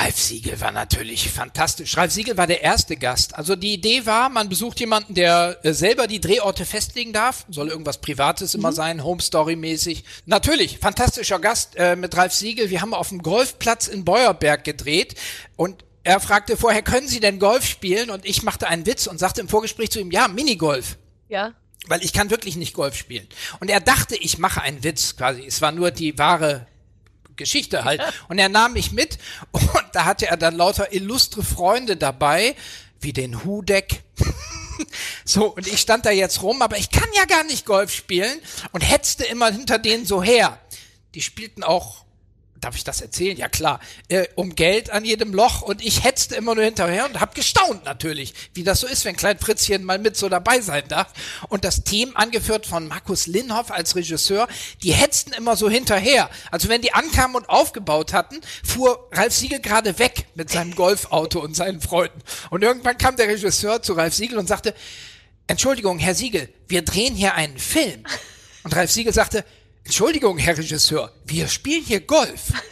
Ralf 0.00 0.18
Siegel 0.18 0.58
war 0.60 0.72
natürlich 0.72 1.30
fantastisch. 1.30 1.96
Ralf 1.96 2.12
Siegel 2.12 2.36
war 2.38 2.46
der 2.46 2.62
erste 2.62 2.96
Gast. 2.96 3.34
Also 3.34 3.56
die 3.56 3.74
Idee 3.74 4.06
war, 4.06 4.30
man 4.30 4.48
besucht 4.48 4.80
jemanden, 4.80 5.14
der 5.14 5.58
äh, 5.62 5.74
selber 5.74 6.06
die 6.06 6.20
Drehorte 6.20 6.64
festlegen 6.64 7.12
darf. 7.12 7.44
Soll 7.50 7.68
irgendwas 7.68 7.98
Privates 7.98 8.54
immer 8.54 8.72
sein, 8.72 9.04
Home 9.04 9.20
Story 9.20 9.54
mäßig. 9.54 10.04
Natürlich, 10.24 10.78
fantastischer 10.78 11.38
Gast 11.38 11.76
äh, 11.76 11.94
mit 11.94 12.16
Ralf 12.16 12.32
Siegel. 12.32 12.70
Wir 12.70 12.80
haben 12.80 12.94
auf 12.94 13.10
dem 13.10 13.22
Golfplatz 13.22 13.86
in 13.86 14.04
Beuerberg 14.04 14.64
gedreht 14.64 15.14
und 15.56 15.84
er 16.04 16.20
fragte 16.20 16.56
vorher, 16.56 16.80
können 16.82 17.08
Sie 17.08 17.20
denn 17.20 17.38
Golf 17.38 17.66
spielen? 17.66 18.08
Und 18.08 18.24
ich 18.24 18.42
machte 18.42 18.66
einen 18.66 18.86
Witz 18.86 19.06
und 19.06 19.18
sagte 19.18 19.42
im 19.42 19.48
Vorgespräch 19.48 19.90
zu 19.90 20.00
ihm, 20.00 20.10
ja, 20.10 20.28
Minigolf. 20.28 20.96
ja. 21.28 21.52
Weil 21.86 22.02
ich 22.02 22.12
kann 22.12 22.28
wirklich 22.28 22.56
nicht 22.56 22.74
Golf 22.74 22.96
spielen. 22.96 23.26
Und 23.60 23.70
er 23.70 23.80
dachte, 23.80 24.16
ich 24.16 24.36
mache 24.38 24.60
einen 24.60 24.84
Witz 24.84 25.16
quasi. 25.16 25.46
Es 25.46 25.62
war 25.62 25.72
nur 25.72 25.90
die 25.90 26.18
wahre 26.18 26.66
Geschichte 27.38 27.84
halt. 27.84 28.02
Und 28.28 28.38
er 28.38 28.50
nahm 28.50 28.74
mich 28.74 28.92
mit 28.92 29.18
und 29.52 29.84
da 29.92 30.04
hatte 30.04 30.26
er 30.26 30.36
dann 30.36 30.54
lauter 30.56 30.92
illustre 30.92 31.42
Freunde 31.42 31.96
dabei, 31.96 32.54
wie 33.00 33.14
den 33.14 33.44
Hudeck. 33.44 34.02
So, 35.24 35.46
und 35.54 35.66
ich 35.66 35.80
stand 35.80 36.06
da 36.06 36.12
jetzt 36.12 36.42
rum, 36.42 36.62
aber 36.62 36.78
ich 36.78 36.90
kann 36.90 37.08
ja 37.12 37.24
gar 37.24 37.42
nicht 37.42 37.66
Golf 37.66 37.92
spielen 37.92 38.40
und 38.70 38.80
hetzte 38.80 39.24
immer 39.24 39.50
hinter 39.50 39.76
denen 39.76 40.06
so 40.06 40.22
her. 40.22 40.56
Die 41.16 41.20
spielten 41.20 41.64
auch, 41.64 42.04
darf 42.60 42.76
ich 42.76 42.84
das 42.84 43.00
erzählen? 43.00 43.36
Ja 43.36 43.48
klar, 43.48 43.80
äh, 44.08 44.26
um 44.34 44.54
Geld 44.54 44.90
an 44.90 45.04
jedem 45.04 45.32
Loch 45.32 45.62
und 45.62 45.84
ich 45.84 46.04
hetzte 46.04 46.34
immer 46.36 46.54
nur 46.54 46.64
hinterher 46.64 47.06
und 47.06 47.20
hab 47.20 47.34
gestaunt 47.34 47.84
natürlich, 47.84 48.34
wie 48.54 48.64
das 48.64 48.80
so 48.80 48.86
ist, 48.86 49.04
wenn 49.04 49.16
Klein 49.16 49.38
Fritzchen 49.38 49.84
mal 49.84 49.98
mit 49.98 50.16
so 50.16 50.28
dabei 50.28 50.60
sein 50.60 50.84
darf. 50.88 51.12
Und 51.48 51.64
das 51.64 51.84
Team, 51.84 52.12
angeführt 52.14 52.66
von 52.66 52.88
Markus 52.88 53.26
Linhoff 53.26 53.70
als 53.70 53.96
Regisseur, 53.96 54.48
die 54.82 54.92
hetzten 54.92 55.32
immer 55.32 55.56
so 55.56 55.68
hinterher. 55.68 56.30
Also 56.50 56.68
wenn 56.68 56.82
die 56.82 56.94
ankamen 56.94 57.36
und 57.36 57.48
aufgebaut 57.48 58.12
hatten, 58.12 58.40
fuhr 58.64 59.08
Ralf 59.12 59.34
Siegel 59.34 59.60
gerade 59.60 59.98
weg 59.98 60.26
mit 60.34 60.50
seinem 60.50 60.74
Golfauto 60.74 61.40
und 61.40 61.54
seinen 61.54 61.80
Freunden. 61.80 62.20
Und 62.50 62.62
irgendwann 62.62 62.98
kam 62.98 63.16
der 63.16 63.28
Regisseur 63.28 63.82
zu 63.82 63.92
Ralf 63.94 64.14
Siegel 64.14 64.38
und 64.38 64.46
sagte, 64.46 64.74
Entschuldigung, 65.46 65.98
Herr 65.98 66.14
Siegel, 66.14 66.48
wir 66.68 66.82
drehen 66.82 67.14
hier 67.14 67.34
einen 67.34 67.58
Film. 67.58 68.04
Und 68.64 68.76
Ralf 68.76 68.90
Siegel 68.90 69.14
sagte, 69.14 69.44
Entschuldigung, 69.88 70.36
Herr 70.36 70.58
Regisseur, 70.58 71.10
wir 71.24 71.48
spielen 71.48 71.82
hier 71.82 72.00
Golf. 72.00 72.52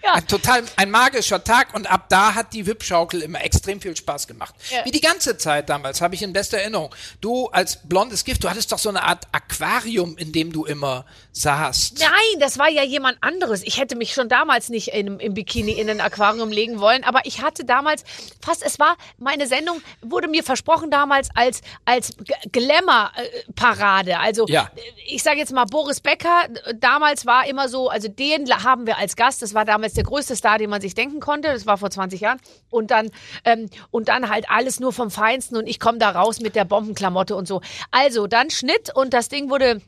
Ja. 0.00 0.14
Ein 0.14 0.28
total, 0.28 0.62
ein 0.76 0.92
magischer 0.92 1.42
Tag 1.42 1.74
und 1.74 1.90
ab 1.90 2.08
da 2.08 2.36
hat 2.36 2.52
die 2.52 2.66
Wippschaukel 2.66 3.20
immer 3.20 3.42
extrem 3.42 3.80
viel 3.80 3.96
Spaß 3.96 4.28
gemacht. 4.28 4.54
Ja. 4.70 4.84
Wie 4.84 4.92
die 4.92 5.00
ganze 5.00 5.36
Zeit 5.38 5.68
damals, 5.68 6.00
habe 6.00 6.14
ich 6.14 6.22
in 6.22 6.32
bester 6.32 6.56
Erinnerung. 6.58 6.94
Du 7.20 7.48
als 7.48 7.80
blondes 7.88 8.24
Gift, 8.24 8.44
du 8.44 8.48
hattest 8.48 8.70
doch 8.70 8.78
so 8.78 8.90
eine 8.90 9.02
Art 9.02 9.26
Aquarium, 9.32 10.16
in 10.16 10.30
dem 10.30 10.52
du 10.52 10.64
immer 10.64 11.04
saßt. 11.40 11.98
Nein, 12.00 12.40
das 12.40 12.58
war 12.58 12.68
ja 12.68 12.82
jemand 12.82 13.18
anderes. 13.22 13.62
Ich 13.62 13.78
hätte 13.78 13.96
mich 13.96 14.12
schon 14.12 14.28
damals 14.28 14.68
nicht 14.68 14.88
in, 14.88 15.18
im 15.20 15.34
Bikini 15.34 15.72
in 15.72 15.88
ein 15.90 16.00
Aquarium 16.00 16.50
legen 16.50 16.80
wollen, 16.80 17.04
aber 17.04 17.20
ich 17.24 17.42
hatte 17.42 17.64
damals 17.64 18.04
fast, 18.44 18.64
es 18.64 18.78
war, 18.78 18.96
meine 19.18 19.46
Sendung 19.46 19.80
wurde 20.02 20.28
mir 20.28 20.42
versprochen 20.42 20.90
damals 20.90 21.28
als, 21.34 21.60
als 21.84 22.16
Glamour-Parade. 22.52 24.18
Also, 24.18 24.46
Ja. 24.48 24.70
ich 25.06 25.22
sage 25.22 25.38
jetzt 25.38 25.52
mal, 25.52 25.64
Boris 25.64 26.00
Becker, 26.00 26.46
damals 26.76 27.26
war 27.26 27.46
immer 27.48 27.68
so, 27.68 27.88
also 27.88 28.08
den 28.08 28.48
haben 28.64 28.86
wir 28.86 28.98
als 28.98 29.16
Gast, 29.16 29.42
das 29.42 29.54
war 29.54 29.64
damals 29.64 29.94
der 29.94 30.04
größte 30.04 30.36
Star, 30.36 30.58
den 30.58 30.70
man 30.70 30.80
sich 30.80 30.94
denken 30.94 31.20
konnte, 31.20 31.48
das 31.48 31.66
war 31.66 31.78
vor 31.78 31.90
20 31.90 32.20
Jahren. 32.20 32.40
Und 32.70 32.90
dann, 32.90 33.10
ähm, 33.44 33.68
und 33.90 34.08
dann 34.08 34.28
halt 34.28 34.50
alles 34.50 34.80
nur 34.80 34.92
vom 34.92 35.10
Feinsten 35.10 35.56
und 35.56 35.66
ich 35.66 35.80
komme 35.80 35.98
da 35.98 36.10
raus 36.10 36.40
mit 36.40 36.54
der 36.54 36.64
Bombenklamotte 36.64 37.36
und 37.36 37.46
so. 37.48 37.60
Also, 37.90 38.26
dann 38.26 38.50
Schnitt 38.50 38.94
und 38.94 39.14
das 39.14 39.28
Ding 39.28 39.50
wurde 39.50 39.80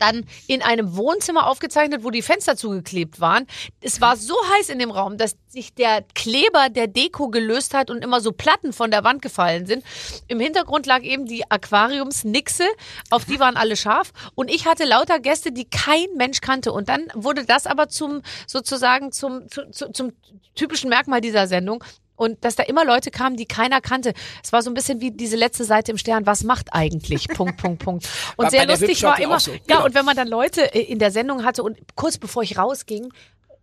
dann 0.00 0.24
in 0.46 0.62
einem 0.62 0.96
Wohnzimmer 0.96 1.46
aufgezeichnet, 1.46 2.04
wo 2.04 2.10
die 2.10 2.22
Fenster 2.22 2.56
zugeklebt 2.56 3.20
waren. 3.20 3.46
Es 3.80 4.00
war 4.00 4.16
so 4.16 4.34
heiß 4.54 4.68
in 4.70 4.78
dem 4.78 4.90
Raum, 4.90 5.18
dass 5.18 5.36
sich 5.48 5.74
der 5.74 6.04
Kleber 6.14 6.68
der 6.70 6.86
Deko 6.86 7.28
gelöst 7.28 7.74
hat 7.74 7.90
und 7.90 8.02
immer 8.02 8.20
so 8.20 8.32
Platten 8.32 8.72
von 8.72 8.90
der 8.90 9.04
Wand 9.04 9.22
gefallen 9.22 9.66
sind. 9.66 9.84
Im 10.28 10.40
Hintergrund 10.40 10.86
lag 10.86 11.02
eben 11.02 11.26
die 11.26 11.50
Aquariumsnixe, 11.50 12.64
auf 13.10 13.24
die 13.24 13.40
waren 13.40 13.56
alle 13.56 13.76
scharf. 13.76 14.12
Und 14.34 14.50
ich 14.50 14.66
hatte 14.66 14.84
lauter 14.84 15.18
Gäste, 15.18 15.52
die 15.52 15.68
kein 15.68 16.06
Mensch 16.16 16.40
kannte. 16.40 16.72
Und 16.72 16.88
dann 16.88 17.08
wurde 17.14 17.44
das 17.44 17.66
aber 17.66 17.88
zum, 17.88 18.22
sozusagen 18.46 19.12
zum, 19.12 19.48
zu, 19.48 19.70
zu, 19.70 19.90
zum 19.92 20.12
typischen 20.54 20.90
Merkmal 20.90 21.20
dieser 21.20 21.46
Sendung. 21.46 21.84
Und 22.20 22.44
dass 22.44 22.54
da 22.54 22.64
immer 22.64 22.84
Leute 22.84 23.10
kamen, 23.10 23.36
die 23.38 23.46
keiner 23.46 23.80
kannte. 23.80 24.12
Es 24.44 24.52
war 24.52 24.60
so 24.60 24.70
ein 24.70 24.74
bisschen 24.74 25.00
wie 25.00 25.10
diese 25.10 25.36
letzte 25.36 25.64
Seite 25.64 25.90
im 25.90 25.96
Stern. 25.96 26.26
Was 26.26 26.44
macht 26.44 26.68
eigentlich? 26.74 27.28
Punkt, 27.34 27.56
Punkt, 27.56 27.82
Punkt. 27.82 28.06
Und 28.36 28.44
War 28.44 28.50
sehr 28.50 28.66
lustig 28.66 29.02
war 29.04 29.18
immer, 29.18 29.40
so. 29.40 29.52
ja, 29.52 29.58
Genau. 29.66 29.84
und 29.86 29.94
wenn 29.94 30.04
man 30.04 30.14
dann 30.16 30.28
Leute 30.28 30.74
äh, 30.74 30.80
in 30.82 30.98
der 30.98 31.10
Sendung 31.12 31.44
hatte 31.46 31.62
und 31.62 31.78
kurz 31.94 32.18
bevor 32.18 32.42
ich 32.42 32.58
rausging, 32.58 33.10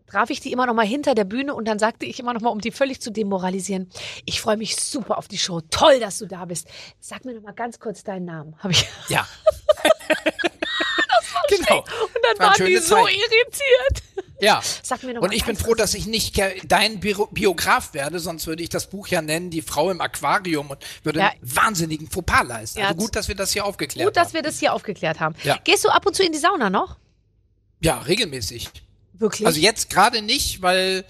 traf 0.08 0.32
ich 0.32 0.39
die 0.39 0.51
immer 0.51 0.66
noch 0.66 0.74
mal 0.74 0.88
hinter 0.88 1.14
der 1.14 1.26
Bühne 1.26 1.53
und 1.53 1.68
dann 1.68 1.78
sagte 1.78 2.08
ich 2.08 2.20
immer 2.20 2.34
noch 2.34 2.41
mal, 2.41 2.49
um 2.49 2.60
die 2.60 2.72
völlig 2.72 2.99
zu 2.99 3.12
demoralisieren, 3.12 3.91
ich 4.26 4.41
freue 4.41 4.58
mich 4.58 4.76
super 4.78 5.20
auf 5.20 5.28
die 5.28 5.38
Show. 5.38 5.62
Toll, 5.70 5.99
dass 5.99 6.18
du 6.18 6.26
da 6.26 6.45
bist. 6.45 6.68
Sag 6.99 7.26
mir 7.26 7.36
noch 7.36 7.43
mal 7.43 7.53
ganz 7.53 7.80
kurz 7.80 8.03
deinen 8.03 8.26
Namen. 8.26 8.55
Habe 8.58 8.72
ich. 8.74 8.88
Ja. 9.10 9.28
genau. 11.49 11.80
Und 11.80 11.86
dann 12.24 12.39
War 12.39 12.47
waren 12.58 12.66
die 12.66 12.78
so 12.78 12.95
Zeit. 12.95 13.14
irritiert. 13.14 14.03
Ja. 14.39 14.61
Sag 14.83 15.03
mir 15.03 15.13
noch 15.15 15.21
Und 15.21 15.33
ich 15.33 15.45
bin 15.45 15.55
froh, 15.55 15.73
dass 15.73 15.93
ich 15.93 16.05
nicht 16.05 16.39
dein 16.67 16.99
Bio 16.99 17.27
Biograf 17.31 17.93
werde, 17.93 18.19
sonst 18.19 18.45
würde 18.47 18.61
ich 18.63 18.69
das 18.69 18.88
Buch 18.89 19.07
ja 19.07 19.21
nennen, 19.21 19.49
Die 19.49 19.61
Frau 19.61 19.89
im 19.89 19.99
Aquarium 20.01 20.69
und 20.69 20.79
würde 21.03 21.19
Ja. 21.19 21.29
einen 21.29 21.39
wahnsinnigen 21.41 22.09
Fauxpas 22.09 22.43
leisten. 22.43 22.79
Ja, 22.79 22.88
also 22.89 22.97
gut, 22.99 23.15
dass 23.15 23.27
wir 23.27 23.35
das 23.35 23.51
hier 23.53 23.65
aufgeklärt 23.65 24.07
Gut, 24.07 24.17
dass 24.17 24.27
haben. 24.29 24.33
wir 24.35 24.41
das 24.43 24.59
hier 24.59 24.73
aufgeklärt 24.73 25.19
haben. 25.19 25.35
Ja. 25.43 25.57
Gehst 25.63 25.83
du 25.85 25.89
ab 25.89 26.05
und 26.05 26.15
zu 26.15 26.23
in 26.23 26.31
die 26.31 26.38
Sauna 26.38 26.69
noch? 26.69 26.97
Ja, 27.79 27.99
regelmäßig. 27.99 28.69
Wirklich? 29.13 29.47
Also 29.47 29.59
jetzt 29.59 29.89
gerade 29.89 30.21
nicht, 30.21 30.61
weil 30.61 31.03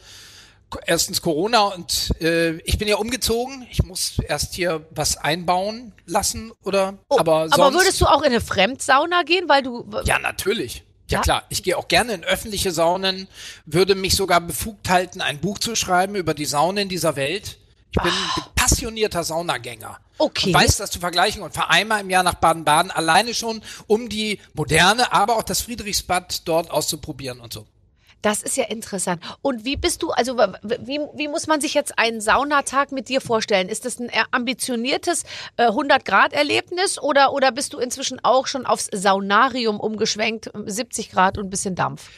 erstens 0.85 1.21
Corona 1.21 1.61
und 1.67 2.11
äh, 2.21 2.57
ich 2.61 2.77
bin 2.77 2.87
ja 2.87 2.97
umgezogen. 2.97 3.65
Ich 3.71 3.83
muss 3.83 4.19
erst 4.27 4.53
hier 4.53 4.85
was 4.91 5.17
einbauen 5.17 5.93
lassen 6.05 6.51
oder 6.63 6.97
aber 7.09 7.43
sonst 7.49 7.57
Oh, 7.59 7.61
Aber 7.63 7.73
würdest 7.73 8.01
du 8.01 8.05
auch 8.05 8.21
in 8.21 8.27
eine 8.27 8.41
Fremdsauna 8.41 9.23
gehen, 9.23 9.47
weil 9.49 9.63
du 9.63 9.89
Ja, 10.05 10.19
natürlich. 10.19 10.83
Ja, 11.09 11.21
klar, 11.21 11.43
ich 11.49 11.63
gehe 11.63 11.77
auch 11.77 11.87
gerne 11.87 12.13
in 12.13 12.23
öffentliche 12.23 12.71
Saunen, 12.71 13.27
würde 13.65 13.95
mich 13.95 14.15
sogar 14.15 14.41
befugt 14.41 14.89
halten, 14.89 15.21
ein 15.21 15.39
Buch 15.39 15.57
zu 15.57 15.75
schreiben 15.75 16.15
über 16.15 16.33
die 16.33 16.45
Saunen 16.45 16.89
dieser 16.89 17.15
Welt. 17.15 17.57
Ich 17.91 18.01
bin 18.01 18.11
passionierter 18.55 19.23
Saunagänger. 19.23 19.99
Ah. 19.99 20.07
Okay. 20.19 20.47
Und 20.47 20.55
weiß 20.55 20.77
das 20.77 20.91
zu 20.91 20.99
vergleichen 20.99 21.41
und 21.43 21.53
fahre 21.53 21.69
einmal 21.69 22.01
im 22.01 22.09
Jahr 22.09 22.23
nach 22.23 22.35
Baden-Baden 22.35 22.91
alleine 22.91 23.33
schon, 23.33 23.61
um 23.85 24.09
die 24.09 24.39
moderne, 24.53 25.13
aber 25.13 25.37
auch 25.37 25.43
das 25.43 25.61
Friedrichsbad 25.61 26.47
dort 26.47 26.71
auszuprobieren 26.71 27.39
und 27.39 27.53
so. 27.53 27.67
Das 28.27 28.43
ist 28.43 28.57
ja 28.57 28.65
interessant. 28.65 29.23
Und 29.41 29.63
wie 29.63 29.77
bist 29.77 30.03
du, 30.03 30.09
also 30.09 30.37
wie, 30.37 30.99
wie 31.13 31.27
muss 31.29 31.47
man 31.47 31.61
sich 31.61 31.73
jetzt 31.73 31.97
einen 31.97 32.19
Saunatag 32.19 32.91
mit 32.91 33.07
dir 33.07 33.21
vorstellen? 33.21 33.69
Ist 33.69 33.85
das 33.85 33.99
ein 33.99 34.09
eher 34.09 34.25
ambitioniertes 34.31 35.23
äh, 35.55 35.69
100-Grad-Erlebnis 35.69 36.99
oder, 37.01 37.31
oder 37.31 37.53
bist 37.53 37.71
du 37.71 37.77
inzwischen 37.77 38.19
auch 38.25 38.47
schon 38.47 38.65
aufs 38.65 38.89
Saunarium 38.91 39.79
umgeschwenkt, 39.79 40.51
70 40.53 41.09
Grad 41.09 41.37
und 41.37 41.45
ein 41.45 41.49
bisschen 41.49 41.75
Dampf? 41.75 42.09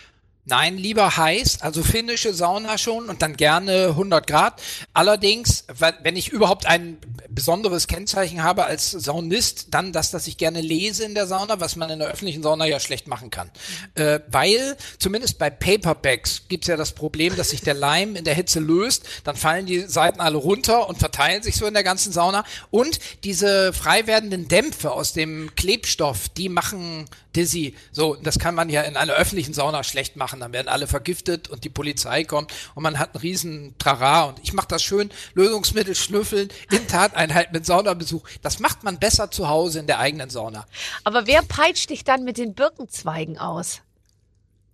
Nein, 0.46 0.78
lieber 0.78 1.16
heiß, 1.16 1.62
also 1.62 1.84
finnische 1.84 2.34
Sauna 2.34 2.78
schon 2.80 3.08
und 3.10 3.22
dann 3.22 3.36
gerne 3.36 3.90
100 3.90 4.26
Grad. 4.26 4.62
Allerdings, 4.94 5.66
wenn 6.02 6.16
ich 6.16 6.30
überhaupt 6.30 6.66
ein 6.66 6.98
besonderes 7.30 7.88
Kennzeichen 7.88 8.42
habe 8.44 8.66
als 8.66 8.90
Saunist, 8.92 9.68
dann 9.72 9.94
das, 9.94 10.10
dass 10.12 10.28
ich 10.28 10.38
gerne 10.38 10.62
lese 10.62 11.04
in 11.04 11.14
der 11.14 11.28
Sauna, 11.28 11.60
was 11.60 11.76
man 11.76 11.90
in 11.92 12.00
der 12.00 12.08
öffentlichen 12.08 12.42
Sauna 12.42 12.66
ja 12.66 12.80
schlecht 12.80 13.08
machen 13.08 13.30
kann. 13.30 13.52
Äh, 13.96 14.22
weil, 14.32 14.76
zumindest 14.98 15.38
bei 15.38 15.50
Paperbacks 15.50 16.44
gibt's 16.48 16.68
ja 16.68 16.78
das 16.78 16.94
Problem, 16.94 17.36
dass 17.36 17.52
sich 17.52 17.62
der 17.62 17.76
Leim 17.76 18.16
in 18.16 18.26
der 18.26 18.34
Hitze 18.34 18.60
löst, 18.60 19.06
dann 19.24 19.36
fallen 19.36 19.68
die 19.68 19.82
Seiten 19.82 20.20
alle 20.20 20.38
runter 20.38 20.90
und 20.90 20.98
verteilen 20.98 21.44
sich 21.44 21.56
so 21.58 21.68
in 21.68 21.74
der 21.74 21.84
ganzen 21.84 22.12
Sauna. 22.12 22.44
Und 22.72 23.00
diese 23.24 23.72
frei 23.72 24.08
werdenden 24.08 24.48
Dämpfe 24.48 24.92
aus 24.92 25.14
dem 25.14 25.54
Klebstoff, 25.56 26.30
die 26.30 26.50
machen 26.50 27.06
dizzy. 27.36 27.76
So, 27.92 28.16
das 28.16 28.40
kann 28.40 28.56
man 28.56 28.70
ja 28.70 28.82
in 28.82 28.98
einer 28.98 29.14
öffentlichen 29.14 29.54
Sauna 29.54 29.84
schlecht 29.84 30.16
machen. 30.16 30.39
Dann 30.40 30.54
werden 30.54 30.68
alle 30.68 30.88
vergiftet 30.88 31.48
und 31.50 31.64
die 31.64 31.70
Polizei 31.70 32.24
kommt 32.24 32.54
und 32.76 32.84
man 32.84 33.00
hat 33.00 33.16
einen 33.16 33.22
riesen 33.22 33.76
Trara. 33.78 34.24
Und 34.24 34.40
ich 34.44 34.54
mache 34.54 34.68
das 34.68 34.84
schön, 34.84 35.10
Lösungsmittel 35.34 35.96
schnüffeln, 35.96 36.50
in 36.72 36.88
Tateinheit 36.88 37.54
mit 37.54 37.66
Saunabesuch. 37.66 38.28
Das 38.42 38.60
macht 38.60 38.84
man 38.84 39.00
besser 39.00 39.32
zu 39.32 39.50
Hause 39.50 39.80
in 39.80 39.88
der 39.88 40.00
eigenen 40.00 40.30
Sauna. 40.30 40.66
Aber 41.04 41.28
wer 41.28 41.42
peitscht 41.42 41.90
dich 41.90 42.04
dann 42.04 42.24
mit 42.24 42.38
den 42.38 42.54
Birkenzweigen 42.54 43.38
aus? 43.38 43.82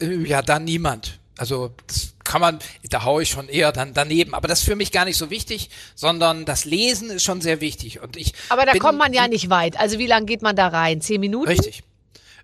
Äh, 0.01 0.15
Ja, 0.25 0.41
dann 0.41 0.63
niemand. 0.65 1.19
Also 1.37 1.71
das 1.87 2.13
kann 2.23 2.39
man, 2.41 2.59
da 2.89 3.03
haue 3.03 3.23
ich 3.23 3.29
schon 3.29 3.49
eher 3.49 3.71
dann 3.71 3.93
daneben. 3.93 4.33
Aber 4.33 4.47
das 4.47 4.59
ist 4.59 4.65
für 4.65 4.75
mich 4.75 4.91
gar 4.91 5.05
nicht 5.05 5.17
so 5.17 5.29
wichtig, 5.29 5.69
sondern 5.93 6.45
das 6.45 6.65
Lesen 6.65 7.09
ist 7.09 7.23
schon 7.23 7.41
sehr 7.41 7.61
wichtig. 7.61 8.01
Und 8.01 8.15
ich 8.15 8.33
Aber 8.49 8.65
da 8.65 8.73
kommt 8.73 8.97
man 8.97 9.13
ja 9.13 9.27
nicht 9.27 9.49
weit. 9.49 9.77
Also 9.77 9.99
wie 9.99 10.07
lange 10.07 10.25
geht 10.25 10.41
man 10.41 10.55
da 10.55 10.67
rein? 10.67 11.01
Zehn 11.01 11.19
Minuten? 11.19 11.47
Richtig. 11.49 11.83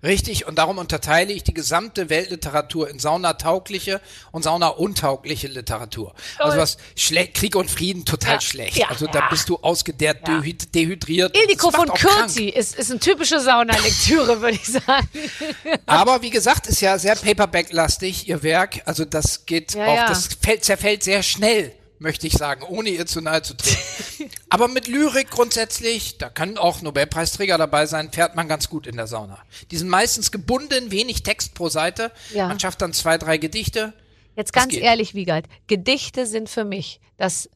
Richtig, 0.02 0.46
und 0.46 0.56
darum 0.58 0.78
unterteile 0.78 1.32
ich 1.32 1.44
die 1.44 1.54
gesamte 1.54 2.10
Weltliteratur 2.10 2.90
in 2.90 2.98
saunataugliche 2.98 4.00
und 4.32 4.42
saunauntaugliche 4.42 5.46
Literatur. 5.46 6.12
Also 6.38 6.58
was 6.58 6.76
schlecht, 6.96 7.34
Krieg 7.34 7.54
und 7.54 7.70
Frieden 7.70 8.04
total 8.04 8.34
Ja, 8.34 8.40
schlecht. 8.40 8.76
ja, 8.76 8.88
also 8.88 9.06
ja. 9.06 9.12
da 9.12 9.28
bist 9.30 9.48
du 9.48 9.58
ausgedehrt, 9.58 10.26
dehydriert. 10.74 11.36
Ildiko 11.36 11.70
von. 11.70 11.88
Kürti 11.92 12.48
ist, 12.48 12.74
ist 12.74 12.90
eine 12.90 12.98
typische 13.00 13.38
Saunalektüre, 13.40 14.40
würde 14.40 14.56
ich 14.56 14.66
sagen. 14.66 15.08
Aber 15.86 16.22
wie 16.22 16.30
gesagt, 16.30 16.66
ist 16.66 16.80
ja 16.80 16.98
sehr 16.98 17.14
Paperback-lastig, 17.14 18.28
ihr 18.28 18.42
Werk. 18.42 18.82
Also 18.86 19.04
das 19.04 19.46
geht 19.46 19.76
auch, 19.76 20.06
das 20.06 20.30
fällt, 20.42 20.64
zerfällt 20.64 21.04
sehr 21.04 21.22
schnell, 21.22 21.72
möchte 22.02 22.26
ich 22.26 22.34
sagen, 22.34 22.62
ohne 22.64 22.90
ihr 22.90 23.06
zu 23.06 23.20
nahe 23.20 23.42
zu 23.42 23.54
treten. 23.54 24.30
Aber 24.50 24.68
mit 24.68 24.88
Lyrik 24.88 25.30
grundsätzlich, 25.30 26.18
da 26.18 26.28
können 26.28 26.58
auch 26.58 26.82
Nobelpreisträger 26.82 27.56
dabei 27.56 27.86
sein, 27.86 28.12
fährt 28.12 28.36
man 28.36 28.48
ganz 28.48 28.68
gut 28.68 28.86
in 28.86 28.96
der 28.96 29.06
Sauna. 29.06 29.38
Die 29.70 29.76
sind 29.76 29.88
meistens 29.88 30.30
gebunden, 30.30 30.90
wenig 30.90 31.22
Text 31.22 31.54
pro 31.54 31.68
Seite. 31.68 32.12
Ja. 32.34 32.48
Man 32.48 32.60
schafft 32.60 32.82
dann 32.82 32.92
zwei, 32.92 33.16
drei 33.16 33.38
Gedichte. 33.38 33.94
Jetzt 34.36 34.52
ganz 34.52 34.74
ehrlich, 34.74 35.14
Wiegald, 35.14 35.46
Gedichte 35.66 36.26
sind 36.26 36.48
für 36.48 36.64
mich 36.64 37.00
das, 37.16 37.48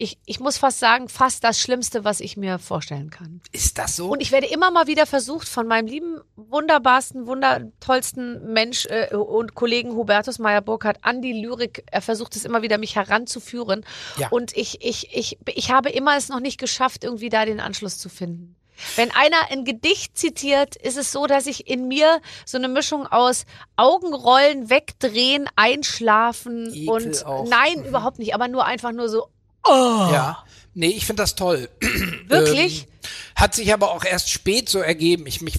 ich, 0.00 0.18
ich 0.24 0.40
muss 0.40 0.56
fast 0.56 0.78
sagen, 0.78 1.10
fast 1.10 1.44
das 1.44 1.60
Schlimmste, 1.60 2.04
was 2.04 2.20
ich 2.20 2.38
mir 2.38 2.58
vorstellen 2.58 3.10
kann. 3.10 3.42
Ist 3.52 3.76
das 3.76 3.96
so? 3.96 4.08
Und 4.08 4.22
ich 4.22 4.32
werde 4.32 4.46
immer 4.46 4.70
mal 4.70 4.86
wieder 4.86 5.04
versucht, 5.04 5.46
von 5.46 5.66
meinem 5.66 5.86
lieben, 5.86 6.18
wunderbarsten, 6.36 7.26
wundertollsten 7.26 8.50
Mensch 8.50 8.86
äh, 8.86 9.14
und 9.14 9.54
Kollegen 9.54 9.92
Hubertus 9.92 10.38
Meyer-Burkhardt 10.38 11.04
an 11.04 11.20
die 11.20 11.34
Lyrik, 11.34 11.84
er 11.90 12.00
versucht 12.00 12.34
es 12.34 12.46
immer 12.46 12.62
wieder, 12.62 12.78
mich 12.78 12.96
heranzuführen. 12.96 13.84
Ja. 14.16 14.28
Und 14.30 14.56
ich, 14.56 14.82
ich, 14.82 15.14
ich, 15.14 15.38
ich 15.44 15.70
habe 15.70 15.90
immer 15.90 16.16
es 16.16 16.30
noch 16.30 16.40
nicht 16.40 16.58
geschafft, 16.58 17.04
irgendwie 17.04 17.28
da 17.28 17.44
den 17.44 17.60
Anschluss 17.60 17.98
zu 17.98 18.08
finden. 18.08 18.56
Wenn 18.96 19.10
einer 19.10 19.50
ein 19.50 19.66
Gedicht 19.66 20.16
zitiert, 20.16 20.76
ist 20.76 20.96
es 20.96 21.12
so, 21.12 21.26
dass 21.26 21.46
ich 21.46 21.68
in 21.68 21.88
mir 21.88 22.22
so 22.46 22.56
eine 22.56 22.68
Mischung 22.68 23.06
aus 23.06 23.44
Augenrollen, 23.76 24.70
wegdrehen, 24.70 25.46
einschlafen 25.56 26.72
Ekel 26.72 26.88
und 26.88 27.26
auch. 27.26 27.46
nein, 27.46 27.84
überhaupt 27.84 28.18
nicht, 28.18 28.34
aber 28.34 28.48
nur 28.48 28.64
einfach 28.64 28.92
nur 28.92 29.10
so, 29.10 29.28
oh, 29.64 30.08
Ja. 30.12 30.44
Nee, 30.74 30.88
ich 30.88 31.04
finde 31.04 31.22
das 31.24 31.34
toll. 31.34 31.68
wirklich? 32.28 32.82
Ähm, 32.82 32.88
hat 33.34 33.54
sich 33.54 33.72
aber 33.72 33.90
auch 33.92 34.04
erst 34.04 34.30
spät 34.30 34.68
so 34.68 34.78
ergeben. 34.78 35.26
Ich 35.26 35.40
mich, 35.40 35.54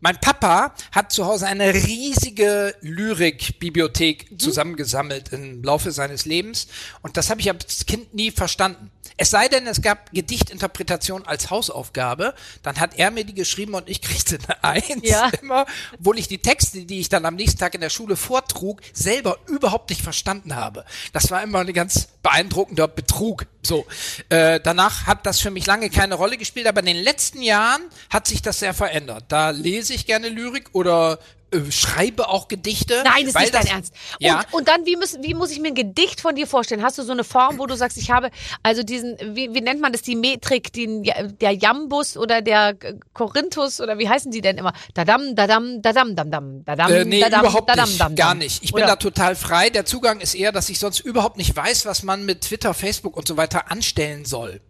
mein 0.00 0.18
Papa 0.20 0.74
hat 0.92 1.12
zu 1.12 1.26
Hause 1.26 1.46
eine 1.46 1.74
riesige 1.74 2.74
Lyrikbibliothek 2.80 4.30
Mhm. 4.30 4.38
zusammengesammelt 4.38 5.32
im 5.32 5.62
Laufe 5.62 5.90
seines 5.92 6.24
Lebens 6.24 6.68
und 7.02 7.16
das 7.16 7.28
habe 7.30 7.40
ich 7.40 7.50
als 7.50 7.86
Kind 7.86 8.14
nie 8.14 8.30
verstanden. 8.30 8.90
Es 9.16 9.30
sei 9.30 9.48
denn, 9.48 9.66
es 9.66 9.80
gab 9.82 10.12
Gedichtinterpretation 10.12 11.26
als 11.26 11.50
Hausaufgabe, 11.50 12.34
dann 12.62 12.78
hat 12.80 12.98
er 12.98 13.10
mir 13.10 13.24
die 13.24 13.34
geschrieben 13.34 13.74
und 13.74 13.88
ich 13.88 14.02
kriegte 14.02 14.38
eine 14.46 14.64
Eins 14.76 15.08
Ja. 15.08 15.30
immer, 15.40 15.66
obwohl 15.98 16.18
ich 16.18 16.28
die 16.28 16.38
Texte, 16.38 16.84
die 16.84 17.00
ich 17.00 17.08
dann 17.08 17.24
am 17.24 17.36
nächsten 17.36 17.58
Tag 17.58 17.74
in 17.74 17.80
der 17.80 17.90
Schule 17.90 18.16
vortrug, 18.16 18.80
selber 18.92 19.38
überhaupt 19.46 19.90
nicht 19.90 20.02
verstanden 20.02 20.56
habe. 20.56 20.84
Das 21.12 21.30
war 21.30 21.42
immer 21.42 21.60
ein 21.60 21.72
ganz 21.72 22.08
beeindruckender 22.22 22.88
Betrug. 22.88 23.46
So, 23.62 23.86
äh, 24.28 24.60
danach 24.62 25.06
hat 25.06 25.26
das 25.26 25.40
für 25.40 25.50
mich 25.50 25.66
lange 25.66 25.90
keine 25.90 26.14
Rolle 26.16 26.36
gespielt, 26.36 26.66
aber 26.66 26.80
in 26.80 26.86
den 26.86 26.96
letzten 26.96 27.42
Jahren 27.42 27.82
hat 28.10 28.26
sich 28.26 28.42
das 28.42 28.58
sehr 28.58 28.74
verändert. 28.74 29.24
Da 29.28 29.50
lese 29.50 29.94
ich 29.94 30.06
gerne 30.06 30.28
Lyrik 30.28 30.68
oder 30.72 31.18
äh, 31.52 31.70
schreibe 31.70 32.28
auch 32.28 32.48
Gedichte. 32.48 33.02
Nein, 33.04 33.24
das 33.26 33.34
ist 33.34 33.40
nicht 33.40 33.54
dein 33.54 33.66
Ernst. 33.66 33.94
Ja, 34.18 34.42
Und, 34.50 34.68
dann, 34.68 34.84
wie, 34.84 34.96
müssen, 34.96 35.22
wie 35.22 35.34
muss 35.34 35.50
ich 35.50 35.60
mir 35.60 35.68
ein 35.68 35.74
Gedicht 35.74 36.20
von 36.20 36.34
dir 36.34 36.46
vorstellen? 36.46 36.82
Hast 36.82 36.98
du 36.98 37.02
so 37.02 37.12
eine 37.12 37.24
Form, 37.24 37.58
wo 37.58 37.66
du 37.66 37.76
sagst, 37.76 37.96
ich 37.98 38.10
habe 38.10 38.30
also 38.62 38.82
diesen, 38.82 39.16
wie, 39.34 39.54
wie 39.54 39.60
nennt 39.60 39.80
man 39.80 39.92
das, 39.92 40.02
die 40.02 40.16
Metrik, 40.16 40.72
den, 40.72 41.04
der 41.04 41.52
Jambus 41.52 42.16
oder 42.16 42.42
der 42.42 42.74
Korinthus 43.12 43.80
oder 43.80 43.98
wie 43.98 44.08
heißen 44.08 44.30
die 44.32 44.40
denn 44.40 44.58
immer? 44.58 44.72
Dadam, 44.94 45.34
dadam, 45.36 45.82
dadam, 45.82 46.16
dadam, 46.16 46.64
dadam, 46.64 46.92
Äh, 46.92 47.04
nee, 47.04 47.20
dadam, 47.20 47.40
überhaupt 47.42 47.68
dadam, 47.70 47.88
nicht. 47.88 48.00
dadam, 48.00 48.16
Gar 48.16 48.34
nicht. 48.34 48.64
Ich 48.64 48.72
bin 48.72 48.82
Oder? 48.82 48.92
da 48.92 48.96
total 48.96 49.36
frei. 49.36 49.70
Der 49.70 49.84
Zugang 49.84 50.20
ist 50.20 50.34
eher, 50.34 50.52
dass 50.52 50.68
ich 50.68 50.78
sonst 50.78 51.00
überhaupt 51.00 51.36
nicht 51.36 51.54
weiß, 51.54 51.86
was 51.86 52.02
man 52.02 52.24
mit 52.24 52.40
Twitter, 52.42 52.74
Facebook 52.74 53.16
und 53.16 53.28
so 53.28 53.36
weiter 53.36 53.70
anstellen 53.70 54.24
soll. 54.24 54.60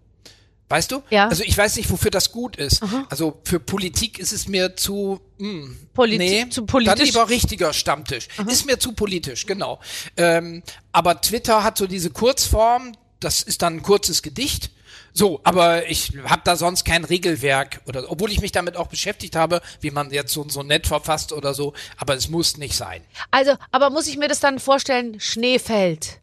Weißt 0.68 0.90
du? 0.90 1.02
Ja. 1.10 1.28
Also 1.28 1.44
ich 1.44 1.56
weiß 1.56 1.76
nicht, 1.76 1.88
wofür 1.90 2.10
das 2.10 2.32
gut 2.32 2.56
ist. 2.56 2.80
Also 3.08 3.40
für 3.44 3.60
Politik 3.60 4.18
ist 4.18 4.32
es 4.32 4.48
mir 4.48 4.74
zu 4.74 5.20
mh, 5.38 5.68
Politi- 5.94 6.18
nee, 6.18 6.48
zu 6.50 6.66
politisch? 6.66 6.94
Dann 6.98 7.06
lieber 7.06 7.28
richtiger 7.28 7.72
Stammtisch. 7.72 8.26
Ist 8.48 8.66
mir 8.66 8.78
zu 8.78 8.92
politisch, 8.92 9.46
genau. 9.46 9.78
Ähm, 10.16 10.62
aber 10.90 11.20
Twitter 11.20 11.62
hat 11.62 11.78
so 11.78 11.86
diese 11.86 12.10
Kurzform, 12.10 12.96
das 13.20 13.42
ist 13.42 13.62
dann 13.62 13.76
ein 13.76 13.82
kurzes 13.82 14.22
Gedicht. 14.22 14.70
So, 15.12 15.40
aber 15.44 15.88
ich 15.88 16.12
habe 16.24 16.42
da 16.44 16.56
sonst 16.56 16.84
kein 16.84 17.04
Regelwerk 17.04 17.80
oder 17.86 18.10
obwohl 18.10 18.30
ich 18.32 18.40
mich 18.42 18.52
damit 18.52 18.76
auch 18.76 18.88
beschäftigt 18.88 19.34
habe, 19.34 19.62
wie 19.80 19.90
man 19.90 20.10
jetzt 20.10 20.32
so 20.32 20.46
so 20.48 20.62
nett 20.62 20.86
verfasst 20.86 21.32
oder 21.32 21.54
so, 21.54 21.72
aber 21.96 22.14
es 22.16 22.28
muss 22.28 22.58
nicht 22.58 22.74
sein. 22.76 23.02
Also, 23.30 23.54
aber 23.70 23.88
muss 23.88 24.08
ich 24.08 24.18
mir 24.18 24.28
das 24.28 24.40
dann 24.40 24.58
vorstellen, 24.58 25.18
Schnee 25.18 25.58
fällt, 25.58 26.18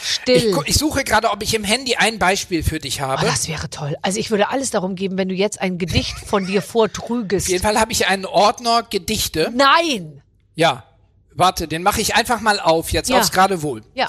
still. 0.00 0.36
Ich, 0.64 0.68
ich 0.70 0.76
suche 0.76 1.04
gerade, 1.04 1.30
ob 1.30 1.42
ich 1.42 1.54
im 1.54 1.64
Handy 1.64 1.96
ein 1.96 2.18
Beispiel 2.18 2.62
für 2.62 2.78
dich 2.78 3.00
Oh, 3.00 3.04
habe. 3.06 3.26
das 3.26 3.48
wäre 3.48 3.68
toll. 3.70 3.96
Also 4.02 4.18
ich 4.20 4.30
würde 4.30 4.48
alles 4.50 4.70
darum 4.70 4.94
geben, 4.94 5.16
wenn 5.18 5.28
du 5.28 5.34
jetzt 5.34 5.60
ein 5.60 5.78
Gedicht 5.78 6.18
von 6.18 6.46
dir 6.46 6.62
vortrügest. 6.62 7.46
Auf 7.46 7.50
jeden 7.50 7.62
Fall 7.62 7.78
habe 7.80 7.92
ich 7.92 8.06
einen 8.06 8.24
Ordner 8.26 8.82
Gedichte. 8.88 9.52
Nein! 9.54 10.22
Ja, 10.54 10.84
warte, 11.34 11.68
den 11.68 11.82
mache 11.82 12.00
ich 12.00 12.14
einfach 12.14 12.40
mal 12.40 12.58
auf, 12.60 12.90
jetzt 12.90 13.10
Ja. 13.10 13.18
aufs 13.20 13.30
Geradewohl. 13.30 13.82
Ja. 13.94 14.08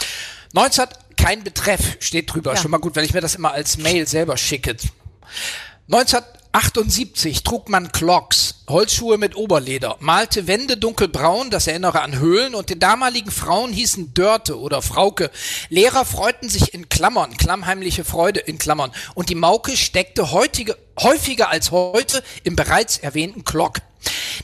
19, 0.54 0.86
kein 1.16 1.44
Betreff 1.44 1.98
steht 2.00 2.34
drüber. 2.34 2.54
Ja. 2.56 2.62
Schon 2.62 2.72
mal 2.72 2.80
gut, 2.80 2.96
weil 2.96 3.06
ich 3.06 3.14
mir 3.14 3.22
das 3.22 3.36
immer 3.36 3.52
als 3.52 3.78
Mail 3.78 4.08
selber 4.08 4.36
schicke. 4.38 4.76
1978 6.52 7.43
trug 7.43 7.70
man 7.70 7.91
Clocks, 7.91 8.64
Holzschuhe 8.68 9.20
mit 9.20 9.36
Oberleder, 9.36 9.97
malte 10.00 10.47
Wände 10.47 10.78
dunkelbraun, 10.78 11.52
das 11.52 11.68
erinnere 11.68 12.02
an 12.02 12.18
Höhlen, 12.18 12.56
und 12.56 12.72
die 12.72 12.80
damaligen 12.80 13.30
Frauen 13.30 13.72
hießen 13.72 14.16
Dörte 14.16 14.60
oder 14.60 14.82
Frauke. 14.82 15.30
Lehrer 15.70 16.06
freuten 16.06 16.50
sich 16.50 16.74
in 16.74 16.89
Klammern, 16.89 17.38
klammheimliche 17.38 18.04
Freude 18.04 18.39
in 18.39 18.58
Klammern, 18.58 18.91
und 19.14 19.30
die 19.30 19.36
Mauke 19.36 19.78
steckte 19.78 20.32
heutige, 20.32 20.76
häufiger 21.00 21.50
als 21.50 21.70
heute 21.70 22.24
im 22.43 22.56
bereits 22.56 22.97
erwähnten 22.97 23.43
Glock. 23.43 23.78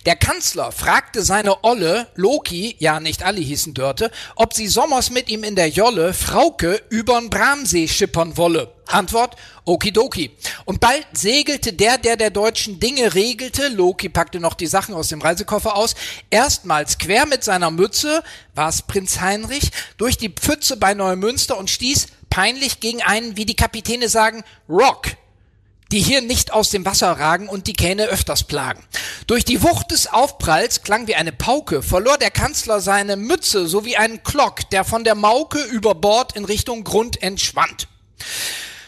Der 0.06 0.16
Kanzler 0.16 0.72
fragte 0.72 1.24
seine 1.24 1.64
Olle, 1.64 2.08
Loki, 2.16 2.76
ja 2.78 3.00
nicht 3.00 3.24
alle 3.24 3.40
hießen 3.40 3.74
Dörte, 3.74 4.12
ob 4.36 4.54
sie 4.54 4.68
sommers 4.68 5.10
mit 5.10 5.30
ihm 5.30 5.44
in 5.44 5.56
der 5.56 5.70
Jolle 5.70 6.14
Frauke 6.14 6.82
übern 6.90 7.30
Bramsee 7.30 7.88
schippern 7.88 8.38
wolle. 8.38 8.72
Antwort, 8.88 9.36
okidoki. 9.64 10.30
Und 10.66 10.80
bald 10.80 11.08
segelte 11.14 11.74
der, 11.74 11.98
der 11.98 12.18
der 12.18 12.30
deutschen 12.30 12.80
Dinge 12.80 13.16
regelte, 13.16 13.70
Loki 13.70 14.10
packte 14.10 14.40
noch 14.40 14.54
die 14.54 14.68
Sachen 14.68 14.94
aus 14.94 15.08
dem 15.08 15.22
Reisekoffer 15.22 15.76
aus, 15.76 15.96
erstmals 16.30 17.00
quer 17.00 17.26
mit 17.26 17.44
seiner 17.44 17.72
Mütze, 17.72 18.24
war's 18.54 18.84
Prinz 18.84 19.22
Heinrich, 19.22 19.72
durch 19.98 20.18
die 20.18 20.30
Pfütze 20.30 20.78
bei 20.78 20.94
Neumünster 20.94 21.58
und 21.58 21.72
stieß 21.72 22.08
peinlich 22.30 22.80
gegen 22.80 23.02
einen, 23.02 23.38
wie 23.38 23.46
die 23.46 23.56
Kapitäne 23.56 24.08
sagen, 24.08 24.44
Rock 24.70 25.08
die 25.92 26.02
hier 26.02 26.22
nicht 26.22 26.52
aus 26.52 26.70
dem 26.70 26.86
Wasser 26.86 27.12
ragen 27.12 27.48
und 27.48 27.68
die 27.68 27.74
Kähne 27.74 28.06
öfters 28.06 28.44
plagen. 28.44 28.84
Durch 29.28 29.46
die 29.46 29.62
Wucht 29.62 29.92
des 29.92 30.08
Aufpralls 30.08 30.82
klang 30.82 31.08
wie 31.08 31.16
eine 31.16 31.32
Pauke, 31.32 31.82
verlor 31.82 32.18
der 32.18 32.32
Kanzler 32.32 32.82
seine 32.82 33.16
Mütze 33.16 33.68
sowie 33.68 33.96
einen 33.96 34.24
Klock, 34.24 34.70
der 34.72 34.84
von 34.84 35.04
der 35.04 35.16
Mauke 35.16 35.62
über 35.62 35.96
Bord 35.96 36.36
in 36.36 36.46
Richtung 36.46 36.84
Grund 36.84 37.22
entschwand. 37.22 37.88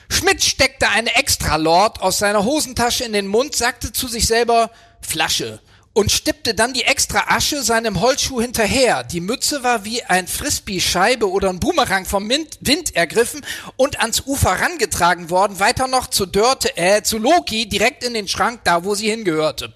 Schmidt 0.09 0.43
steckte 0.43 0.89
eine 0.89 1.15
Extralord 1.15 2.01
aus 2.01 2.17
seiner 2.17 2.43
Hosentasche 2.43 3.03
in 3.03 3.13
den 3.13 3.27
Mund, 3.27 3.55
sagte 3.55 3.91
zu 3.91 4.07
sich 4.07 4.25
selber 4.25 4.71
Flasche 5.01 5.59
und 5.97 6.11
stippte 6.11 6.53
dann 6.53 6.73
die 6.73 6.83
extra 6.83 7.35
Asche 7.35 7.63
seinem 7.63 8.01
Holzschuh 8.01 8.39
hinterher. 8.39 9.03
Die 9.03 9.19
Mütze 9.19 9.63
war 9.63 9.83
wie 9.83 10.03
ein 10.03 10.27
Frisbee-Scheibe 10.27 11.27
oder 11.27 11.49
ein 11.49 11.59
Boomerang 11.59 12.05
vom 12.05 12.29
Wind, 12.29 12.95
ergriffen 12.95 13.43
und 13.77 13.99
ans 13.99 14.21
Ufer 14.27 14.51
rangetragen 14.51 15.31
worden, 15.31 15.59
weiter 15.59 15.87
noch 15.87 16.05
zu 16.05 16.27
Dörte, 16.27 16.77
äh, 16.77 17.01
zu 17.01 17.17
Loki, 17.17 17.67
direkt 17.67 18.03
in 18.03 18.13
den 18.13 18.27
Schrank, 18.27 18.59
da 18.63 18.83
wo 18.83 18.93
sie 18.93 19.09
hingehörte. 19.09 19.73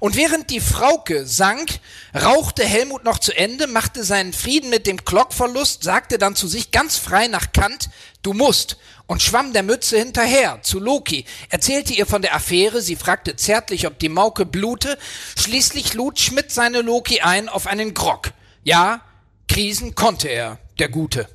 Und 0.00 0.16
während 0.16 0.50
die 0.50 0.60
Frauke 0.60 1.24
sank, 1.24 1.80
rauchte 2.14 2.62
Helmut 2.62 3.04
noch 3.04 3.18
zu 3.18 3.34
Ende, 3.34 3.66
machte 3.66 4.04
seinen 4.04 4.34
Frieden 4.34 4.68
mit 4.68 4.86
dem 4.86 4.98
Glockverlust, 4.98 5.82
sagte 5.82 6.18
dann 6.18 6.36
zu 6.36 6.46
sich 6.46 6.72
ganz 6.72 6.98
frei 6.98 7.26
nach 7.28 7.52
Kant, 7.52 7.88
du 8.22 8.34
musst, 8.34 8.76
und 9.06 9.22
schwamm 9.22 9.52
der 9.52 9.62
Mütze 9.62 9.98
hinterher 9.98 10.60
zu 10.62 10.80
Loki, 10.80 11.24
erzählte 11.50 11.92
ihr 11.92 12.06
von 12.06 12.22
der 12.22 12.34
Affäre, 12.34 12.80
sie 12.80 12.96
fragte 12.96 13.36
zärtlich, 13.36 13.86
ob 13.86 13.98
die 13.98 14.08
Mauke 14.08 14.46
blute, 14.46 14.98
schließlich 15.38 15.94
lud 15.94 16.18
Schmidt 16.18 16.50
seine 16.50 16.80
Loki 16.80 17.20
ein 17.20 17.48
auf 17.48 17.66
einen 17.66 17.94
Grog. 17.94 18.32
Ja, 18.62 19.02
Krisen 19.48 19.94
konnte 19.94 20.28
er, 20.28 20.58
der 20.78 20.88
Gute. 20.88 21.28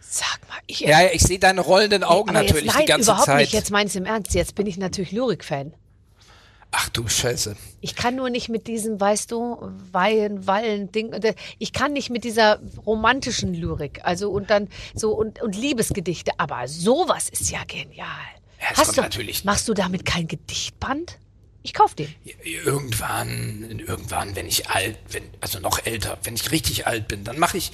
Sag 0.00 0.40
mal, 0.48 0.58
ich 0.66 0.80
Ja, 0.80 1.02
ja, 1.02 1.10
ich 1.12 1.22
sehe 1.22 1.38
deine 1.38 1.60
rollenden 1.60 2.04
Augen 2.04 2.30
aber 2.30 2.42
natürlich 2.42 2.66
jetzt, 2.66 2.74
nein, 2.74 2.86
die 2.86 2.92
ganze 2.92 3.10
überhaupt 3.10 3.26
Zeit. 3.26 3.40
nicht. 3.40 3.52
Jetzt 3.52 3.70
meinst 3.70 3.94
du 3.94 3.98
im 4.00 4.06
Ernst. 4.06 4.34
Jetzt 4.34 4.54
bin 4.54 4.66
ich 4.66 4.76
natürlich 4.76 5.12
Lyrik-Fan. 5.12 5.74
Ach 6.76 6.88
du 6.88 7.06
Scheiße. 7.06 7.54
Ich 7.80 7.94
kann 7.94 8.16
nur 8.16 8.30
nicht 8.30 8.48
mit 8.48 8.66
diesem, 8.66 9.00
weißt 9.00 9.30
du, 9.30 9.58
Weihen, 9.92 10.46
Wallen, 10.48 10.90
Ding. 10.90 11.12
äh, 11.12 11.34
Ich 11.58 11.72
kann 11.72 11.92
nicht 11.92 12.10
mit 12.10 12.24
dieser 12.24 12.58
romantischen 12.84 13.54
Lyrik. 13.54 14.00
Also 14.02 14.30
und 14.30 14.50
dann 14.50 14.68
so 14.92 15.12
und, 15.12 15.40
und 15.40 15.54
Liebesgedichte. 15.56 16.32
Aber 16.38 16.66
sowas 16.66 17.28
ist 17.28 17.48
ja 17.50 17.60
genial. 17.66 18.06
Ja, 18.60 18.76
Hast 18.76 18.96
du, 18.96 19.02
natürlich- 19.02 19.44
Machst 19.44 19.68
du 19.68 19.74
damit 19.74 20.04
kein 20.04 20.26
Gedichtband? 20.26 21.18
Ich 21.62 21.72
kauf 21.74 21.94
den. 21.94 22.12
Irgendwann, 22.42 23.82
irgendwann, 23.86 24.34
wenn 24.36 24.46
ich 24.46 24.68
alt, 24.68 24.98
wenn, 25.10 25.22
also 25.40 25.60
noch 25.60 25.78
älter, 25.86 26.18
wenn 26.24 26.34
ich 26.34 26.50
richtig 26.50 26.86
alt 26.86 27.06
bin, 27.08 27.22
dann 27.24 27.38
mache 27.38 27.56
ich, 27.56 27.72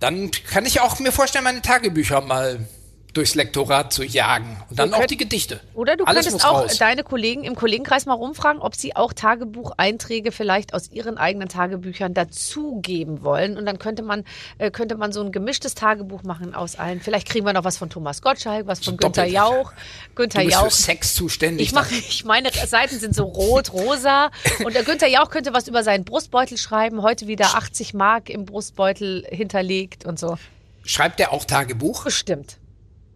dann 0.00 0.30
kann 0.30 0.64
ich 0.66 0.80
auch 0.80 0.98
mir 0.98 1.12
vorstellen, 1.12 1.44
meine 1.44 1.62
Tagebücher 1.62 2.20
mal 2.22 2.66
durchs 3.12 3.34
Lektorat 3.34 3.92
zu 3.92 4.02
jagen. 4.04 4.56
Und 4.70 4.78
dann 4.78 4.88
Du 4.88 4.94
auch 4.94 4.98
könnt- 5.00 5.10
die 5.10 5.16
Gedichte. 5.18 5.60
Oder 5.74 5.96
du 5.96 6.04
Alles 6.04 6.26
könntest 6.26 6.46
auch 6.46 6.62
raus. 6.62 6.78
deine 6.78 7.04
Kollegen 7.04 7.44
im 7.44 7.54
Kollegenkreis 7.54 8.06
mal 8.06 8.14
rumfragen, 8.14 8.60
ob 8.62 8.74
sie 8.74 8.96
auch 8.96 9.12
Tagebucheinträge 9.12 10.32
vielleicht 10.32 10.72
aus 10.72 10.90
ihren 10.90 11.18
eigenen 11.18 11.48
Tagebüchern 11.48 12.14
dazugeben 12.14 13.22
wollen. 13.22 13.56
Und 13.58 13.66
dann 13.66 13.78
könnte 13.78 14.02
man, 14.02 14.24
äh, 14.58 14.70
könnte 14.70 14.96
man 14.96 15.12
so 15.12 15.20
ein 15.22 15.30
gemischtes 15.32 15.74
Tagebuch 15.74 16.22
machen 16.22 16.54
aus 16.54 16.76
allen. 16.76 17.00
Vielleicht 17.00 17.28
kriegen 17.28 17.44
wir 17.46 17.52
noch 17.52 17.64
was 17.64 17.76
von 17.76 17.90
Thomas 17.90 18.22
Gottschalk, 18.22 18.66
was 18.66 18.78
von 18.82 18.94
So 18.94 18.96
Günther 18.96 19.22
doppelt. 19.22 19.34
Jauch. 19.34 19.72
Du 19.72 20.14
Günther 20.14 20.40
bist 20.44 20.52
Jauch. 20.52 20.64
für 20.64 20.70
Sex 20.70 21.14
zuständig. 21.14 21.66
Ich 21.68 21.72
mache, 21.74 21.94
ich 21.94 22.24
meine 22.24 22.50
Seiten 22.66 22.98
sind 22.98 23.14
so 23.14 23.24
rot, 23.24 23.72
rosa. 23.72 24.30
Und 24.64 24.74
der 24.74 24.84
Günther 24.84 25.08
Jauch 25.08 25.30
könnte 25.30 25.52
was 25.52 25.68
über 25.68 25.82
seinen 25.82 26.04
Brustbeutel 26.04 26.56
schreiben. 26.56 27.02
Heute 27.02 27.26
wieder 27.26 27.54
80 27.56 27.94
Mark 27.94 28.30
im 28.30 28.46
Brustbeutel 28.46 29.26
hinterlegt 29.28 30.06
und 30.06 30.18
so. 30.18 30.38
Schreibt 30.84 31.18
der 31.18 31.32
auch 31.32 31.44
Tagebuch? 31.44 32.04
Bestimmt. 32.04 32.56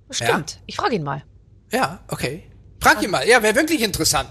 Bestimmt. 0.08 0.60
Ich 0.66 0.76
frage 0.76 0.96
ihn 0.96 1.02
mal. 1.02 1.22
Ja, 1.72 2.00
okay. 2.08 2.44
Frag 2.80 3.02
ihn 3.02 3.10
mal. 3.10 3.26
Ja, 3.26 3.42
wäre 3.42 3.54
wirklich 3.54 3.82
interessant. 3.82 4.30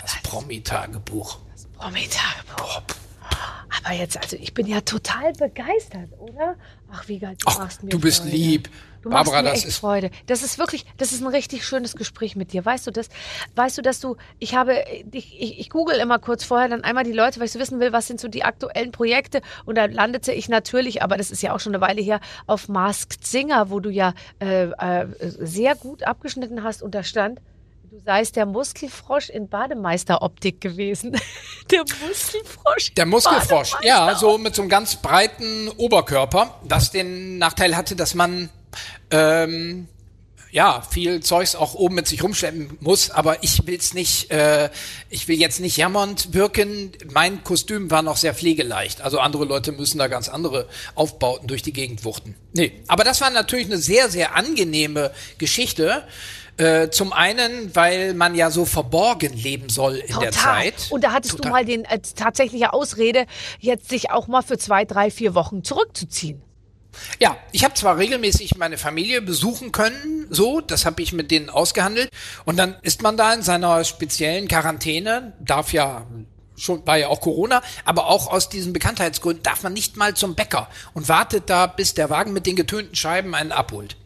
Das 0.00 0.16
Promi-Tagebuch. 0.22 1.38
Promi-Tagebuch. 1.74 2.82
Aber 3.84 3.94
jetzt, 3.94 4.16
also 4.18 4.36
ich 4.36 4.54
bin 4.54 4.66
ja 4.66 4.80
total 4.82 5.32
begeistert, 5.32 6.10
oder? 6.18 6.56
Ach, 6.90 7.06
wie 7.08 7.18
geil, 7.18 7.34
du 7.38 7.46
Ach, 7.48 7.58
machst 7.58 7.82
mir 7.82 7.88
du 7.90 7.98
bist 7.98 8.22
Freude. 8.22 8.36
lieb. 8.36 8.68
Du 9.02 9.10
Barbara, 9.10 9.42
machst 9.42 9.44
mir 9.44 9.50
das 9.50 9.58
echt 9.58 9.68
ist- 9.68 9.78
Freude. 9.78 10.10
Das 10.26 10.42
ist 10.42 10.58
wirklich, 10.58 10.86
das 10.96 11.12
ist 11.12 11.20
ein 11.22 11.26
richtig 11.26 11.66
schönes 11.66 11.96
Gespräch 11.96 12.36
mit 12.36 12.52
dir. 12.52 12.64
Weißt 12.64 12.86
du 12.86 12.90
das? 12.92 13.08
Weißt 13.56 13.76
du, 13.76 13.82
dass 13.82 13.98
du, 14.00 14.16
ich 14.38 14.54
habe, 14.54 14.84
ich, 15.12 15.40
ich, 15.40 15.58
ich 15.58 15.70
google 15.70 15.96
immer 15.96 16.18
kurz 16.20 16.44
vorher 16.44 16.68
dann 16.68 16.84
einmal 16.84 17.02
die 17.04 17.12
Leute, 17.12 17.40
weil 17.40 17.46
ich 17.46 17.52
so 17.52 17.58
wissen 17.58 17.80
will, 17.80 17.92
was 17.92 18.06
sind 18.06 18.20
so 18.20 18.28
die 18.28 18.44
aktuellen 18.44 18.92
Projekte. 18.92 19.42
Und 19.64 19.76
da 19.76 19.86
landete 19.86 20.32
ich 20.32 20.48
natürlich, 20.48 21.02
aber 21.02 21.16
das 21.16 21.30
ist 21.32 21.42
ja 21.42 21.52
auch 21.54 21.60
schon 21.60 21.74
eine 21.74 21.82
Weile 21.82 22.00
her, 22.00 22.20
auf 22.46 22.68
Masked 22.68 23.26
Singer, 23.26 23.70
wo 23.70 23.80
du 23.80 23.90
ja 23.90 24.14
äh, 24.40 24.66
äh, 24.70 25.06
sehr 25.18 25.74
gut 25.74 26.04
abgeschnitten 26.04 26.62
hast. 26.62 26.80
Und 26.82 26.94
da 26.94 27.02
stand, 27.02 27.40
du 27.90 27.98
seist 27.98 28.36
der 28.36 28.46
Muskelfrosch 28.46 29.30
in 29.30 29.48
Bademeisteroptik 29.48 30.60
gewesen. 30.60 31.12
der 31.70 31.80
Muskelfrosch. 32.08 32.94
Der 32.94 33.06
Muskelfrosch, 33.06 33.74
ja, 33.82 34.14
so 34.14 34.38
mit 34.38 34.54
so 34.54 34.62
einem 34.62 34.68
ganz 34.68 34.96
breiten 34.96 35.68
Oberkörper, 35.76 36.60
das 36.68 36.90
den 36.92 37.38
Nachteil 37.38 37.76
hatte, 37.76 37.96
dass 37.96 38.14
man 38.14 38.48
ähm, 39.10 39.88
ja 40.52 40.82
viel 40.82 41.20
Zeugs 41.20 41.56
auch 41.56 41.74
oben 41.74 41.96
mit 41.96 42.06
sich 42.06 42.22
rumschleppen 42.22 42.76
muss, 42.80 43.10
aber 43.10 43.42
ich 43.42 43.66
will's 43.66 43.94
nicht, 43.94 44.30
äh, 44.30 44.70
ich 45.10 45.26
will 45.26 45.38
jetzt 45.38 45.60
nicht 45.60 45.76
jammernd 45.76 46.34
wirken. 46.34 46.92
Mein 47.12 47.42
Kostüm 47.42 47.90
war 47.90 48.02
noch 48.02 48.18
sehr 48.18 48.34
pflegeleicht, 48.34 49.00
also 49.00 49.18
andere 49.18 49.46
Leute 49.46 49.72
müssen 49.72 49.98
da 49.98 50.06
ganz 50.06 50.28
andere 50.28 50.68
Aufbauten 50.94 51.48
durch 51.48 51.62
die 51.62 51.72
Gegend 51.72 52.04
wuchten. 52.04 52.36
Nee, 52.52 52.72
aber 52.86 53.02
das 53.02 53.20
war 53.20 53.30
natürlich 53.30 53.66
eine 53.66 53.78
sehr, 53.78 54.08
sehr 54.10 54.36
angenehme 54.36 55.10
Geschichte. 55.38 56.04
Äh, 56.58 56.90
zum 56.90 57.14
einen, 57.14 57.74
weil 57.74 58.12
man 58.12 58.34
ja 58.34 58.50
so 58.50 58.66
verborgen 58.66 59.32
leben 59.32 59.70
soll 59.70 59.96
in 59.96 60.20
der 60.20 60.32
Zeit. 60.32 60.74
Und 60.90 61.02
da 61.02 61.12
hattest 61.12 61.36
Total. 61.36 61.48
du 61.48 61.54
mal 61.56 61.64
den 61.64 61.86
äh, 61.86 61.98
tatsächliche 62.14 62.74
Ausrede, 62.74 63.24
jetzt 63.58 63.88
sich 63.88 64.10
auch 64.10 64.28
mal 64.28 64.42
für 64.42 64.58
zwei, 64.58 64.84
drei, 64.84 65.10
vier 65.10 65.34
Wochen 65.34 65.64
zurückzuziehen. 65.64 66.42
Ja, 67.18 67.36
ich 67.52 67.64
habe 67.64 67.74
zwar 67.74 67.98
regelmäßig 67.98 68.56
meine 68.56 68.78
Familie 68.78 69.22
besuchen 69.22 69.72
können, 69.72 70.26
so, 70.30 70.60
das 70.60 70.84
habe 70.84 71.02
ich 71.02 71.12
mit 71.12 71.30
denen 71.30 71.50
ausgehandelt. 71.50 72.10
Und 72.44 72.56
dann 72.56 72.76
ist 72.82 73.02
man 73.02 73.16
da 73.16 73.32
in 73.32 73.42
seiner 73.42 73.84
speziellen 73.84 74.48
Quarantäne, 74.48 75.32
darf 75.40 75.72
ja 75.72 76.06
schon 76.56 76.86
war 76.86 76.96
ja 76.96 77.08
auch 77.08 77.20
Corona, 77.20 77.62
aber 77.84 78.06
auch 78.06 78.28
aus 78.28 78.48
diesen 78.48 78.72
Bekanntheitsgründen 78.72 79.42
darf 79.42 79.62
man 79.62 79.72
nicht 79.72 79.96
mal 79.96 80.14
zum 80.14 80.34
Bäcker 80.34 80.68
und 80.94 81.08
wartet 81.08 81.50
da, 81.50 81.66
bis 81.66 81.94
der 81.94 82.10
Wagen 82.10 82.32
mit 82.32 82.46
den 82.46 82.56
getönten 82.56 82.94
Scheiben 82.94 83.34
einen 83.34 83.52
abholt. 83.52 83.96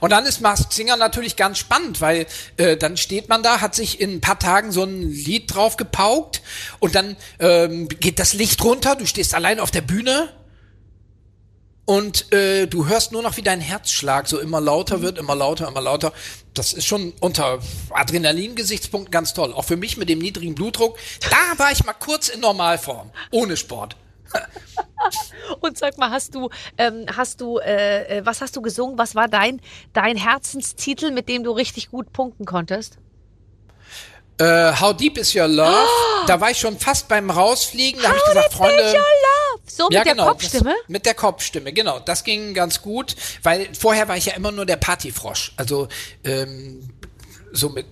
Und 0.00 0.10
dann 0.10 0.24
ist 0.26 0.40
Masked 0.40 0.72
Singer 0.72 0.96
natürlich 0.96 1.34
ganz 1.34 1.58
spannend, 1.58 2.00
weil 2.00 2.26
äh, 2.56 2.76
dann 2.76 2.96
steht 2.96 3.28
man 3.28 3.42
da, 3.42 3.60
hat 3.60 3.74
sich 3.74 4.00
in 4.00 4.12
ein 4.14 4.20
paar 4.20 4.38
Tagen 4.38 4.70
so 4.70 4.84
ein 4.84 5.02
Lied 5.02 5.52
drauf 5.52 5.76
gepaukt 5.76 6.42
und 6.78 6.94
dann 6.94 7.16
ähm, 7.40 7.88
geht 7.88 8.20
das 8.20 8.32
Licht 8.32 8.62
runter, 8.62 8.94
du 8.94 9.06
stehst 9.06 9.34
allein 9.34 9.58
auf 9.58 9.72
der 9.72 9.80
Bühne 9.80 10.28
und 11.86 12.32
äh, 12.32 12.66
du 12.66 12.88
hörst 12.88 13.12
nur 13.12 13.22
noch, 13.22 13.36
wie 13.36 13.42
dein 13.42 13.60
Herzschlag 13.60 14.26
so 14.26 14.40
immer 14.40 14.60
lauter 14.60 15.02
wird, 15.02 15.18
immer 15.18 15.36
lauter, 15.36 15.68
immer 15.68 15.80
lauter. 15.80 16.12
Das 16.52 16.72
ist 16.72 16.84
schon 16.84 17.12
unter 17.20 17.60
Adrenalin-Gesichtspunkten 17.90 19.12
ganz 19.12 19.34
toll. 19.34 19.52
Auch 19.52 19.64
für 19.64 19.76
mich 19.76 19.96
mit 19.96 20.08
dem 20.08 20.18
niedrigen 20.18 20.56
Blutdruck. 20.56 20.98
Da 21.30 21.58
war 21.58 21.70
ich 21.70 21.84
mal 21.84 21.92
kurz 21.92 22.28
in 22.28 22.40
Normalform, 22.40 23.12
ohne 23.30 23.56
Sport. 23.56 23.96
Und 25.60 25.78
sag 25.78 25.96
mal, 25.96 26.10
hast 26.10 26.34
du, 26.34 26.50
ähm, 26.76 27.06
hast 27.16 27.40
du, 27.40 27.58
äh, 27.58 28.18
äh, 28.18 28.26
was 28.26 28.40
hast 28.40 28.56
du 28.56 28.62
gesungen? 28.62 28.98
Was 28.98 29.14
war 29.14 29.28
dein, 29.28 29.60
dein 29.92 30.16
Herzenstitel, 30.16 31.12
mit 31.12 31.28
dem 31.28 31.44
du 31.44 31.52
richtig 31.52 31.92
gut 31.92 32.12
punkten 32.12 32.46
konntest? 32.46 32.98
Äh, 34.38 34.72
How 34.72 34.94
Deep 34.96 35.18
Is 35.18 35.34
Your 35.36 35.46
Love? 35.46 35.86
Da 36.26 36.40
war 36.40 36.50
ich 36.50 36.58
schon 36.58 36.76
fast 36.76 37.06
beim 37.06 37.30
Rausfliegen. 37.30 38.02
Da 38.02 38.08
habe 38.08 38.18
ich 38.18 38.24
gesagt, 38.24 38.52
Freunde. 38.52 38.96
So 39.66 39.88
Ja, 39.90 40.00
mit 40.00 40.06
der 40.06 40.14
genau, 40.14 40.28
Kopfstimme? 40.28 40.74
Das, 40.80 40.88
mit 40.88 41.06
der 41.06 41.14
Kopfstimme, 41.14 41.72
genau. 41.72 41.98
Das 42.00 42.24
ging 42.24 42.54
ganz 42.54 42.80
gut, 42.80 43.16
weil 43.42 43.68
vorher 43.74 44.08
war 44.08 44.16
ich 44.16 44.26
ja 44.26 44.34
immer 44.34 44.52
nur 44.52 44.66
der 44.66 44.76
Partyfrosch. 44.76 45.52
Also 45.56 45.88
ähm, 46.24 46.88
so 47.52 47.68
mit 47.70 47.86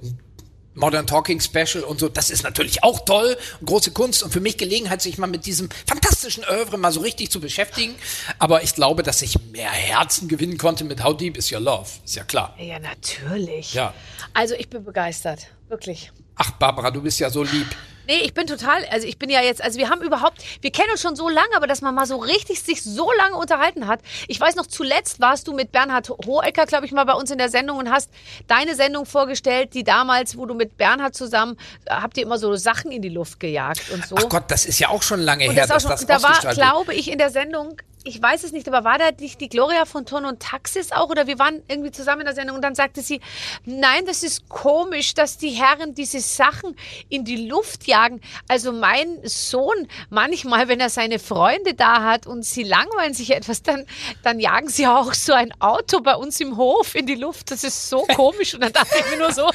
Modern 0.74 1.06
Talking 1.06 1.40
Special 1.40 1.84
und 1.84 2.00
so. 2.00 2.08
Das 2.08 2.30
ist 2.30 2.42
natürlich 2.42 2.82
auch 2.82 3.04
toll 3.04 3.36
und 3.60 3.66
große 3.66 3.92
Kunst 3.92 4.22
und 4.22 4.32
für 4.32 4.40
mich 4.40 4.56
Gelegenheit, 4.58 5.02
sich 5.02 5.18
mal 5.18 5.26
mit 5.26 5.46
diesem 5.46 5.68
fantastischen 5.86 6.44
Oeuvre 6.44 6.78
mal 6.78 6.92
so 6.92 7.00
richtig 7.00 7.30
zu 7.30 7.40
beschäftigen. 7.40 7.94
Aber 8.38 8.62
ich 8.62 8.74
glaube, 8.74 9.02
dass 9.02 9.22
ich 9.22 9.38
mehr 9.52 9.70
Herzen 9.70 10.28
gewinnen 10.28 10.58
konnte 10.58 10.84
mit 10.84 11.02
How 11.02 11.16
Deep 11.16 11.36
Is 11.36 11.52
Your 11.52 11.60
Love. 11.60 11.88
Ist 12.04 12.16
ja 12.16 12.24
klar. 12.24 12.54
Ja, 12.58 12.78
natürlich. 12.78 13.74
Ja. 13.74 13.94
Also 14.32 14.54
ich 14.54 14.68
bin 14.68 14.84
begeistert, 14.84 15.46
wirklich. 15.68 16.12
Ach, 16.36 16.50
Barbara, 16.52 16.90
du 16.90 17.00
bist 17.02 17.20
ja 17.20 17.30
so 17.30 17.44
lieb. 17.44 17.68
Nee, 18.06 18.20
ich 18.22 18.34
bin 18.34 18.46
total, 18.46 18.84
also 18.90 19.06
ich 19.06 19.18
bin 19.18 19.30
ja 19.30 19.40
jetzt, 19.40 19.62
also 19.62 19.78
wir 19.78 19.88
haben 19.88 20.02
überhaupt, 20.02 20.42
wir 20.60 20.70
kennen 20.70 20.90
uns 20.90 21.00
schon 21.00 21.16
so 21.16 21.28
lange, 21.28 21.56
aber 21.56 21.66
dass 21.66 21.80
man 21.80 21.94
mal 21.94 22.06
so 22.06 22.16
richtig 22.16 22.62
sich 22.62 22.82
so 22.82 23.10
lange 23.12 23.36
unterhalten 23.36 23.86
hat. 23.86 24.00
Ich 24.28 24.40
weiß 24.40 24.56
noch, 24.56 24.66
zuletzt 24.66 25.20
warst 25.20 25.48
du 25.48 25.52
mit 25.52 25.72
Bernhard 25.72 26.10
Hohecker, 26.10 26.66
glaube 26.66 26.86
ich, 26.86 26.92
mal 26.92 27.04
bei 27.04 27.14
uns 27.14 27.30
in 27.30 27.38
der 27.38 27.48
Sendung 27.48 27.78
und 27.78 27.90
hast 27.90 28.10
deine 28.46 28.74
Sendung 28.74 29.06
vorgestellt, 29.06 29.74
die 29.74 29.84
damals, 29.84 30.36
wo 30.36 30.46
du 30.46 30.54
mit 30.54 30.76
Bernhard 30.76 31.14
zusammen, 31.14 31.56
äh, 31.86 31.94
habt 31.94 32.16
ihr 32.16 32.24
immer 32.24 32.38
so 32.38 32.54
Sachen 32.56 32.92
in 32.92 33.02
die 33.02 33.08
Luft 33.08 33.40
gejagt 33.40 33.90
und 33.90 34.06
so. 34.06 34.16
Ach 34.18 34.28
Gott, 34.28 34.44
das 34.48 34.66
ist 34.66 34.78
ja 34.78 34.88
auch 34.88 35.02
schon 35.02 35.20
lange 35.20 35.48
und 35.48 35.54
her, 35.54 35.66
das 35.66 35.82
dass 35.84 35.98
schon, 35.98 36.06
das 36.06 36.22
da 36.22 36.28
war, 36.28 36.54
glaube 36.54 36.94
ich, 36.94 37.10
in 37.10 37.18
der 37.18 37.30
Sendung, 37.30 37.80
ich 38.04 38.20
weiß 38.20 38.44
es 38.44 38.52
nicht, 38.52 38.68
aber 38.68 38.84
war 38.84 38.98
da 38.98 39.10
nicht 39.18 39.40
die 39.40 39.48
Gloria 39.48 39.86
von 39.86 40.04
Ton 40.04 40.24
und 40.26 40.40
Taxis 40.40 40.92
auch 40.92 41.08
oder 41.08 41.26
wir 41.26 41.38
waren 41.38 41.62
irgendwie 41.68 41.90
zusammen 41.90 42.20
in 42.20 42.26
der 42.26 42.34
Sendung 42.34 42.56
und 42.56 42.62
dann 42.62 42.74
sagte 42.74 43.00
sie, 43.00 43.20
nein, 43.64 44.04
das 44.06 44.22
ist 44.22 44.48
komisch, 44.48 45.14
dass 45.14 45.38
die 45.38 45.50
Herren 45.50 45.94
diese 45.94 46.20
Sachen 46.20 46.76
in 47.08 47.24
die 47.24 47.46
Luft 47.48 47.86
jagen. 47.86 48.20
Also 48.46 48.72
mein 48.72 49.18
Sohn, 49.24 49.88
manchmal, 50.10 50.68
wenn 50.68 50.80
er 50.80 50.90
seine 50.90 51.18
Freunde 51.18 51.72
da 51.74 52.02
hat 52.02 52.26
und 52.26 52.44
sie 52.44 52.62
langweilen 52.62 53.14
sich 53.14 53.30
etwas, 53.34 53.62
dann, 53.62 53.86
dann 54.22 54.38
jagen 54.38 54.68
sie 54.68 54.86
auch 54.86 55.14
so 55.14 55.32
ein 55.32 55.52
Auto 55.60 56.00
bei 56.00 56.14
uns 56.14 56.38
im 56.40 56.56
Hof 56.58 56.94
in 56.94 57.06
die 57.06 57.14
Luft. 57.14 57.50
Das 57.50 57.64
ist 57.64 57.88
so 57.88 58.02
komisch. 58.14 58.54
Und 58.54 58.62
dann 58.62 58.72
dachte 58.72 58.96
ich 58.98 59.10
mir 59.10 59.18
nur 59.18 59.32
so, 59.32 59.48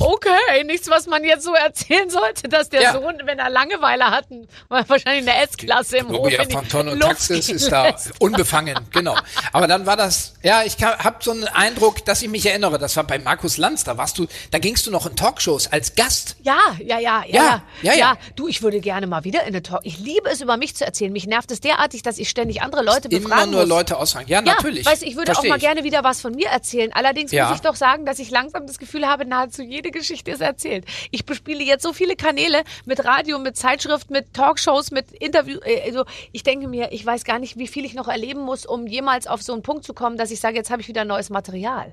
okay, 0.00 0.64
nichts, 0.64 0.90
was 0.90 1.06
man 1.06 1.22
jetzt 1.24 1.44
so 1.44 1.54
erzählen 1.54 2.10
sollte, 2.10 2.48
dass 2.48 2.68
der 2.68 2.82
Ja. 2.82 2.92
Sohn, 2.94 3.20
wenn 3.24 3.38
er 3.38 3.48
Langeweile 3.50 4.06
hat, 4.10 4.30
ein- 4.30 4.48
wahrscheinlich 4.68 5.28
eine 5.30 5.42
S-Klasse 5.44 5.98
im 5.98 6.08
Hof 6.08 6.16
Gloria 6.16 6.42
in 6.42 6.48
die 6.48 6.54
von 6.54 6.68
Ton 6.68 6.88
und 6.88 6.98
Luft 7.00 7.30
ist 7.30 7.70
da 7.70 7.91
lässt. 7.92 8.20
unbefangen, 8.20 8.78
genau. 8.92 9.16
Aber 9.52 9.66
dann 9.66 9.86
war 9.86 9.96
das, 9.96 10.34
ja, 10.42 10.62
ich 10.64 10.76
habe 10.82 11.16
so 11.20 11.30
einen 11.32 11.44
Eindruck, 11.48 12.04
dass 12.04 12.22
ich 12.22 12.28
mich 12.28 12.46
erinnere, 12.46 12.78
das 12.78 12.96
war 12.96 13.04
bei 13.04 13.18
Markus 13.18 13.56
Lanz, 13.56 13.84
da 13.84 13.96
warst 13.98 14.18
du, 14.18 14.26
da 14.50 14.58
gingst 14.58 14.86
du 14.86 14.90
noch 14.90 15.06
in 15.06 15.16
Talkshows 15.16 15.70
als 15.72 15.94
Gast. 15.94 16.36
Ja, 16.42 16.58
ja, 16.78 16.98
ja, 16.98 17.22
ja, 17.26 17.32
Ja, 17.42 17.62
ja, 17.82 17.94
ja. 17.94 18.18
Du, 18.36 18.48
ich 18.48 18.62
würde 18.62 18.80
gerne 18.80 19.06
mal 19.06 19.24
wieder 19.24 19.42
in 19.42 19.48
eine 19.48 19.62
Talk. 19.62 19.80
Ich 19.84 19.98
liebe 19.98 20.28
es, 20.30 20.40
über 20.40 20.56
mich 20.56 20.74
zu 20.76 20.84
erzählen. 20.84 21.12
Mich 21.12 21.26
nervt 21.26 21.50
es 21.50 21.60
derartig, 21.60 22.02
dass 22.02 22.18
ich 22.18 22.28
ständig 22.28 22.62
andere 22.62 22.82
Leute 22.82 23.08
Immer 23.08 23.20
befragen 23.28 23.50
nur 23.50 23.60
muss. 23.60 23.68
Leute 23.68 23.96
ausfragen. 23.98 24.28
Ja, 24.28 24.38
Ja, 24.38 24.54
natürlich. 24.54 24.86
weißt, 24.86 25.02
ich 25.02 25.16
würde 25.16 25.26
Versteh 25.32 25.48
auch 25.48 25.50
mal 25.50 25.56
ich. 25.56 25.62
gerne 25.62 25.84
wieder 25.84 26.02
was 26.04 26.20
von 26.20 26.34
mir 26.34 26.48
erzählen. 26.48 26.92
Allerdings 26.92 27.32
Ja. 27.32 27.46
muss 27.48 27.56
ich 27.56 27.62
doch 27.62 27.76
sagen, 27.76 28.06
dass 28.06 28.18
ich 28.18 28.30
langsam 28.30 28.66
das 28.66 28.78
Gefühl 28.78 29.06
habe, 29.06 29.24
nahezu 29.26 29.62
jede 29.62 29.90
Geschichte 29.90 30.30
ist 30.30 30.40
erzählt. 30.40 30.84
Ich 31.10 31.24
bespiele 31.26 31.62
jetzt 31.62 31.82
so 31.82 31.92
viele 31.92 32.16
Kanäle 32.16 32.62
mit 32.84 33.04
Radio, 33.04 33.38
mit 33.38 33.56
Zeitschrift, 33.56 34.10
mit 34.10 34.32
Talkshows, 34.34 34.90
mit 34.90 35.12
Interview. 35.12 35.58
Äh, 35.64 35.82
also 35.86 36.04
ich 36.32 36.42
denke 36.42 36.68
mir, 36.68 36.92
ich 36.92 37.04
weiß 37.04 37.24
gar 37.24 37.38
nicht, 37.38 37.56
wie 37.58 37.68
viel 37.68 37.81
ich 37.84 37.94
noch 37.94 38.08
erleben 38.08 38.40
muss, 38.40 38.66
um 38.66 38.86
jemals 38.86 39.26
auf 39.26 39.42
so 39.42 39.52
einen 39.52 39.62
Punkt 39.62 39.84
zu 39.84 39.94
kommen, 39.94 40.16
dass 40.16 40.30
ich 40.30 40.40
sage, 40.40 40.56
jetzt 40.56 40.70
habe 40.70 40.82
ich 40.82 40.88
wieder 40.88 41.04
neues 41.04 41.30
Material. 41.30 41.92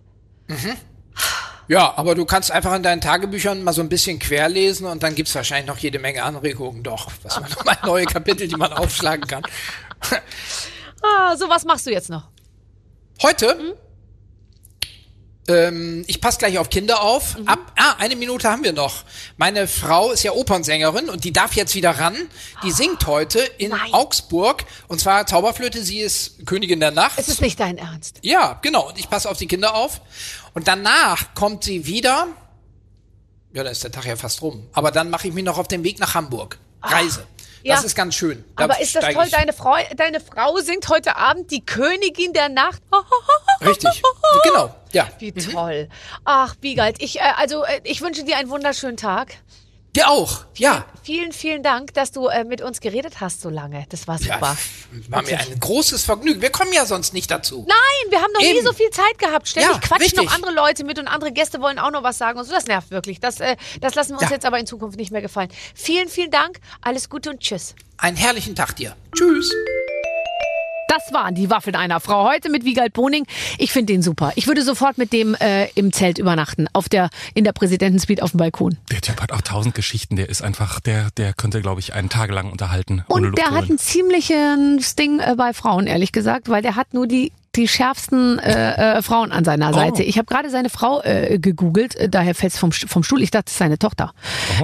Ja, 1.67 1.93
aber 1.97 2.15
du 2.15 2.25
kannst 2.25 2.51
einfach 2.51 2.75
in 2.75 2.81
deinen 2.81 2.99
Tagebüchern 2.99 3.63
mal 3.63 3.73
so 3.73 3.81
ein 3.81 3.89
bisschen 3.89 4.17
querlesen 4.17 4.87
und 4.87 5.03
dann 5.03 5.13
gibt's 5.13 5.35
wahrscheinlich 5.35 5.67
noch 5.67 5.77
jede 5.77 5.99
Menge 5.99 6.23
Anregungen. 6.23 6.81
Doch, 6.81 7.11
was 7.21 7.39
man 7.39 7.49
nochmal 7.51 7.77
neue 7.85 8.05
Kapitel, 8.05 8.47
die 8.47 8.55
man 8.55 8.73
aufschlagen 8.73 9.27
kann. 9.27 9.43
Ah, 11.01 11.37
so 11.37 11.47
was 11.47 11.63
machst 11.63 11.85
du 11.85 11.91
jetzt 11.91 12.09
noch? 12.09 12.27
Heute? 13.21 13.77
Ähm, 15.49 16.03
ich 16.05 16.21
passe 16.21 16.37
gleich 16.37 16.59
auf 16.59 16.69
Kinder 16.69 17.01
auf. 17.01 17.37
Mhm. 17.37 17.47
Ab, 17.47 17.59
ah, 17.75 17.95
eine 17.97 18.15
Minute 18.15 18.49
haben 18.49 18.63
wir 18.63 18.71
noch. 18.71 19.03
Meine 19.37 19.67
Frau 19.67 20.11
ist 20.11 20.21
ja 20.21 20.31
Opernsängerin 20.31 21.09
und 21.09 21.23
die 21.23 21.33
darf 21.33 21.53
jetzt 21.53 21.73
wieder 21.73 21.89
ran. 21.89 22.15
Die 22.63 22.71
singt 22.71 23.07
heute 23.07 23.39
in 23.57 23.71
Nein. 23.71 23.91
Augsburg 23.91 24.63
und 24.87 25.01
zwar 25.01 25.25
Zauberflöte. 25.25 25.83
Sie 25.83 25.99
ist 26.01 26.45
Königin 26.45 26.79
der 26.79 26.91
Nacht. 26.91 27.17
Es 27.17 27.27
ist 27.27 27.41
nicht 27.41 27.59
dein 27.59 27.79
Ernst. 27.79 28.19
Ja, 28.21 28.59
genau. 28.61 28.89
Und 28.89 28.99
ich 28.99 29.09
passe 29.09 29.27
auf 29.27 29.37
die 29.37 29.47
Kinder 29.47 29.73
auf. 29.73 30.01
Und 30.53 30.67
danach 30.67 31.33
kommt 31.33 31.63
sie 31.63 31.87
wieder. 31.87 32.27
Ja, 33.51 33.63
dann 33.63 33.71
ist 33.71 33.83
der 33.83 33.91
Tag 33.91 34.05
ja 34.05 34.15
fast 34.15 34.43
rum. 34.43 34.67
Aber 34.73 34.91
dann 34.91 35.09
mache 35.09 35.27
ich 35.27 35.33
mich 35.33 35.43
noch 35.43 35.57
auf 35.57 35.67
den 35.67 35.83
Weg 35.83 35.99
nach 35.99 36.13
Hamburg. 36.13 36.59
Reise. 36.83 37.25
Das 37.65 37.81
ja. 37.81 37.85
ist 37.85 37.95
ganz 37.95 38.15
schön. 38.15 38.45
Da 38.55 38.65
Aber 38.65 38.79
ist 38.79 38.95
das 38.95 39.03
toll, 39.13 39.27
deine 39.29 39.51
Frau, 39.51 39.75
deine 39.97 40.19
Frau 40.21 40.57
singt 40.57 40.87
heute 40.87 41.17
Abend 41.17 41.51
die 41.51 41.65
Königin 41.65 42.33
der 42.33 42.49
Nacht. 42.49 42.81
Richtig. 43.61 44.01
Genau. 44.43 44.73
Ja. 44.91 45.09
Wie 45.19 45.31
toll. 45.31 45.89
Ach, 46.23 46.55
Wiegald, 46.61 47.01
ich, 47.01 47.17
äh, 47.19 47.23
also, 47.37 47.63
äh, 47.63 47.81
ich 47.83 48.01
wünsche 48.01 48.23
dir 48.23 48.37
einen 48.37 48.49
wunderschönen 48.49 48.95
Tag. 48.97 49.35
Dir 49.95 50.07
auch. 50.07 50.45
Ja. 50.55 50.85
Vielen, 51.01 51.31
vielen 51.31 51.63
Dank, 51.63 51.95
dass 51.95 52.11
du 52.11 52.27
äh, 52.27 52.43
mit 52.43 52.61
uns 52.61 52.79
geredet 52.79 53.19
hast 53.21 53.41
so 53.41 53.49
lange. 53.49 53.85
Das 53.89 54.07
war 54.07 54.19
Ja, 54.21 54.35
super. 54.35 54.55
war 55.09 55.21
mir 55.23 55.39
ein 55.39 55.59
großes 55.59 56.05
Vergnügen. 56.05 56.41
Wir 56.43 56.51
kommen 56.51 56.71
ja 56.73 56.85
sonst 56.85 57.11
nicht 57.15 57.31
dazu. 57.31 57.65
Nein, 57.67 58.11
wir 58.11 58.21
haben 58.21 58.31
noch 58.33 58.41
nie 58.41 58.49
Eben. 58.57 58.65
so 58.65 58.71
viel 58.71 58.91
Zeit 58.91 59.17
gehabt. 59.17 59.47
Ständig 59.49 59.71
Ja, 59.71 59.79
quatschen 59.79 60.03
richtig. 60.03 60.23
noch 60.25 60.33
andere 60.35 60.53
Leute 60.53 60.83
mit 60.83 60.99
und 60.99 61.07
andere 61.07 61.31
Gäste 61.31 61.59
wollen 61.59 61.79
auch 61.79 61.89
noch 61.91 62.03
was 62.03 62.19
sagen 62.19 62.37
und 62.37 62.45
so. 62.45 62.53
Das 62.53 62.67
nervt 62.67 62.91
wirklich. 62.91 63.19
Das, 63.19 63.39
äh, 63.39 63.55
das 63.81 63.95
lassen 63.95 64.11
wir 64.11 64.19
uns 64.19 64.29
Ja. 64.29 64.35
jetzt 64.35 64.45
aber 64.45 64.59
in 64.59 64.67
Zukunft 64.67 64.97
nicht 64.99 65.11
mehr 65.11 65.23
gefallen. 65.23 65.49
Vielen, 65.73 66.07
vielen 66.07 66.29
Dank. 66.29 66.59
Alles 66.81 67.09
Gute 67.09 67.31
und 67.31 67.39
tschüss. 67.39 67.73
Einen 67.97 68.15
herrlichen 68.15 68.55
Tag 68.55 68.75
dir. 68.75 68.95
Tschüss. 69.17 69.51
Das 70.89 71.13
waren 71.13 71.35
die 71.35 71.51
Waffeln 71.51 71.75
einer 71.75 71.99
Frau 71.99 72.27
heute 72.27 72.49
mit 72.49 72.65
Wiegald 72.65 72.93
Boning. 72.93 73.25
Ich 73.59 73.71
finde 73.71 73.93
den 73.93 74.01
super. 74.01 74.31
Ich 74.35 74.47
würde 74.47 74.63
sofort 74.63 74.97
mit 74.97 75.13
dem 75.13 75.35
äh, 75.35 75.67
im 75.75 75.93
Zelt 75.93 76.17
übernachten, 76.17 76.67
auf 76.73 76.89
der 76.89 77.11
in 77.35 77.43
der 77.43 77.51
Präsidentensuite 77.53 78.23
auf 78.23 78.31
dem 78.31 78.39
Balkon. 78.39 78.75
Der 78.91 78.99
Typ 78.99 79.21
hat 79.21 79.31
auch 79.31 79.41
tausend 79.41 79.75
Geschichten. 79.75 80.15
Der 80.15 80.29
ist 80.29 80.41
einfach, 80.41 80.79
der, 80.79 81.11
der 81.11 81.33
könnte, 81.33 81.61
glaube 81.61 81.79
ich, 81.79 81.93
einen 81.93 82.09
tagelang 82.09 82.51
unterhalten. 82.51 83.03
ohne 83.07 83.13
Und 83.17 83.23
Luft 83.25 83.37
der 83.37 83.51
holen. 83.51 83.55
hat 83.61 83.69
ein 83.69 83.77
ziemliches 83.77 84.95
Ding 84.95 85.19
äh, 85.19 85.35
bei 85.37 85.53
Frauen, 85.53 85.85
ehrlich 85.85 86.11
gesagt, 86.11 86.49
weil 86.49 86.63
der 86.63 86.75
hat 86.75 86.95
nur 86.95 87.05
die 87.05 87.31
die 87.59 87.67
schärfsten 87.67 88.39
äh, 88.39 88.97
äh, 88.97 89.01
Frauen 89.01 89.31
an 89.31 89.43
seiner 89.43 89.73
Seite. 89.73 90.01
Ich 90.01 90.17
habe 90.17 90.25
gerade 90.25 90.49
seine 90.49 90.69
Frau 90.69 91.01
äh, 91.03 91.39
gegoogelt, 91.39 91.95
äh, 91.95 92.07
daher 92.07 92.33
fällt 92.33 92.53
vom, 92.53 92.71
vom 92.71 93.03
Stuhl. 93.03 93.21
Ich 93.21 93.31
dachte, 93.31 93.45
es 93.47 93.53
ist 93.53 93.59
seine 93.59 93.77
Tochter, 93.77 94.13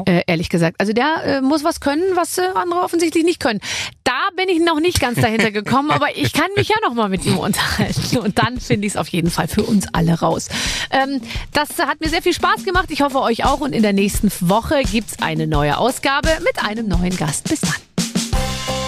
äh, 0.05 0.21
ehrlich 0.27 0.49
gesagt. 0.49 0.77
Also 0.79 0.93
der 0.93 1.23
äh, 1.25 1.41
muss 1.41 1.63
was 1.63 1.81
können, 1.81 2.03
was 2.15 2.37
äh, 2.37 2.43
andere 2.55 2.81
offensichtlich 2.81 3.25
nicht 3.25 3.41
können. 3.41 3.59
Da 4.05 4.29
bin 4.37 4.47
ich 4.47 4.61
noch 4.63 4.79
nicht 4.79 4.99
ganz 5.01 5.19
dahinter 5.19 5.51
gekommen, 5.51 5.91
aber 5.91 6.15
ich 6.15 6.31
kann 6.31 6.47
mich 6.55 6.69
ja 6.69 6.75
noch 6.83 6.93
mal 6.93 7.09
mit 7.09 7.25
ihm 7.25 7.37
unterhalten. 7.37 8.17
Und 8.17 8.39
dann 8.39 8.59
finde 8.59 8.87
ich 8.87 8.93
es 8.93 8.97
auf 8.97 9.09
jeden 9.09 9.29
Fall 9.29 9.47
für 9.47 9.63
uns 9.63 9.87
alle 9.93 10.19
raus. 10.19 10.47
Ähm, 10.91 11.21
das 11.51 11.77
hat 11.79 11.99
mir 11.99 12.09
sehr 12.09 12.21
viel 12.21 12.33
Spaß 12.33 12.63
gemacht. 12.63 12.89
Ich 12.89 13.01
hoffe, 13.01 13.19
euch 13.19 13.43
auch. 13.43 13.59
Und 13.59 13.73
in 13.73 13.83
der 13.83 13.93
nächsten 13.93 14.31
Woche 14.39 14.83
gibt's 14.83 15.21
eine 15.21 15.47
neue 15.47 15.77
Ausgabe 15.77 16.29
mit 16.43 16.63
einem 16.63 16.87
neuen 16.87 17.15
Gast. 17.17 17.49
Bis 17.49 17.61
dann. 17.61 18.05